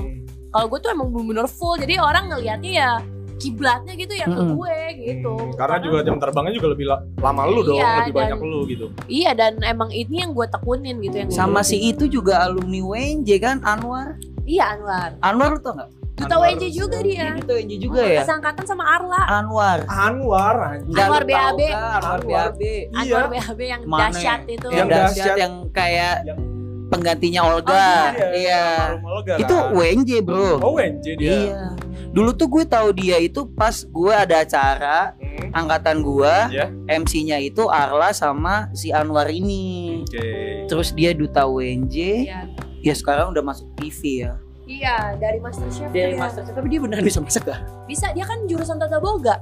kalau 0.50 0.66
gue 0.68 0.80
tuh 0.80 0.90
emang 0.90 1.08
bener-bener 1.10 1.48
full 1.48 1.76
jadi 1.76 2.00
orang 2.00 2.28
ngelihatnya 2.28 2.72
ya 2.74 2.92
kiblatnya 3.38 3.96
gitu 3.96 4.12
ya 4.14 4.26
ke 4.26 4.36
Mm-mm. 4.36 4.52
gue 4.54 4.78
gitu 5.02 5.32
Hmm, 5.32 5.56
Karena 5.56 5.78
juga 5.78 5.98
jam 6.02 6.16
terbangnya 6.18 6.54
juga 6.54 6.68
lebih 6.70 6.86
la- 6.86 7.04
lama 7.18 7.42
lu 7.46 7.62
dong, 7.62 7.78
Iya, 7.78 7.88
lebih 7.98 8.12
dan- 8.12 8.20
banyak 8.26 8.40
lu 8.42 8.60
gitu. 8.66 8.86
iya 9.08 9.32
dan 9.32 9.54
emang 9.62 9.88
ini 9.90 10.16
yang 10.18 10.32
gue 10.32 10.44
tekunin 10.46 11.00
gitu 11.00 11.16
yang 11.18 11.30
Sama 11.30 11.62
si 11.62 11.80
itu 11.80 12.04
juga 12.06 12.44
alumni 12.44 12.80
UNJ 12.82 13.30
kan 13.38 13.58
Anwar. 13.62 14.20
iya 14.44 14.74
Anwar 14.74 15.16
Anwar 15.20 15.50
lu 15.54 15.60
tau 15.60 15.72
nggak? 15.74 15.90
Duta 16.20 16.36
Anwar. 16.36 16.49
WNJ 16.51 16.65
juga 16.70 16.97
dia 16.99 17.26
Duta 17.34 17.53
UNJ 17.55 17.74
juga 17.78 18.01
ya. 18.01 18.22
Kesangkatan 18.22 18.63
sama 18.63 18.84
Arla 18.86 19.22
Anwar. 19.32 19.80
Anwar 19.88 20.55
Anwar 20.86 21.24
BAB. 21.24 21.61
Anwar 21.63 22.01
Anwar. 22.20 22.49
BAB. 22.51 22.61
Anwar 22.91 23.24
Iya. 23.26 23.32
BHB 23.32 23.59
yang 23.63 23.82
dahsyat 23.86 24.41
itu 24.45 24.67
Yang 24.67 24.88
dahsyat 24.89 25.36
yang 25.36 25.53
kayak 25.72 26.15
Yang- 26.24 26.41
penggantinya 26.89 27.41
Olga. 27.45 27.78
Oh, 28.11 28.34
Iya. 28.34 28.65
Olga 28.99 29.34
Itu 29.38 29.55
kan. 29.55 29.78
UNJ, 29.78 30.09
Bro. 30.22 30.57
Oh 30.59 30.76
UNJ 30.76 31.05
dia. 31.15 31.30
Iya. 31.32 31.61
Dulu 32.09 32.34
tuh 32.34 32.49
gue 32.49 32.65
tahu 32.65 32.89
dia 32.91 33.17
itu 33.17 33.45
pas 33.47 33.72
gue 33.80 34.09
ada 34.11 34.41
acara 34.41 35.13
Hmm, 35.13 35.53
angkatan 35.55 36.01
gua 36.01 36.49
Iya. 36.49 36.67
MC-nya 36.89 37.38
itu 37.38 37.70
Arla 37.70 38.09
sama 38.11 38.74
si 38.74 38.89
Anwar 38.89 39.30
ini. 39.30 40.01
Oke. 40.01 40.65
Terus 40.65 40.89
dia 40.91 41.13
duta 41.13 41.45
UNJ. 41.45 42.26
Iya. 42.26 42.41
Ya 42.82 42.93
sekarang 42.93 43.30
udah 43.30 43.43
masuk 43.43 43.70
TV 43.76 44.26
ya. 44.26 44.34
Iya, 44.70 45.17
dari 45.17 45.41
Masterchef 45.41 45.89
Dari 45.89 46.13
dia. 46.13 46.22
Master 46.22 46.45
tapi 46.45 46.67
dia 46.70 46.78
beneran 46.78 47.01
bisa 47.01 47.17
masak 47.17 47.41
gak? 47.43 47.57
Bisa, 47.89 48.13
dia 48.13 48.22
kan 48.22 48.45
jurusan 48.45 48.78
tata 48.78 49.01
boga 49.01 49.41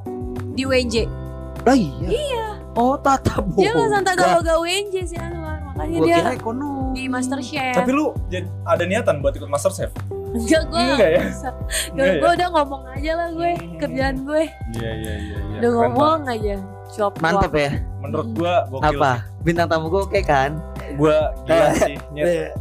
di 0.55 0.63
UNJ. 0.63 1.03
Lah 1.61 1.75
iya. 1.75 2.55
Oh 2.73 2.95
tata 2.95 3.43
boga. 3.43 3.59
Dia 3.59 3.75
jurusan 3.75 4.01
tata 4.01 4.23
boga 4.33 4.53
UNJ 4.55 4.95
sih 5.03 5.19
Anwar. 5.19 5.59
Makanya 5.67 5.97
Gua 5.99 6.07
dia 6.07 6.17
kira 6.17 6.31
ekonomi. 6.31 6.95
di 6.95 7.03
Masterchef. 7.05 7.75
Tapi 7.75 7.91
lu 7.91 8.15
jadi 8.25 8.47
ada 8.63 8.83
niatan 8.83 9.19
buat 9.19 9.35
ikut 9.35 9.47
Masterchef? 9.47 9.91
enggak 10.27 10.63
gue 10.67 10.79
Enggak 10.81 11.09
ya? 11.09 11.21
bisa. 11.23 11.49
Enggak 11.89 12.05
ya? 12.05 12.19
gue 12.19 12.31
udah 12.33 12.49
ngomong 12.53 12.81
aja 12.89 13.11
lah 13.13 13.27
gue 13.29 13.51
kerjaan 13.77 14.15
gue. 14.23 14.43
Iya 14.73 14.91
iya 14.93 15.13
iya. 15.17 15.37
iya. 15.43 15.57
Udah 15.57 15.69
Keren 15.69 15.75
ngomong 15.91 16.19
aja. 16.25 16.55
Shop 16.87 17.13
Mantep 17.19 17.51
ya. 17.51 17.71
Menurut 17.99 18.27
gua 18.31 18.53
gokil. 18.65 18.95
Apa? 18.95 19.11
Bintang 19.41 19.67
tamu 19.67 19.87
gue 19.87 20.01
oke 20.03 20.21
kan? 20.23 20.55
Gua 20.95 21.35
gila 21.43 21.67
sih. 21.75 21.97
Nyet 22.15 22.55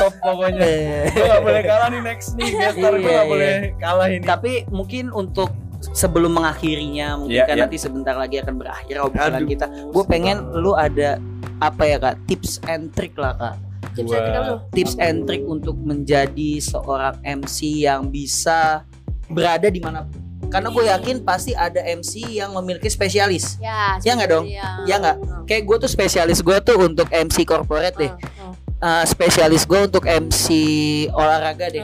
top 0.00 0.14
pokoknya. 0.18 0.66
Gua 1.14 1.26
gak 1.30 1.42
boleh 1.46 1.62
kalah 1.62 1.88
nih 1.92 2.00
next 2.02 2.28
nih 2.34 2.50
gestar 2.50 2.92
gua 2.98 2.98
Iya, 2.98 3.14
gak 3.14 3.26
boleh 3.30 3.52
kalah 3.78 4.06
ini. 4.10 4.24
Tapi 4.26 4.52
mungkin 4.74 5.14
untuk 5.14 5.54
sebelum 5.92 6.32
mengakhirinya 6.40 7.20
mungkin 7.20 7.36
Iya, 7.38 7.44
kan 7.44 7.56
iya. 7.60 7.62
nanti 7.68 7.76
sebentar 7.76 8.16
lagi 8.16 8.40
akan 8.40 8.54
berakhir 8.56 8.96
obrolan 9.04 9.44
Aduh, 9.44 9.48
kita. 9.52 9.66
Gue 9.92 10.04
pengen 10.08 10.36
lu 10.56 10.72
ada 10.72 11.20
apa 11.60 11.82
ya 11.86 11.96
kak 12.00 12.16
tips 12.26 12.58
and 12.66 12.90
trick 12.96 13.14
lah 13.20 13.36
kak 13.36 13.54
Tips 13.94 14.10
and 14.10 14.26
trick 14.26 14.58
tips 14.74 14.94
and 14.98 15.18
trick 15.22 15.42
untuk 15.46 15.78
menjadi 15.78 16.58
seorang 16.58 17.14
MC 17.22 17.86
yang 17.86 18.10
bisa 18.10 18.82
berada 19.30 19.70
di 19.70 19.78
mana 19.78 20.02
karena 20.54 20.68
gue 20.70 20.84
yakin 20.86 21.16
pasti 21.20 21.50
ada 21.52 21.82
MC 21.82 22.12
yang 22.32 22.54
memiliki 22.54 22.86
spesialis. 22.86 23.58
Ya, 23.58 23.98
Ya 23.98 24.14
nggak 24.14 24.30
dong? 24.30 24.46
Ya, 24.46 24.86
Ya 24.86 24.96
nggak? 24.96 25.16
kayak 25.44 25.62
gue 25.64 25.76
tuh 25.82 25.90
spesialis 25.90 26.38
gue 26.40 26.56
tuh 26.60 26.78
untuk 26.78 27.10
MC 27.10 27.42
corporate 27.42 27.98
deh. 27.98 28.12
Eh, 28.76 29.04
spesialis 29.04 29.64
gue 29.64 29.80
untuk 29.82 30.04
MC 30.04 30.46
olahraga 31.10 31.66
deh. 31.68 31.82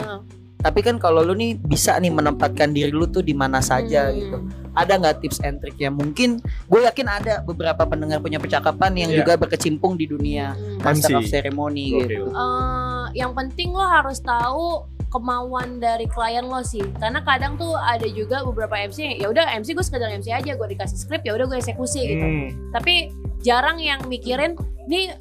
Tapi 0.57 0.79
kan 0.79 0.95
kalau 0.95 1.19
lu 1.19 1.33
nih 1.33 1.57
bisa 1.57 1.97
nih 1.97 2.09
menempatkan 2.09 2.69
diri 2.69 2.89
lu 2.89 3.05
tuh 3.05 3.19
di 3.19 3.33
mana 3.33 3.57
saja 3.59 4.07
Hmm. 4.07 4.15
gitu. 4.15 4.37
Ada 4.71 4.93
nggak 4.95 5.15
tips 5.19 5.41
and 5.41 5.57
trick 5.57 5.75
ya 5.75 5.89
mungkin 5.89 6.37
gue 6.69 6.79
yakin 6.81 7.07
ada 7.07 7.41
beberapa 7.41 7.81
pendengar 7.83 8.21
punya 8.21 8.37
percakapan 8.37 8.93
yang 8.95 9.09
Iya. 9.09 9.17
juga 9.19 9.33
berkecimpung 9.37 9.97
di 9.97 10.05
dunia 10.05 10.53
master 10.79 11.17
of 11.17 11.25
ceremony 11.25 11.91
Gokil. 11.91 12.05
gitu. 12.05 12.23
Eh, 12.29 13.05
yang 13.17 13.33
penting 13.33 13.73
lo 13.73 13.83
harus 13.83 14.21
tahu 14.21 14.85
kemauan 15.11 15.77
dari 15.77 16.07
klien 16.07 16.43
lo 16.43 16.63
sih 16.63 16.81
karena 16.95 17.19
kadang 17.19 17.53
tuh 17.53 17.75
ada 17.75 18.07
juga 18.07 18.41
beberapa 18.41 18.79
MC 18.79 19.19
ya 19.19 19.27
udah 19.27 19.43
MC 19.53 19.75
gue 19.75 19.83
sekedar 19.83 20.07
MC 20.09 20.31
aja 20.31 20.55
gue 20.55 20.67
dikasih 20.69 20.97
skrip 20.97 21.21
ya 21.21 21.35
udah 21.35 21.45
gue 21.45 21.57
eksekusi 21.57 22.01
gitu 22.07 22.23
Hmm. 22.23 22.47
tapi 22.71 23.11
jarang 23.39 23.75
yang 23.75 23.99
mikirin 24.07 24.55
nih 24.85 25.11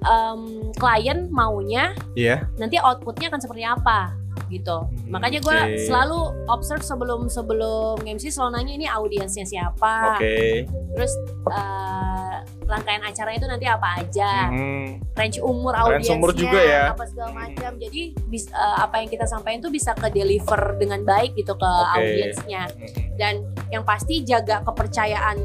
em, 0.00 0.40
klien 0.74 1.26
maunya 1.28 1.96
Iya. 2.12 2.44
nanti 2.54 2.76
outputnya 2.76 3.28
akan 3.28 3.40
seperti 3.40 3.64
apa 3.64 4.12
gitu 4.50 4.78
Hmm, 4.82 5.10
makanya 5.10 5.38
gue 5.38 5.52
oke. 5.54 5.78
selalu 5.82 6.18
observe 6.46 6.80
sebelum 6.80 7.20
sebelum 7.26 7.96
MC 8.00 8.28
selalu 8.28 8.50
nanya 8.54 8.72
ini 8.74 8.86
audiensnya 8.86 9.44
siapa 9.44 10.16
Oke. 10.16 10.64
terus 10.92 11.12
eh, 11.48 12.36
rangkaian 12.64 13.00
acaranya 13.00 13.38
itu 13.38 13.48
nanti 13.48 13.66
apa 13.66 13.88
aja 13.98 14.32
Hmm. 14.48 15.00
range 15.12 15.38
umur 15.38 15.72
Range 15.72 15.82
audiensnya 15.96 16.16
umur 16.16 16.30
juga 16.32 16.60
ya. 16.60 16.82
apa 16.90 17.04
segala 17.04 17.30
macam 17.34 17.70
jadi 17.74 18.00
bis- 18.24 18.48
eh, 18.48 18.76
apa 18.78 18.94
yang 18.98 19.08
kita 19.08 19.24
sampaikan 19.24 19.60
tuh 19.60 19.70
bisa 19.70 19.92
ke 19.92 20.08
deliver 20.08 20.60
dengan 20.76 21.00
baik 21.02 21.32
gitu 21.34 21.52
ke 21.52 21.64
Oke. 21.64 21.92
audiensnya 21.94 22.62
Hmm. 22.66 23.16
dan 23.16 23.34
yang 23.68 23.82
pasti 23.82 24.20
jaga 24.20 24.60
kepercayaan 24.62 25.36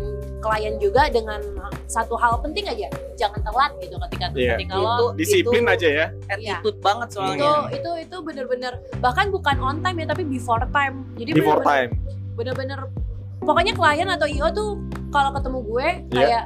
klien 0.44 0.76
juga 0.76 1.08
dengan 1.08 1.39
satu 1.86 2.14
hal 2.14 2.38
penting 2.39 2.68
aja 2.68 2.88
jangan 3.16 3.39
telat 3.41 3.72
gitu 3.80 3.96
ketika 4.02 4.26
Iya. 4.34 4.60
ketika 4.60 4.74
lo 4.76 4.91
Itu- 4.91 5.12
Disiplin 5.16 5.64
itu 5.64 5.72
aja 5.72 5.88
ya. 5.89 6.06
attitude 6.28 6.80
banget 6.80 7.08
itu 7.08 7.16
soalnya 7.16 7.52
itu 7.72 7.91
itu 8.02 8.18
bener-bener 8.20 8.74
bahkan 9.00 9.30
bukan 9.30 9.56
on 9.58 9.78
time 9.80 9.98
ya 9.98 10.08
tapi 10.08 10.24
before 10.26 10.68
time 10.70 11.08
jadi 11.16 11.32
Before 11.32 11.62
bener-bener- 11.62 11.89
time. 11.89 11.91
bener-bener 12.36 12.80
pokoknya 13.39 13.74
klien 13.74 14.10
atau 14.10 14.28
io 14.28 14.48
tuh 14.52 14.72
kalau 15.10 15.32
ketemu 15.32 15.60
gue 15.64 15.88
Iya. 15.88 16.12
kayak 16.12 16.44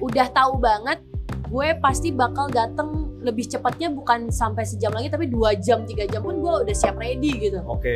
udah 0.00 0.26
tahu 0.30 0.52
banget 0.56 0.98
gue 1.44 1.68
pasti 1.78 2.08
bakal 2.08 2.46
dateng 2.48 3.09
lebih 3.20 3.44
cepatnya 3.46 3.88
bukan 3.88 4.28
sampai 4.28 4.64
sejam 4.64 4.90
lagi 4.90 5.06
tapi 5.06 5.28
dua 5.28 5.52
jam 5.54 5.84
tiga 5.84 6.04
jam 6.04 6.20
pun 6.20 6.36
gue 6.36 6.52
udah 6.64 6.72
siap 6.72 6.96
ready 6.96 7.36
gitu 7.38 7.60
Oke. 7.62 7.92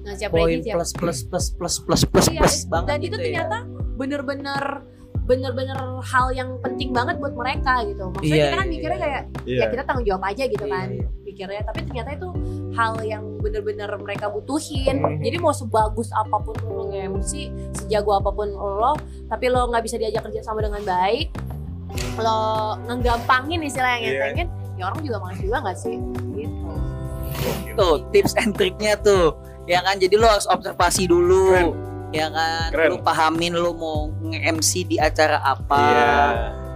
nah 0.00 0.14
siap 0.14 0.30
poin 0.30 0.46
ready 0.48 0.62
siap 0.64 0.78
plus 0.78 0.90
plus 0.94 1.18
plus 1.22 1.46
plus 1.50 1.74
plus 1.80 2.02
plus 2.04 2.26
Iya, 2.28 2.40
plus 2.40 2.56
banget 2.64 2.86
dan 2.86 2.98
itu 2.98 3.04
gitu 3.04 3.16
ya. 3.16 3.24
ternyata 3.42 3.58
bener-bener 3.96 4.64
bener-bener 5.20 5.74
hal 6.00 6.30
yang 6.30 6.54
penting 6.60 6.94
banget 6.94 7.18
buat 7.18 7.34
mereka 7.34 7.82
gitu 7.82 8.08
maksudnya 8.08 8.30
Iya, 8.30 8.44
kita 8.44 8.54
kan 8.54 8.62
iya, 8.62 8.70
mikirnya 8.70 8.98
kayak 9.00 9.22
Iya. 9.42 9.58
ya 9.58 9.66
kita 9.66 9.82
tanggung 9.82 10.06
jawab 10.06 10.22
aja 10.24 10.44
gitu 10.46 10.62
Iya, 10.62 10.70
kan 10.70 10.86
iya. 10.88 11.06
pikirnya 11.26 11.62
tapi 11.66 11.80
ternyata 11.82 12.10
itu 12.14 12.28
hal 12.72 12.92
yang 13.02 13.24
bener-bener 13.36 13.90
mereka 13.96 14.26
butuhin 14.28 14.96
Mhm. 14.96 15.18
jadi 15.20 15.36
mau 15.36 15.50
sebagus 15.50 16.14
apa 16.14 16.36
pun 16.38 16.54
lo 16.62 16.86
nge-MC 16.86 17.32
sejago 17.74 18.14
apa 18.14 18.30
pun 18.30 18.46
lo 18.48 18.94
tapi 19.26 19.44
lo 19.48 19.66
nggak 19.66 19.82
bisa 19.82 19.98
diajak 19.98 20.22
kerja 20.22 20.40
sama 20.40 20.62
dengan 20.62 20.86
baik 20.86 21.34
lo 22.16 22.40
ngegampangin 22.86 23.60
istilah 23.62 23.90
yang 23.96 24.02
Iya. 24.02 24.10
ngentengin 24.10 24.48
ya 24.76 24.82
orang 24.86 25.00
juga 25.00 25.16
malas 25.18 25.38
juga 25.38 25.56
nggak 25.62 25.76
sih 25.76 25.96
gitu 26.34 26.70
tuh 27.74 27.94
tips 28.10 28.32
and 28.36 28.52
triknya 28.52 28.96
tuh 28.98 29.36
ya 29.64 29.80
kan 29.80 29.96
jadi 29.96 30.16
lo 30.16 30.26
harus 30.26 30.46
observasi 30.46 31.06
dulu 31.06 31.52
Keren. 31.52 31.68
ya 32.10 32.26
kan 32.28 32.68
Keren. 32.72 32.88
lu 32.90 32.96
pahamin 33.00 33.52
lu 33.52 33.72
mau 33.72 34.08
nge-MC 34.22 34.70
di 34.86 34.96
acara 34.96 35.40
apa 35.42 35.80
Iya. 35.80 36.16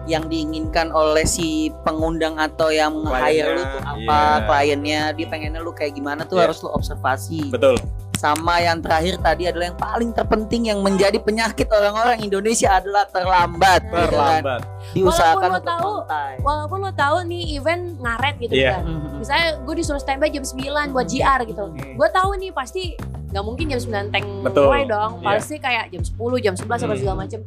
yang 0.08 0.24
diinginkan 0.26 0.90
oleh 0.90 1.22
si 1.22 1.68
pengundang 1.82 2.36
atau 2.36 2.68
yang 2.68 3.04
hire 3.06 3.52
lu 3.52 3.62
tuh 3.62 3.80
apa 3.80 3.94
Kliennya, 3.94 4.20
iya. 4.34 4.48
kliennya 4.48 5.00
dia 5.14 5.26
pengennya 5.28 5.60
lu 5.60 5.72
kayak 5.72 5.92
gimana 5.94 6.24
tuh 6.24 6.36
Iya. 6.36 6.44
harus 6.48 6.58
lu 6.60 6.68
observasi 6.70 7.48
Betul. 7.48 7.76
Sama 8.20 8.60
yang 8.60 8.78
terakhir 8.78 9.16
tadi 9.16 9.48
adalah 9.48 9.66
yang 9.66 9.80
paling 9.80 10.10
terpenting 10.12 10.68
yang 10.68 10.84
menjadi 10.84 11.16
penyakit 11.18 11.64
orang-orang 11.66 12.20
Indonesia 12.20 12.68
adalah 12.70 13.08
terlambat 13.08 13.80
kan. 13.82 14.06
Terlambat. 14.06 14.60
diusahakan 14.90 15.38
Walaupun 15.38 15.48
lo 15.48 15.56
untuk 15.56 15.70
tahu- 15.70 15.88
on 15.94 16.04
time. 16.06 16.38
walaupun 16.42 16.78
lo 16.80 16.92
tahu 16.92 17.16
nih 17.24 17.42
event 17.54 17.82
ngaret 17.96 18.34
gitu 18.38 18.52
Iya. 18.54 18.70
kan 18.70 18.82
Mhm. 18.82 19.08
misalnya 19.16 19.46
gue 19.58 19.74
disuruh 19.74 19.96
standby 19.98 20.28
jam 20.28 20.42
9 20.42 20.88
buat 20.90 21.06
GR 21.06 21.40
gitu 21.46 21.64
Hmm. 21.64 21.94
gue 21.94 22.08
tahu 22.10 22.30
nih 22.36 22.50
pasti 22.50 22.82
nggak 23.30 23.44
mungkin 23.46 23.64
jam 23.68 23.80
9 23.80 24.06
tank 24.10 24.24
Betul. 24.42 24.64
mulai 24.66 24.84
dong 24.84 25.12
Iya. 25.16 25.24
pasti 25.26 25.54
kayak 25.56 25.84
jam 25.88 26.02
10 26.02 26.36
jam 26.38 26.54
11 26.54 26.80
atau 26.82 26.90
Hmm. 26.90 27.00
segala 27.00 27.16
macem 27.18 27.40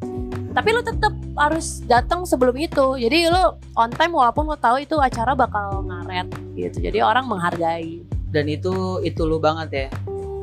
tapi 0.50 0.70
lo 0.70 0.82
tetap 0.82 1.14
harus 1.36 1.66
datang 1.84 2.24
sebelum 2.24 2.56
itu 2.56 2.86
jadi 2.96 3.28
lo 3.28 3.44
on 3.74 3.90
time 3.90 4.14
walaupun 4.14 4.46
lo 4.46 4.56
tahu 4.56 4.80
itu 4.80 4.96
acara 4.96 5.34
bakal 5.34 5.82
ngaret 5.84 6.28
gitu 6.56 6.78
jadi 6.80 7.02
orang 7.02 7.26
menghargai 7.26 8.02
dan 8.30 8.46
itu 8.48 8.72
itu 9.02 9.22
lu 9.22 9.38
banget 9.38 9.70
ya 9.70 9.88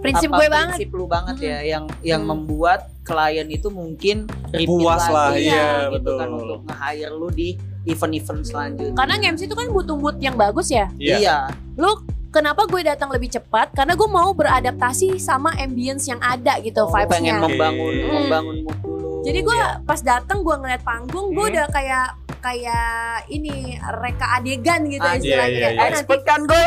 prinsip 0.00 0.28
Apa 0.28 0.36
gue 0.36 0.48
banget 0.48 0.76
prinsip 0.76 0.90
lu 0.90 1.04
banget 1.04 1.36
Mm-mm. 1.36 1.46
ya 1.46 1.58
yang 1.62 1.84
yang 2.00 2.22
Hmm. 2.22 2.30
membuat 2.34 2.80
klien 3.02 3.46
itu 3.46 3.68
mungkin 3.68 4.28
Puas 4.62 5.04
lah, 5.04 5.32
iya, 5.32 5.88
gitu 5.88 6.14
kan 6.14 6.28
betul. 6.28 6.40
untuk 6.40 6.60
nge-hire 6.64 7.12
lu 7.12 7.28
di 7.28 7.48
event-event 7.82 8.42
selanjutnya 8.42 8.94
karena 8.94 9.14
MC 9.26 9.40
itu 9.42 9.54
kan 9.54 9.68
butuh 9.68 9.94
mood 9.94 10.16
yang 10.18 10.34
bagus 10.34 10.68
ya 10.68 10.86
Iya. 10.94 11.16
iya 11.16 11.36
lo 11.74 12.00
kenapa 12.28 12.62
gue 12.64 12.80
datang 12.80 13.08
lebih 13.08 13.28
cepat 13.30 13.72
karena 13.72 13.92
gue 13.92 14.06
mau 14.06 14.30
beradaptasi 14.30 15.16
sama 15.16 15.50
ambience 15.56 16.06
yang 16.06 16.20
ada 16.20 16.60
gitu 16.60 16.80
Oh, 16.80 16.92
pengen 16.92 17.08
vibesnya 17.10 17.34
membangun 17.40 17.94
Oke. 17.96 18.12
membangun 18.14 18.56
mood 18.62 18.78
dulu 18.80 18.99
Jadi 19.22 19.38
gue 19.40 19.52
Iya. 19.52 19.82
pas 19.82 20.00
datang 20.00 20.40
gue 20.40 20.54
ngeliat 20.54 20.82
panggung 20.82 21.30
gue 21.30 21.42
Hmm. 21.42 21.52
udah 21.52 21.66
kayak 21.68 22.08
kayak 22.40 22.88
ini 23.28 23.76
reka 23.76 24.26
adegan 24.32 24.88
gitu 24.88 25.04
Ah, 25.04 25.12
istilahnya. 25.14 25.44
iya, 25.44 25.58
iya, 25.60 25.66
Oh, 25.66 25.72
iya. 25.76 25.80
nanti 25.82 25.92
expert 25.94 26.22
kan 26.24 26.40
gue 26.42 26.62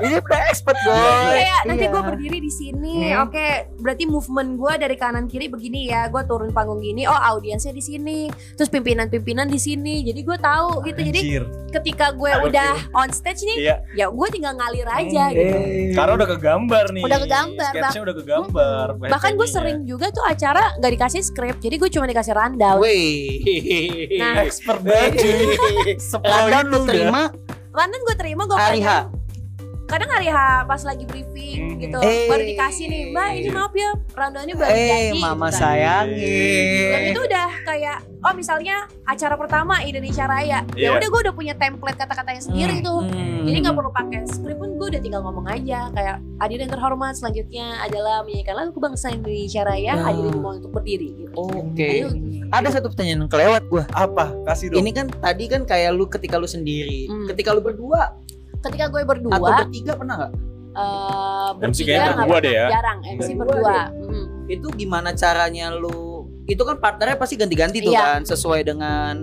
ini 0.00 0.16
udah 0.16 0.40
expert 0.48 0.78
gue 0.80 0.96
kayak 1.28 1.60
nanti 1.62 1.84
Iya. 1.84 1.92
gue 1.92 2.02
berdiri 2.02 2.38
di 2.40 2.48
sini, 2.50 2.94
Hmm. 3.06 3.28
oke 3.28 3.46
berarti 3.76 4.04
movement 4.06 4.50
gue 4.56 4.72
dari 4.78 4.96
kanan 4.96 5.28
kiri 5.28 5.46
begini 5.46 5.80
ya, 5.86 6.08
gue 6.08 6.22
turun 6.24 6.48
panggung 6.50 6.80
gini, 6.80 7.04
oh 7.04 7.12
audiensnya 7.12 7.70
di 7.70 7.80
sini, 7.80 8.18
terus 8.56 8.72
pimpinan-pimpinan 8.72 9.44
di 9.46 9.56
sini, 9.56 10.00
jadi 10.02 10.20
gue 10.20 10.38
tahu 10.38 10.70
gitu. 10.84 11.00
Jadi 11.02 11.20
Anjir. 11.20 11.44
ketika 11.70 12.06
gue 12.12 12.32
udah 12.42 12.70
on 12.94 13.12
stage 13.12 13.44
nih, 13.44 13.56
Iya. 13.62 13.76
ya 13.94 14.06
gue 14.08 14.28
tinggal 14.30 14.56
ngalir 14.56 14.88
aja 14.88 15.24
Hmm. 15.26 15.36
gitu. 15.36 15.56
Karena 15.92 16.12
udah 16.16 16.28
kegambar 16.30 16.84
nih. 16.90 17.04
Udah 17.04 17.20
kegambar, 17.20 17.70
Sketchnya 17.70 18.02
udah 18.02 18.16
kegambar. 18.16 18.86
Bahkan 18.96 19.32
gue 19.36 19.44
sering 19.46 19.78
juga 19.84 20.08
tuh 20.08 20.24
acara 20.24 20.72
nggak 20.76 20.92
dikasih 20.96 21.20
skrip, 21.20 21.60
jadi 21.60 21.76
gue 21.76 21.89
cuma 21.90 22.06
dikasih 22.08 22.32
rundown. 22.32 22.78
Wih. 22.80 23.42
Nah. 24.16 24.46
expert 24.46 24.80
banget 24.80 25.20
Rundown 26.22 26.64
itu 26.64 26.70
lu 26.70 26.78
udah. 26.78 26.88
terima 26.88 27.22
Rundown 27.70 28.02
gue 28.06 28.16
terima 28.18 28.42
gue 28.46 28.56
hari 28.58 28.80
H. 28.82 28.90
kadang 29.90 30.06
hari 30.08 30.28
H 30.28 30.38
pas 30.64 30.80
lagi 30.80 31.02
briefing 31.02 31.60
Hmm. 31.60 31.78
gitu 31.78 31.98
Eh. 31.98 32.26
baru 32.26 32.42
dikasih 32.46 32.86
nih 32.86 33.02
mbak 33.10 33.28
ini 33.34 33.48
maaf 33.50 33.72
ya 33.74 33.90
rundownnya 34.10 34.54
baru 34.54 34.70
Eh, 34.70 34.86
jadi 34.86 35.18
mama 35.18 35.46
gitu 35.46 35.50
kan. 35.50 35.60
sayangi. 35.60 36.46
dan 36.86 37.00
itu 37.04 37.20
udah 37.20 37.48
kayak 37.62 37.98
oh 38.20 38.32
misalnya 38.32 38.76
acara 39.02 39.34
pertama 39.34 39.74
Indonesia 39.80 40.24
Raya 40.24 40.58
Iya. 40.70 40.86
ya 40.86 40.94
udah 40.94 41.08
gue 41.08 41.20
udah 41.22 41.34
punya 41.34 41.54
template 41.54 41.96
kata-katanya 41.96 42.40
sendiri 42.40 42.74
Hmm, 42.76 42.86
tuh 42.86 43.00
hmm. 43.02 43.42
jadi 43.42 43.56
nggak 43.58 43.74
perlu 43.74 43.90
pakai 43.90 44.18
skrip 44.26 44.56
pun 44.56 44.70
gue 44.72 44.86
udah 44.88 45.00
tinggal 45.00 45.20
ngomong 45.20 45.46
aja 45.46 45.90
kayak 45.90 46.16
hadirin 46.38 46.62
yang 46.62 46.72
terhormat 46.72 47.12
selanjutnya 47.12 47.66
adalah 47.80 48.22
menyanyikan 48.22 48.54
lagu 48.54 48.70
kebangsaan 48.72 49.14
Indonesia 49.18 49.62
Raya 49.62 49.92
Hmm. 49.92 50.04
hadirin 50.06 50.36
mohon 50.36 50.54
untuk 50.60 50.72
berdiri 50.72 51.08
gitu. 51.18 51.34
Oke. 51.34 51.88
Ayo. 51.98 52.08
Ada 52.50 52.68
satu 52.72 52.86
pertanyaan 52.88 53.20
yang 53.20 53.30
kelewat 53.30 53.62
gua. 53.64 53.84
Apa? 53.90 54.34
Kasih 54.44 54.70
dong. 54.70 54.80
Ini 54.80 54.90
kan 54.92 55.06
tadi 55.08 55.44
kan 55.46 55.62
kayak 55.62 55.90
lu 55.92 56.06
ketika 56.06 56.34
lu 56.34 56.46
sendiri, 56.46 57.06
Hmm. 57.06 57.26
ketika 57.26 57.50
lu 57.50 57.60
berdua 57.60 58.14
ketika 58.60 58.84
gue 58.86 59.00
atau 59.00 59.08
berdua 59.08 59.36
bertiga 59.58 59.92
pernah 59.94 60.14
nggak? 60.18 60.32
eh 60.70 61.50
MC 61.60 61.78
bertiga 61.82 61.92
berdua 62.06 62.14
pernah. 62.22 62.40
deh 62.40 62.52
ya. 62.52 62.66
jarang 62.70 62.98
MC 63.02 63.28
Berdua 63.34 63.54
berdua. 63.58 63.80
Hmm. 63.90 64.26
Itu 64.46 64.66
gimana 64.72 65.10
caranya 65.12 65.66
lu? 65.70 66.00
Itu 66.44 66.62
kan 66.62 66.76
partnernya 66.76 67.16
pasti 67.16 67.34
ganti-ganti 67.34 67.78
tuh 67.80 67.90
Iya. 67.90 68.02
kan 68.02 68.20
sesuai 68.24 68.60
dengan 68.62 69.14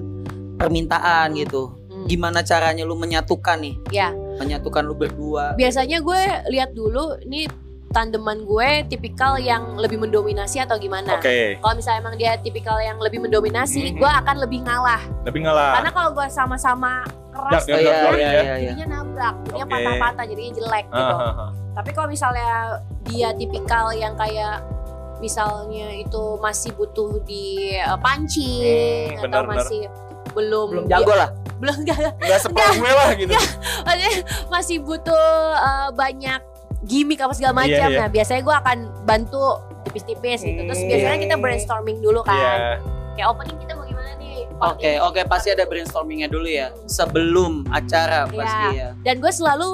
permintaan 0.56 1.36
gitu. 1.36 1.72
Hmm. 1.88 2.06
Gimana 2.06 2.40
caranya 2.42 2.84
lu 2.84 2.96
menyatukan 2.96 3.58
nih? 3.58 3.76
Iya. 3.90 4.10
Menyatukan 4.38 4.84
lu 4.84 4.94
berdua. 4.94 5.54
biasanya 5.54 5.98
gue 6.00 6.22
lihat 6.50 6.72
dulu 6.72 7.18
ini 7.22 7.48
tandeman 7.88 8.44
gue 8.44 8.84
tipikal 8.86 9.36
yang 9.38 9.76
lebih 9.76 9.98
mendominasi 9.98 10.60
atau 10.60 10.76
gimana. 10.76 11.16
Oke. 11.16 11.56
Kalau 11.58 11.74
misalnya 11.74 12.00
emang 12.02 12.16
dia 12.16 12.36
tipikal 12.38 12.78
yang 12.78 13.00
lebih 13.00 13.20
mendominasi, 13.20 13.90
Mhm. 13.90 13.98
gue 13.98 14.12
akan 14.14 14.36
lebih 14.38 14.60
ngalah. 14.62 15.02
Tapi 15.24 15.38
ngalah. 15.40 15.72
Karena 15.80 15.92
kalau 15.92 16.10
gue 16.14 16.28
sama-sama 16.28 17.08
keras, 17.38 17.62
Iya, 17.64 17.76
iya, 17.76 17.92
dak, 17.94 18.12
iya, 18.12 18.28
ya. 18.28 18.32
iya. 18.34 18.56
jadinya 18.66 18.88
nabrak, 18.92 19.36
jadinya 19.44 19.64
Oke. 19.64 19.74
patah-patah, 19.74 20.24
jadinya 20.26 20.52
jelek 20.54 20.86
Ah, 20.86 20.92
gitu. 20.92 21.14
ah. 21.16 21.50
Tapi 21.74 21.90
kalau 21.92 22.08
misalnya 22.08 22.50
dia 23.04 23.30
tipikal 23.32 23.86
yang 23.94 24.14
kayak 24.14 24.56
misalnya 25.18 25.88
itu 25.96 26.24
masih 26.38 26.72
butuh 26.74 27.22
di 27.24 27.46
eh, 27.74 27.98
pancing 27.98 29.10
Hmm, 29.10 29.18
atau 29.20 29.26
benar-benar. 29.42 29.58
masih 29.60 29.82
belum 30.30 30.68
Belum 30.72 30.86
dia- 30.86 30.98
jago 30.98 31.14
lah. 31.16 31.30
belum 31.58 31.76
enggak 31.80 31.98
Nggak 32.16 32.40
separah 32.40 32.76
gue 32.76 32.92
lah 32.92 33.10
gitu. 33.16 33.34
maksudnya 33.82 34.12
masih 34.48 34.78
butuh 34.80 35.26
uh, 35.58 35.90
banyak 35.92 36.38
gimmick 36.84 37.18
apa 37.18 37.34
segala 37.34 37.58
macam. 37.58 37.74
Iya, 37.82 37.90
iya. 37.90 38.00
Nah, 38.00 38.08
biasanya 38.08 38.42
gue 38.44 38.56
akan 38.56 38.78
bantu 39.04 39.42
tipis-tipis 39.84 40.40
gitu. 40.40 40.62
Terus 40.64 40.82
biasanya 40.84 41.18
kita 41.20 41.36
brainstorming 41.36 41.98
dulu 41.98 42.22
kan. 42.22 42.38
Iya. 42.38 42.78
Kayak 43.16 43.28
opening 43.28 43.58
kita 43.58 43.74
mau 43.74 43.87
gimana 44.58 44.74
nih? 44.74 44.98
Oke, 45.00 45.22
oke 45.22 45.30
pasti 45.30 45.48
ada 45.50 45.64
brainstormingnya 45.64 46.28
dulu 46.28 46.46
ya 46.46 46.68
sebelum 46.86 47.64
acara 47.70 48.26
Iya. 48.26 48.34
pasti 48.34 48.66
ya. 48.76 48.90
Dan 49.00 49.16
gue 49.18 49.30
selalu 49.30 49.70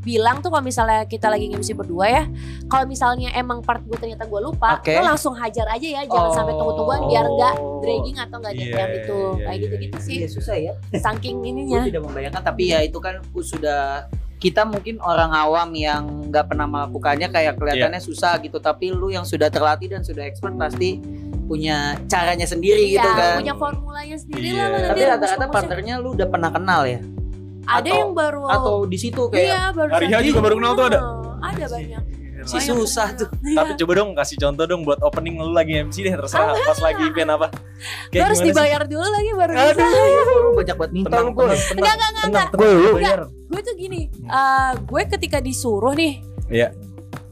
bilang 0.00 0.40
tuh 0.40 0.48
kalau 0.48 0.60
misalnya 0.60 1.04
kita 1.04 1.28
lagi 1.28 1.48
MC 1.48 1.72
berdua 1.72 2.06
ya, 2.06 2.24
kalau 2.66 2.84
misalnya 2.84 3.32
emang 3.32 3.60
part 3.60 3.80
gue 3.82 3.96
ternyata 3.96 4.24
gue 4.24 4.36
lupa, 4.38 4.76
Oke. 4.76 4.92
lo 4.92 5.04
langsung 5.06 5.32
hajar 5.32 5.64
aja 5.66 5.88
ya, 5.90 6.02
jangan 6.04 6.28
Oh. 6.28 6.34
sampai 6.34 6.52
tunggu-tungguan 6.52 7.00
biar 7.06 7.24
nggak 7.26 7.54
dragging 7.80 8.16
atau 8.18 8.36
nggak 8.38 8.52
Iya, 8.54 8.64
jam 8.70 8.88
itu, 8.90 9.16
iya, 9.16 9.32
kayak 9.38 9.48
iya, 9.48 9.62
gitu-gitu 9.62 9.98
sih. 10.00 10.16
Iya 10.18 10.28
susah 10.28 10.56
ya. 10.56 10.72
Saking 10.94 11.36
Gue 11.38 11.48
ininya. 11.50 11.80
tidak 11.84 12.02
membayangkan 12.02 12.42
tapi 12.42 12.62
ya 12.68 12.80
itu 12.80 12.98
kan 12.98 13.16
sudah 13.34 14.04
kita 14.36 14.60
mungkin 14.62 15.00
orang 15.00 15.32
awam 15.32 15.72
yang 15.72 16.04
nggak 16.28 16.52
pernah 16.52 16.68
melakukannya 16.68 17.32
kayak 17.32 17.56
kelihatannya 17.56 17.96
Iya. 17.96 18.04
susah 18.04 18.36
gitu 18.38 18.60
tapi 18.60 18.92
lu 18.92 19.08
yang 19.08 19.24
sudah 19.24 19.48
terlatih 19.48 19.88
dan 19.88 20.04
sudah 20.04 20.20
expert 20.20 20.52
pasti 20.54 21.00
punya 21.44 21.76
caranya 22.04 22.44
sendiri 22.44 22.90
gitu 22.90 23.04
Iya, 23.04 23.14
kan. 23.14 23.34
punya 23.38 23.54
formulanya 23.54 24.16
sendiri 24.16 24.46
Iya. 24.46 24.56
lah. 24.56 24.68
nanti 24.70 24.88
Tapi 24.90 25.00
rata-rata 25.06 25.46
partnernya 25.48 25.94
lu 25.98 26.08
udah 26.12 26.26
pernah 26.26 26.50
kenal 26.50 26.82
ya? 26.84 27.00
ada 27.64 27.80
atau- 27.80 27.96
yang 27.96 28.12
baru 28.12 28.42
Atau 28.46 28.76
di 28.84 28.98
situ 28.98 29.22
kayak 29.26 29.40
iya 29.42 29.62
baru 29.70 29.90
Hariha 29.90 30.12
saja. 30.14 30.26
juga 30.26 30.40
baru 30.40 30.54
kenal 30.58 30.72
tuh 30.74 30.86
ada? 30.86 31.00
Ah, 31.00 31.48
ada 31.50 31.64
banyak 31.66 32.02
Si 32.44 32.60
Banyak 32.60 32.76
susah 32.76 33.08
tuh. 33.16 33.28
Iya. 33.40 33.56
Tapi 33.56 33.72
coba 33.74 33.92
dong 33.94 34.10
kasih 34.12 34.36
contoh 34.36 34.64
dong 34.66 34.84
buat 34.84 35.00
opening 35.00 35.40
lu 35.40 35.56
lagi 35.56 35.80
MC 35.80 35.96
deh 36.02 36.12
terserah 36.12 36.52
pas 36.52 36.76
lagi 36.78 37.02
event 37.02 37.30
apa. 37.32 37.48
Gue 38.12 38.20
harus 38.20 38.36
gimana 38.36 38.36
sih? 38.36 38.48
dibayar 38.52 38.82
dulu 38.84 39.06
lagi 39.06 39.30
baru 39.32 39.52
bisa 39.54 39.64
Aduh, 39.72 40.36
lu 40.36 40.50
banyak 40.52 40.76
buat 40.76 40.90
minta 40.92 41.08
Tenang, 41.08 41.24
lu 41.24 41.32
gue. 41.32 41.44
Enggak, 41.72 41.94
enggak, 41.94 42.10
enggak, 42.20 42.46
Gue- 43.48 43.64
tuh 43.64 43.74
gini 43.74 44.00
eh, 44.12 44.72
gue 44.76 45.02
ketika 45.08 45.38
disuruh 45.40 45.96
nih 45.96 46.20
Iya. 46.44 46.68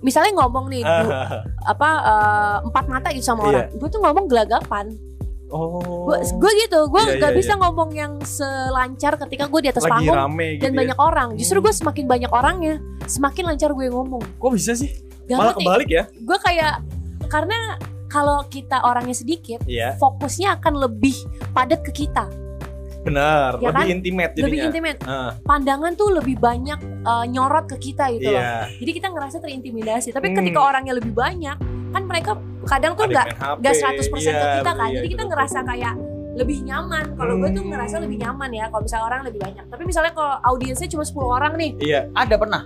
Misalnya 0.03 0.35
ngomong 0.37 0.67
nih 0.69 0.83
du- 0.83 1.09
Ah, 1.09 1.41
apa 1.73 1.89
eh, 2.03 2.57
empat 2.65 2.85
mata 2.87 3.09
gitu 3.11 3.25
sama 3.25 3.47
orang 3.47 3.71
gue 3.71 3.89
tuh 3.89 3.99
ngomong 3.99 4.27
gelagapan 4.27 4.91
Oh. 5.49 6.09
gue 6.09 6.53
gitu 6.59 6.89
gue 6.89 7.03
Iya, 7.03 7.21
nggak 7.21 7.29
iya, 7.29 7.39
bisa 7.39 7.53
iya. 7.53 7.61
ngomong 7.61 7.91
yang 7.93 8.13
selancar 8.25 9.21
ketika 9.21 9.45
gue 9.47 9.61
di 9.61 9.69
atas 9.69 9.85
lagi 9.85 10.09
panggung 10.09 10.17
rame 10.17 10.57
gitu. 10.57 10.63
dan 10.65 10.71
ya. 10.71 10.79
banyak 10.81 10.99
orang 10.99 11.29
justru 11.37 11.61
gue 11.61 11.69
semakin 11.71 12.05
banyak 12.09 12.31
orangnya 12.31 12.75
semakin 13.05 13.45
lancar 13.47 13.69
gue 13.71 13.85
ngomong 13.87 14.25
Kok 14.35 14.49
bisa 14.51 14.73
sih? 14.73 14.89
Gak 15.23 15.37
Malah 15.37 15.53
ngerti. 15.53 15.61
kebalik 15.63 15.89
ya? 15.89 16.05
gue 16.09 16.39
kayak 16.41 16.75
karena 17.29 17.59
kalau 18.09 18.41
kita 18.49 18.81
orangnya 18.81 19.13
sedikit 19.13 19.61
Iya. 19.65 19.97
fokusnya 19.97 20.57
akan 20.57 20.75
lebih 20.81 21.17
padat 21.53 21.85
ke 21.85 21.93
kita 22.01 22.33
Benar, 23.03 23.59
Ya 23.59 23.69
lebih 23.69 23.83
kan? 23.83 23.95
intimate 23.95 24.33
lebih 24.33 24.43
jadinya. 24.49 24.67
intimate 24.69 24.99
Ah, 25.03 25.31
pandangan 25.43 25.93
tuh 25.93 26.09
lebih 26.13 26.37
banyak 26.37 26.79
eh, 26.81 27.25
nyorot 27.29 27.67
ke 27.67 27.77
kita 27.81 28.11
gitu 28.13 28.31
loh 28.31 28.39
iya. 28.39 28.71
jadi 28.73 28.91
kita 28.93 29.09
ngerasa 29.11 29.37
terintimidasi 29.39 30.09
tapi 30.11 30.31
Hmm. 30.31 30.39
ketika 30.39 30.61
orangnya 30.63 30.95
lebih 30.95 31.11
banyak 31.11 31.57
kan 31.91 32.03
mereka 32.03 32.39
kadang 32.65 32.95
tuh 32.95 33.05
nggak 33.05 33.27
nggak 33.59 33.75
100% 33.75 34.07
ke 34.31 34.39
iya, 34.39 34.55
kita 34.57 34.71
kan 34.73 34.89
iya, 34.89 34.95
jadi 34.97 35.09
kita 35.09 35.19
betul. 35.19 35.31
ngerasa 35.35 35.59
kayak 35.63 35.95
lebih 36.33 36.59
nyaman 36.63 37.05
kalau 37.13 37.35
gue 37.37 37.51
tuh 37.51 37.61
Hmm. 37.61 37.71
ngerasa 37.71 37.97
lebih 37.99 38.17
nyaman 38.17 38.51
ya 38.51 38.65
kalau 38.67 38.83
misalnya 38.83 39.05
orang 39.05 39.21
lebih 39.27 39.41
banyak 39.43 39.65
tapi 39.67 39.83
misalnya 39.83 40.13
kalau 40.15 40.35
audiensnya 40.47 40.89
cuma 40.89 41.03
10 41.03 41.29
orang 41.29 41.53
nih 41.55 41.71
Iya, 41.79 42.01
Ada 42.15 42.35
pernah. 42.39 42.63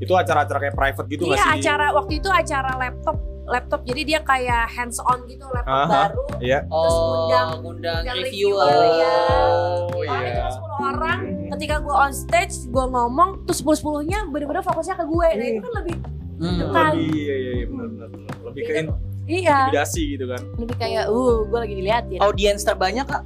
itu 0.00 0.12
acara-acara 0.16 0.58
kayak 0.58 0.72
private 0.74 1.06
gitu 1.08 1.22
iya 1.26 1.36
sih? 1.36 1.60
acara 1.60 1.92
waktu 1.92 2.12
itu 2.16 2.28
acara 2.32 2.72
laptop 2.74 3.20
laptop 3.50 3.80
jadi 3.82 4.00
dia 4.02 4.20
kayak 4.20 4.64
hands 4.68 5.02
on 5.02 5.26
gitu 5.26 5.44
laptop 5.46 5.84
Aha. 5.84 6.08
baru 6.08 6.22
Iya. 6.40 6.58
Terus 6.62 6.94
undang- 6.94 7.60
undang 7.60 8.00
undang 8.00 8.02
reviewer. 8.16 8.64
reviewer, 8.64 8.96
ya. 8.96 9.14
Oh, 9.28 10.00
orangnya 10.00 10.30
iya. 10.32 10.48
cuma 10.48 10.68
10 10.72 10.88
orang 10.88 11.18
ketika 11.50 11.74
gue 11.78 11.94
on 11.96 12.12
stage 12.12 12.54
gue 12.66 12.84
ngomong 12.86 13.30
terus 13.44 13.58
10 13.60 13.76
10 13.76 14.06
nya 14.06 14.20
bener-bener 14.24 14.62
fokusnya 14.62 14.94
ke 14.94 15.04
gue 15.04 15.28
nah 15.30 15.46
itu 15.46 15.60
kan 15.60 15.74
lebih 15.76 15.96
Hmm. 16.40 16.56
Kan. 16.70 16.92
Lebih, 16.96 17.08
iya, 17.12 17.34
iya, 17.36 17.52
iya, 17.52 17.64
benar, 17.68 17.86
benar, 17.90 18.08
benar. 18.08 18.34
Lebih 18.42 18.62
ke 18.62 18.72
Beda. 18.72 18.92
iya 19.28 19.56
intimidasi 19.60 20.02
gitu 20.10 20.24
kan. 20.26 20.40
lebih 20.56 20.76
kayak 20.78 21.04
uh 21.06 21.36
gue 21.44 21.58
lagi 21.60 21.74
diliatin 21.76 22.18
Audiens 22.18 22.62
terbanyak 22.62 23.04
kak? 23.04 23.22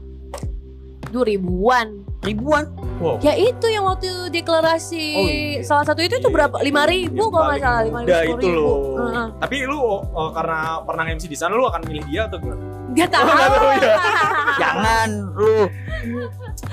dua 1.07 1.25
ribuan 1.25 2.03
Ribuan. 2.25 2.65
Wow. 2.95 3.19
ya 3.21 3.35
itu 3.35 3.67
yang 3.67 3.85
waktu 3.85 4.07
deklarasi 4.31 5.07
Oh, 5.13 5.27
iya. 5.27 5.61
salah 5.61 5.83
satu 5.83 5.99
itu 5.99 6.15
tuh 6.17 6.31
Iya. 6.31 6.37
berapa 6.41 6.57
lima 6.63 6.87
ribu 6.87 7.21
Yang 7.21 7.31
kalau 7.31 7.45
nggak 7.45 7.61
salah 7.61 7.83
lima 7.83 7.99
ribu 8.01 8.13
itu 8.15 8.47
ribu 8.47 8.49
loh. 8.55 8.77
Heeh. 8.97 9.27
Tapi 9.43 9.57
lu 9.67 9.79
oh, 10.09 10.29
karena 10.31 10.61
pernah 10.81 11.05
MC 11.07 11.25
di 11.27 11.35
sana 11.35 11.53
lu 11.53 11.67
akan 11.67 11.83
milih 11.85 12.05
dia 12.07 12.23
atau 12.25 12.39
gimana? 12.39 12.63
nggak 12.95 13.09
tahu 13.11 13.27
nggak 13.27 13.51
tahu 13.51 13.67
ya. 13.75 13.95
Jangan 14.63 15.09
lu 15.35 15.57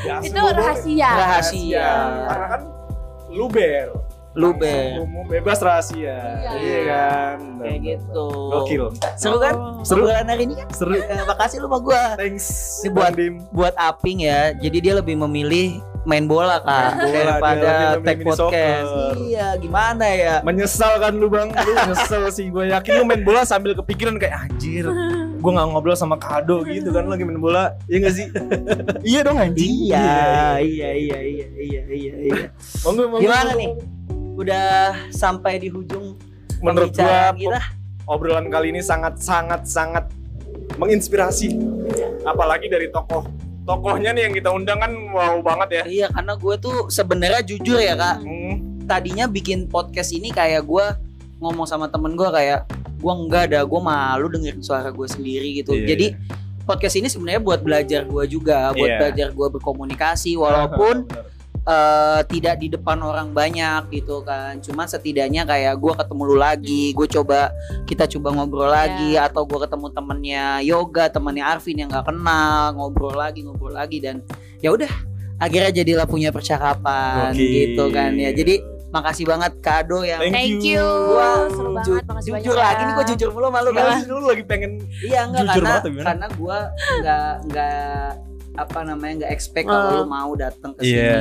Ya, 0.01 0.17
itu 0.21 0.33
semua 0.33 0.53
rahasia 0.53 1.09
rahasia. 1.11 1.89
Karena 2.27 2.47
kan 2.47 2.61
lu 3.29 3.45
ber. 3.47 3.87
Lu. 4.32 4.55
Umum 4.55 5.27
bebas 5.27 5.59
rahasia. 5.59 6.39
Iya. 6.39 6.51
Iya 6.55 6.79
kan. 6.88 7.38
Kayak 7.59 7.79
gitu. 7.84 8.25
Gokil. 8.32 8.84
Seru 9.19 9.38
kan? 9.43 9.53
Oh. 9.59 9.84
Seru 9.84 10.07
kan 10.07 10.23
hari 10.23 10.47
ini 10.47 10.55
kan? 10.55 10.67
Seru. 10.71 10.95
Eh, 10.95 11.23
makasih 11.27 11.59
lu 11.59 11.67
sama 11.67 11.79
gua. 11.84 12.03
Thanks. 12.15 12.79
Ini 12.84 12.89
buat-. 12.95 13.15
Buat 13.51 13.75
Aping 13.75 14.23
ya. 14.23 14.55
Jadi 14.55 14.77
dia 14.79 14.93
lebih 14.95 15.19
memilih 15.19 15.84
main 16.01 16.25
bola 16.25 16.57
kan 16.65 16.97
Main 16.97 17.13
bola, 17.13 17.13
daripada 17.13 17.69
tag 18.01 18.17
podcast. 18.25 18.41
soccer. 18.41 19.13
Iya, 19.21 19.47
gimana 19.61 20.05
ya? 20.09 20.36
Menyesal 20.41 20.97
kan 20.97 21.13
lu 21.13 21.29
bang, 21.29 21.53
lu 21.53 21.71
nyesel 21.77 22.23
sih 22.34 22.49
gue 22.49 22.73
yakin 22.73 22.91
lu 22.97 23.03
main 23.05 23.21
bola 23.21 23.45
sambil 23.45 23.77
kepikiran 23.77 24.17
kayak 24.17 24.49
anjir 24.49 24.89
gue 25.41 25.51
nggak 25.53 25.67
ngobrol 25.73 25.97
sama 25.97 26.17
kado 26.17 26.65
gitu 26.65 26.89
kan 26.89 27.05
lu 27.05 27.13
lagi 27.13 27.25
main 27.25 27.38
bola 27.38 27.73
iya 27.86 27.97
gak 28.01 28.13
sih 28.13 28.27
iya 29.01 29.19
dong 29.25 29.38
anjing 29.41 29.89
Iya, 29.89 30.61
iya, 30.61 30.89
iya, 30.93 31.17
iya, 31.21 31.47
iya, 31.57 31.82
iya, 31.86 32.13
iya. 32.17 32.38
Monggo, 32.82 33.09
monggo. 33.09 33.21
Gimana 33.25 33.51
nih? 33.57 33.69
Udah 34.41 34.65
sampai 35.09 35.57
di 35.57 35.69
ujung 35.69 36.17
menurut 36.59 36.89
gua 36.91 37.29
kita. 37.31 37.61
obrolan 38.05 38.49
kali 38.49 38.69
ini 38.69 38.81
sangat 38.81 39.17
sangat 39.17 39.63
sangat 39.63 40.09
menginspirasi 40.75 41.53
apalagi 42.23 42.65
dari 42.65 42.89
tokoh 42.89 43.25
tokohnya 43.61 44.11
nih 44.11 44.25
yang 44.25 44.33
kita 44.33 44.49
undang 44.49 44.77
kan 44.77 44.91
wow 45.11 45.37
banget 45.39 45.69
ya 45.71 45.83
Iya, 45.85 46.07
karena 46.09 46.33
gue 46.35 46.55
tuh 46.57 46.77
sebenarnya 46.87 47.41
jujur 47.43 47.77
ya 47.77 47.93
kak. 47.93 48.17
Hmm, 48.19 48.55
Tadinya 48.83 49.25
bikin 49.25 49.65
podcast 49.67 50.11
ini 50.11 50.29
kayak 50.29 50.65
gue 50.65 50.85
ngomong 51.37 51.63
sama 51.63 51.85
temen 51.87 52.13
gue 52.13 52.25
kayak 52.27 52.65
gue 52.97 53.13
enggak 53.15 53.49
ada, 53.49 53.61
gue 53.61 53.79
malu 53.79 54.27
dengerin 54.27 54.61
suara 54.61 54.89
gue 54.89 55.05
sendiri 55.05 55.55
gitu. 55.55 55.73
Iya, 55.73 55.85
Jadi 55.87 56.07
podcast 56.61 56.95
ini 56.95 57.07
sebenarnya 57.07 57.39
buat 57.39 57.61
belajar 57.61 58.01
gue 58.03 58.23
juga, 58.27 58.73
buat 58.73 58.85
Iya. 58.87 58.97
belajar 58.99 59.27
gue 59.31 59.47
berkomunikasi 59.51 60.33
walaupun 60.35 61.05
eh, 61.62 62.22
tidak 62.26 62.55
di 62.57 62.68
depan 62.68 62.97
orang 62.99 63.30
banyak 63.32 63.89
gitu 63.91 64.22
kan. 64.22 64.57
Cuma 64.59 64.86
setidaknya 64.86 65.45
kayak 65.45 65.78
gue 65.78 65.93
ketemu 65.93 66.22
lu 66.26 66.36
lagi, 66.36 66.91
gue 66.91 67.07
coba 67.07 67.53
kita 67.86 68.09
coba 68.09 68.34
ngobrol 68.34 68.68
lagi, 68.68 69.14
atau 69.16 69.45
gue 69.45 69.59
ketemu 69.62 69.88
temennya 69.91 70.45
yoga, 70.62 71.05
temennya 71.07 71.45
Arvin 71.47 71.78
yang 71.78 71.89
nggak 71.89 72.05
kenal, 72.05 72.74
ngobrol 72.74 73.14
lagi, 73.14 73.45
ngobrol 73.45 73.72
lagi 73.72 74.01
dan 74.01 74.26
ya 74.57 74.74
udah 74.74 74.89
akhirnya 75.38 75.74
jadilah 75.74 76.05
punya 76.05 76.30
percakapan 76.30 77.34
Gokil. 77.34 77.49
gitu 77.49 77.84
kan 77.89 78.14
ya. 78.14 78.30
Jadi 78.30 78.62
makasih 78.91 79.24
banget 79.24 79.55
kado 79.64 80.03
yang 80.03 80.20
Thank 80.20 80.36
thank 80.36 80.62
you. 80.68 80.84
Gua 80.84 81.47
seru 81.47 81.72
ju- 81.80 81.95
banget 81.95 82.05
makasih 82.12 82.30
banyak 82.36 82.43
jujur 82.43 82.57
ya. 82.59 82.64
lagi 82.68 82.82
nih 82.84 82.93
gue 82.93 83.05
jujur 83.16 83.30
mulu 83.32 83.47
malu 83.47 83.70
Enggak 83.72 83.88
kan 83.88 83.99
lu 84.03 84.28
lagi 84.28 84.43
pengen 84.43 84.72
iya 84.99 85.20
enggak 85.24 85.41
Jujur 85.47 85.64
karena 85.64 85.72
banget 85.80 86.03
karena 86.03 86.28
gue 86.28 86.57
nggak 86.99 87.32
nggak 87.47 88.05
apa 88.51 88.83
namanya 88.83 89.13
nggak 89.21 89.31
expect 89.31 89.63
kalau 89.63 89.79
Oh. 89.83 89.95
lu 89.97 90.05
mau 90.05 90.31
datang 90.33 90.71
ke 90.73 90.83
sini 90.83 90.91
Iya. 90.93 91.15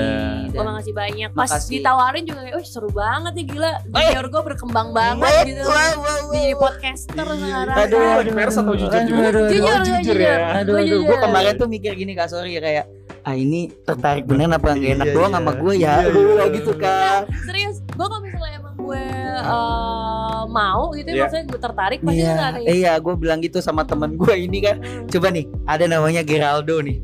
Gue 0.45 0.57
dan 0.57 0.67
makasih 0.67 0.93
banyak. 0.93 1.29
Pas 1.31 1.47
Makasih. 1.47 1.71
ditawarin 1.73 2.23
juga 2.25 2.41
kayak, 2.41 2.55
oh 2.55 2.65
seru 2.65 2.91
banget 2.91 3.33
nih 3.33 3.47
gila. 3.47 3.71
Eh. 3.71 3.79
Junior 4.11 4.27
gue 4.29 4.43
berkembang 4.45 4.89
banget 4.91 5.23
Wah, 5.25 5.43
gitu. 5.45 5.63
wah, 5.63 5.75
wah, 5.95 6.19
wah, 6.21 6.33
jadi 6.33 6.55
podcaster 6.55 7.15
Iya. 7.23 7.35
sekarang. 7.37 7.77
Aduh, 7.79 7.99
lagi 8.17 8.31
pers 8.33 8.57
atau 8.57 8.75
jujur 8.75 8.89
juga? 8.89 8.99
Aduh, 9.01 9.17
aduh, 9.23 9.45
Jujur, 9.47 9.63
Oh, 9.63 9.71
gue 9.71 9.85
jujur 9.85 9.99
jujur. 10.03 10.19
ya. 10.19 10.35
Aduh, 10.57 10.75
aduh, 10.75 10.79
jujur. 10.83 11.01
gue 11.07 11.17
kemarin 11.21 11.53
tuh 11.55 11.69
mikir 11.69 11.93
gini 11.95 12.13
kak 12.13 12.29
sorry 12.29 12.51
ya 12.51 12.61
kayak 12.61 12.87
ah 13.21 13.35
ini 13.35 13.61
tertarik 13.79 14.25
bener 14.25 14.49
apa 14.49 14.73
nggak 14.73 14.97
enak 14.97 15.07
Iya, 15.07 15.15
doang 15.15 15.29
iya. 15.29 15.37
sama 15.37 15.53
gue 15.55 15.75
ya, 15.75 15.93
Iya, 15.93 16.09
Aduh, 16.09 16.25
iya. 16.27 16.45
gitu 16.51 16.73
kan. 16.75 17.21
Serius, 17.43 17.77
gue 17.87 18.07
kalau 18.07 18.23
misalnya 18.23 18.55
emang 18.57 18.75
gue 18.77 19.03
eh, 19.41 20.43
mau 20.49 20.83
gitu 20.91 21.09
ya, 21.09 21.15
Iya. 21.15 21.23
maksudnya 21.23 21.45
gue 21.47 21.61
tertarik 21.61 21.99
pasti 22.01 22.17
Iya, 22.19 22.33
udah 22.33 22.47
ada 22.47 22.59
ya. 22.59 22.69
iya, 22.71 22.93
gue 22.97 23.15
bilang 23.15 23.39
gitu 23.39 23.59
sama 23.59 23.83
temen 23.85 24.11
gue 24.15 24.35
ini 24.35 24.59
kan. 24.61 24.77
Coba 25.07 25.29
nih, 25.29 25.45
ada 25.65 25.85
namanya 25.87 26.23
Geraldo 26.23 26.81
nih, 26.81 26.97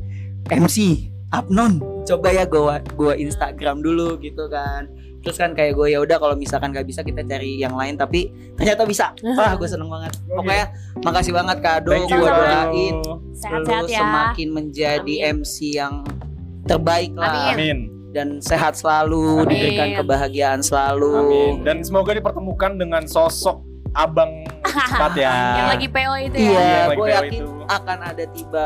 MC 0.51 1.07
Abnon. 1.31 1.83
Coba 2.07 2.31
ya 2.31 2.47
gue 2.47 2.61
gua 2.95 3.13
Instagram 3.19 3.83
dulu 3.83 4.15
gitu 4.23 4.47
kan. 4.47 4.87
Terus 5.25 5.35
kan 5.35 5.51
kayak 5.51 5.75
gue 5.75 5.91
ya 5.91 5.99
udah 5.99 6.23
kalau 6.23 6.39
misalkan 6.39 6.71
gak 6.71 6.87
bisa 6.87 7.03
kita 7.03 7.19
cari 7.19 7.59
yang 7.59 7.75
lain 7.75 7.99
tapi 7.99 8.31
ternyata 8.55 8.87
bisa. 8.87 9.11
Wah 9.37 9.59
gue 9.59 9.67
seneng 9.67 9.91
banget. 9.91 10.15
Pokoknya 10.23 10.65
makasih 11.03 11.33
banget 11.35 11.57
Kado 11.59 11.91
gue 11.91 12.07
doain 12.07 12.95
Sehat-sehat 13.35 13.83
lu 13.83 13.91
ya. 13.91 13.99
semakin 13.99 14.47
menjadi 14.55 15.15
Amin. 15.27 15.43
MC 15.43 15.55
yang 15.75 15.93
terbaik 16.63 17.11
lah 17.19 17.51
Amin. 17.53 17.91
Dan 18.15 18.39
sehat 18.39 18.79
selalu, 18.79 19.43
Amin. 19.43 19.51
diberikan 19.51 19.87
kebahagiaan 19.99 20.61
selalu. 20.63 21.11
Amin. 21.11 21.53
Dan 21.67 21.83
semoga 21.83 22.15
dipertemukan 22.15 22.79
dengan 22.79 23.03
sosok 23.03 23.61
abang 23.93 24.31
cepat 24.89 25.13
ya. 25.19 25.35
Yang 25.59 25.69
lagi 25.75 25.87
PO 25.91 26.13
itu 26.23 26.37
ya. 26.39 26.49
Iya, 26.49 26.79
gue 26.95 27.07
yakin 27.11 27.41
itu. 27.43 27.51
akan 27.67 27.97
ada 27.99 28.23
tiba 28.31 28.65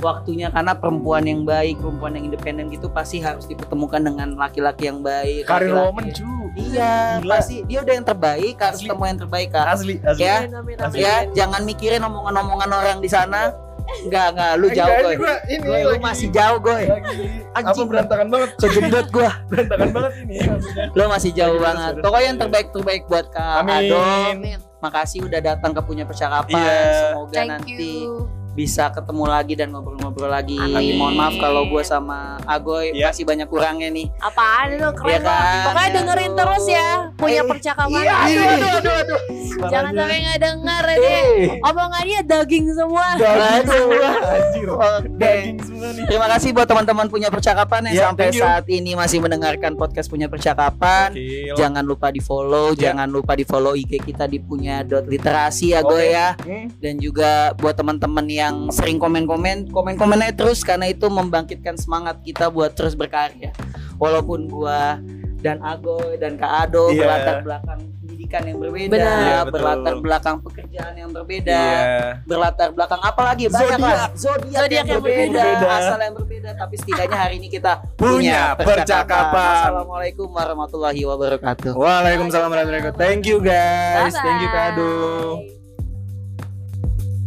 waktunya 0.00 0.48
karena 0.48 0.72
perempuan 0.72 1.22
yang 1.22 1.44
baik, 1.44 1.78
perempuan 1.78 2.16
yang 2.16 2.24
independen 2.26 2.68
gitu 2.68 2.88
pasti 2.88 3.20
harus 3.20 3.44
dipertemukan 3.44 4.00
dengan 4.00 4.34
laki-laki 4.34 4.88
yang 4.88 5.00
baik. 5.00 5.44
Karir 5.44 5.70
woman 5.70 6.10
cu. 6.10 6.26
Iya, 6.50 7.22
Gila. 7.22 7.38
pasti 7.38 7.62
dia 7.62 7.78
udah 7.78 7.94
yang 7.94 8.02
terbaik, 8.02 8.58
harus 8.58 8.82
Asli. 8.82 8.88
ketemu 8.88 9.04
yang 9.06 9.18
terbaik 9.20 9.48
kak. 9.50 9.66
Asli, 9.70 9.94
asli. 10.02 10.20
Ya, 10.20 10.36
Amin, 10.42 10.54
amin, 10.56 10.76
amin. 10.82 10.98
ya 10.98 11.14
jangan 11.30 11.62
mikirin 11.62 12.02
omongan-omongan 12.02 12.70
orang 12.70 12.98
di 12.98 13.06
sana. 13.06 13.54
Enggak, 14.02 14.26
enggak, 14.34 14.52
lu 14.54 14.66
jauh 14.70 14.96
gue. 15.12 15.34
ini 15.48 15.56
gua 15.60 15.76
lu 15.76 15.88
lagi- 15.90 16.04
masih 16.04 16.28
jauh 16.30 16.58
gue. 16.58 16.78
lagi 16.78 17.22
apa 17.50 17.58
Anjing. 17.66 17.86
berantakan 17.86 18.26
banget. 18.30 18.50
Kegendut 18.56 19.06
gue. 19.10 19.30
Berantakan 19.50 19.88
banget 19.90 20.12
ini. 20.20 20.34
maksudnya. 20.40 20.84
Lu 20.90 21.02
masih 21.06 21.30
jauh 21.32 21.54
Lagi 21.54 21.66
banget. 21.66 21.92
Pokoknya 21.98 22.26
yang 22.26 22.38
terbaik-terbaik 22.38 23.02
buat 23.06 23.26
Kak 23.28 23.54
Amin. 23.60 23.90
Ado. 23.90 23.98
Amin. 24.30 24.58
Makasih 24.78 25.26
udah 25.26 25.40
datang 25.44 25.70
ke 25.70 25.82
punya 25.82 26.04
percakapan. 26.06 26.54
Iya. 26.56 26.78
Semoga 27.04 27.34
Thank 27.34 27.50
nanti 27.50 27.74
you. 28.06 28.39
Bisa 28.60 28.92
ketemu 28.92 29.24
lagi 29.24 29.54
dan 29.54 29.72
ngobrol-ngobrol 29.72 30.28
lagi. 30.28 30.52
Amin. 30.54 30.94
Mohon 30.94 31.14
maaf 31.16 31.34
kalau 31.38 31.64
gue 31.64 31.80
sama 31.82 32.36
Agoy 32.44 32.92
Iya. 32.92 33.08
masih 33.08 33.24
banyak 33.24 33.48
kurangnya 33.48 33.88
nih. 33.88 34.06
Apaan 34.20 34.68
itu 34.70 34.88
keren 34.94 35.16
loh. 35.16 35.24
kan? 35.24 35.64
Pokoknya 35.64 35.90
dengerin 35.94 36.24
Aduh. 36.26 36.38
terus 36.38 36.64
ya. 36.66 36.88
Punya 37.16 37.40
Eh, 37.40 37.48
percakapan. 37.48 38.02
Iya, 38.02 38.14
aduh, 38.14 38.44
aduh, 38.44 38.70
aduh, 38.70 38.94
aduh. 39.00 39.20
Jangan 39.62 39.92
sampai 39.94 40.18
nggak 40.20 40.40
denger 40.40 40.84
ini. 40.90 41.08
Eh, 41.08 41.48
Omongannya 41.62 42.20
daging 42.22 42.66
semua. 42.70 43.06
daging 43.14 43.48
Aduh. 43.56 43.72
semua. 43.80 44.10
Anjir. 44.30 44.68
Daging 45.16 45.58
semua 45.62 45.88
nih. 45.90 46.04
Terima 46.04 46.26
kasih 46.28 46.48
buat 46.50 46.66
teman-teman 46.66 47.06
punya 47.08 47.28
percakapan 47.28 47.80
yang 47.86 47.94
Iya, 47.94 48.04
sampai 48.06 48.26
saat 48.34 48.64
ini 48.68 48.92
masih 48.92 49.18
mendengarkan 49.18 49.72
podcast 49.74 50.06
punya 50.06 50.28
percakapan. 50.28 51.12
Gila. 51.12 51.56
Jangan 51.56 51.82
lupa 51.82 52.08
di 52.08 52.20
follow, 52.20 52.72
Iya. 52.72 52.92
jangan 52.92 53.08
lupa 53.08 53.32
di 53.32 53.44
follow 53.44 53.72
IG 53.72 54.02
kita 54.02 54.24
di 54.24 54.38
punya 54.38 54.82
dot 54.82 55.06
literasi 55.06 55.70
ya 55.70 55.80
Goy 55.80 55.96
Oke. 56.02 56.08
ya. 56.10 56.28
Hmm. 56.40 56.66
dan 56.76 56.96
juga 56.96 57.30
buat 57.54 57.72
teman-teman 57.72 58.26
yang 58.26 58.49
sering 58.68 58.96
komen-komen 58.96 59.68
komen-komen 59.68 60.18
aja 60.20 60.34
terus 60.36 60.60
karena 60.60 60.86
itu 60.86 61.06
membangkitkan 61.06 61.74
semangat 61.74 62.20
kita 62.20 62.48
buat 62.48 62.72
terus 62.72 62.92
berkarya 62.92 63.50
walaupun 63.96 64.46
gua 64.46 64.98
dan 65.40 65.56
Agoy 65.60 66.20
dan 66.20 66.36
Kak 66.36 66.68
Ado 66.68 66.92
Iya. 66.92 67.00
berlatar 67.00 67.36
belakang 67.40 67.80
pendidikan 67.96 68.42
yang 68.44 68.58
berbeda 68.60 68.92
Benar. 68.92 69.16
Betul. 69.40 69.52
berlatar 69.56 69.94
belakang 69.96 70.36
pekerjaan 70.44 70.94
yang 70.94 71.10
berbeda 71.10 71.56
Iya. 71.56 72.20
berlatar 72.22 72.68
belakang 72.70 73.00
apa 73.00 73.22
lagi 73.24 73.44
banyak 73.48 73.72
Zodiak. 73.72 73.96
lah 73.96 74.10
zodiak, 74.12 74.60
Zodiak 74.60 74.68
yang, 74.68 74.84
yang 74.86 75.00
berbeda, 75.00 75.40
berbeda. 75.40 75.66
asal 75.74 75.98
yang 75.98 76.14
berbeda 76.14 76.50
tapi 76.54 76.74
setidaknya 76.76 77.18
hari 77.18 77.34
ini 77.40 77.48
kita 77.48 77.72
Punya 77.96 78.52
percakapan. 78.54 79.72
Assalamualaikum 79.72 80.28
warahmatullahi 80.28 81.02
wabarakatuh 81.08 81.72
Waalaikumsalam 81.72 82.48
warahmatullahi 82.52 82.84
wabarakatuh. 82.84 83.00
Thank 83.00 83.24
you 83.24 83.40
guys. 83.40 84.12
Thank 84.12 84.44
you 84.44 84.50
Kado. 84.52 84.92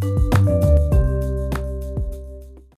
Bye-bye. 0.03 0.32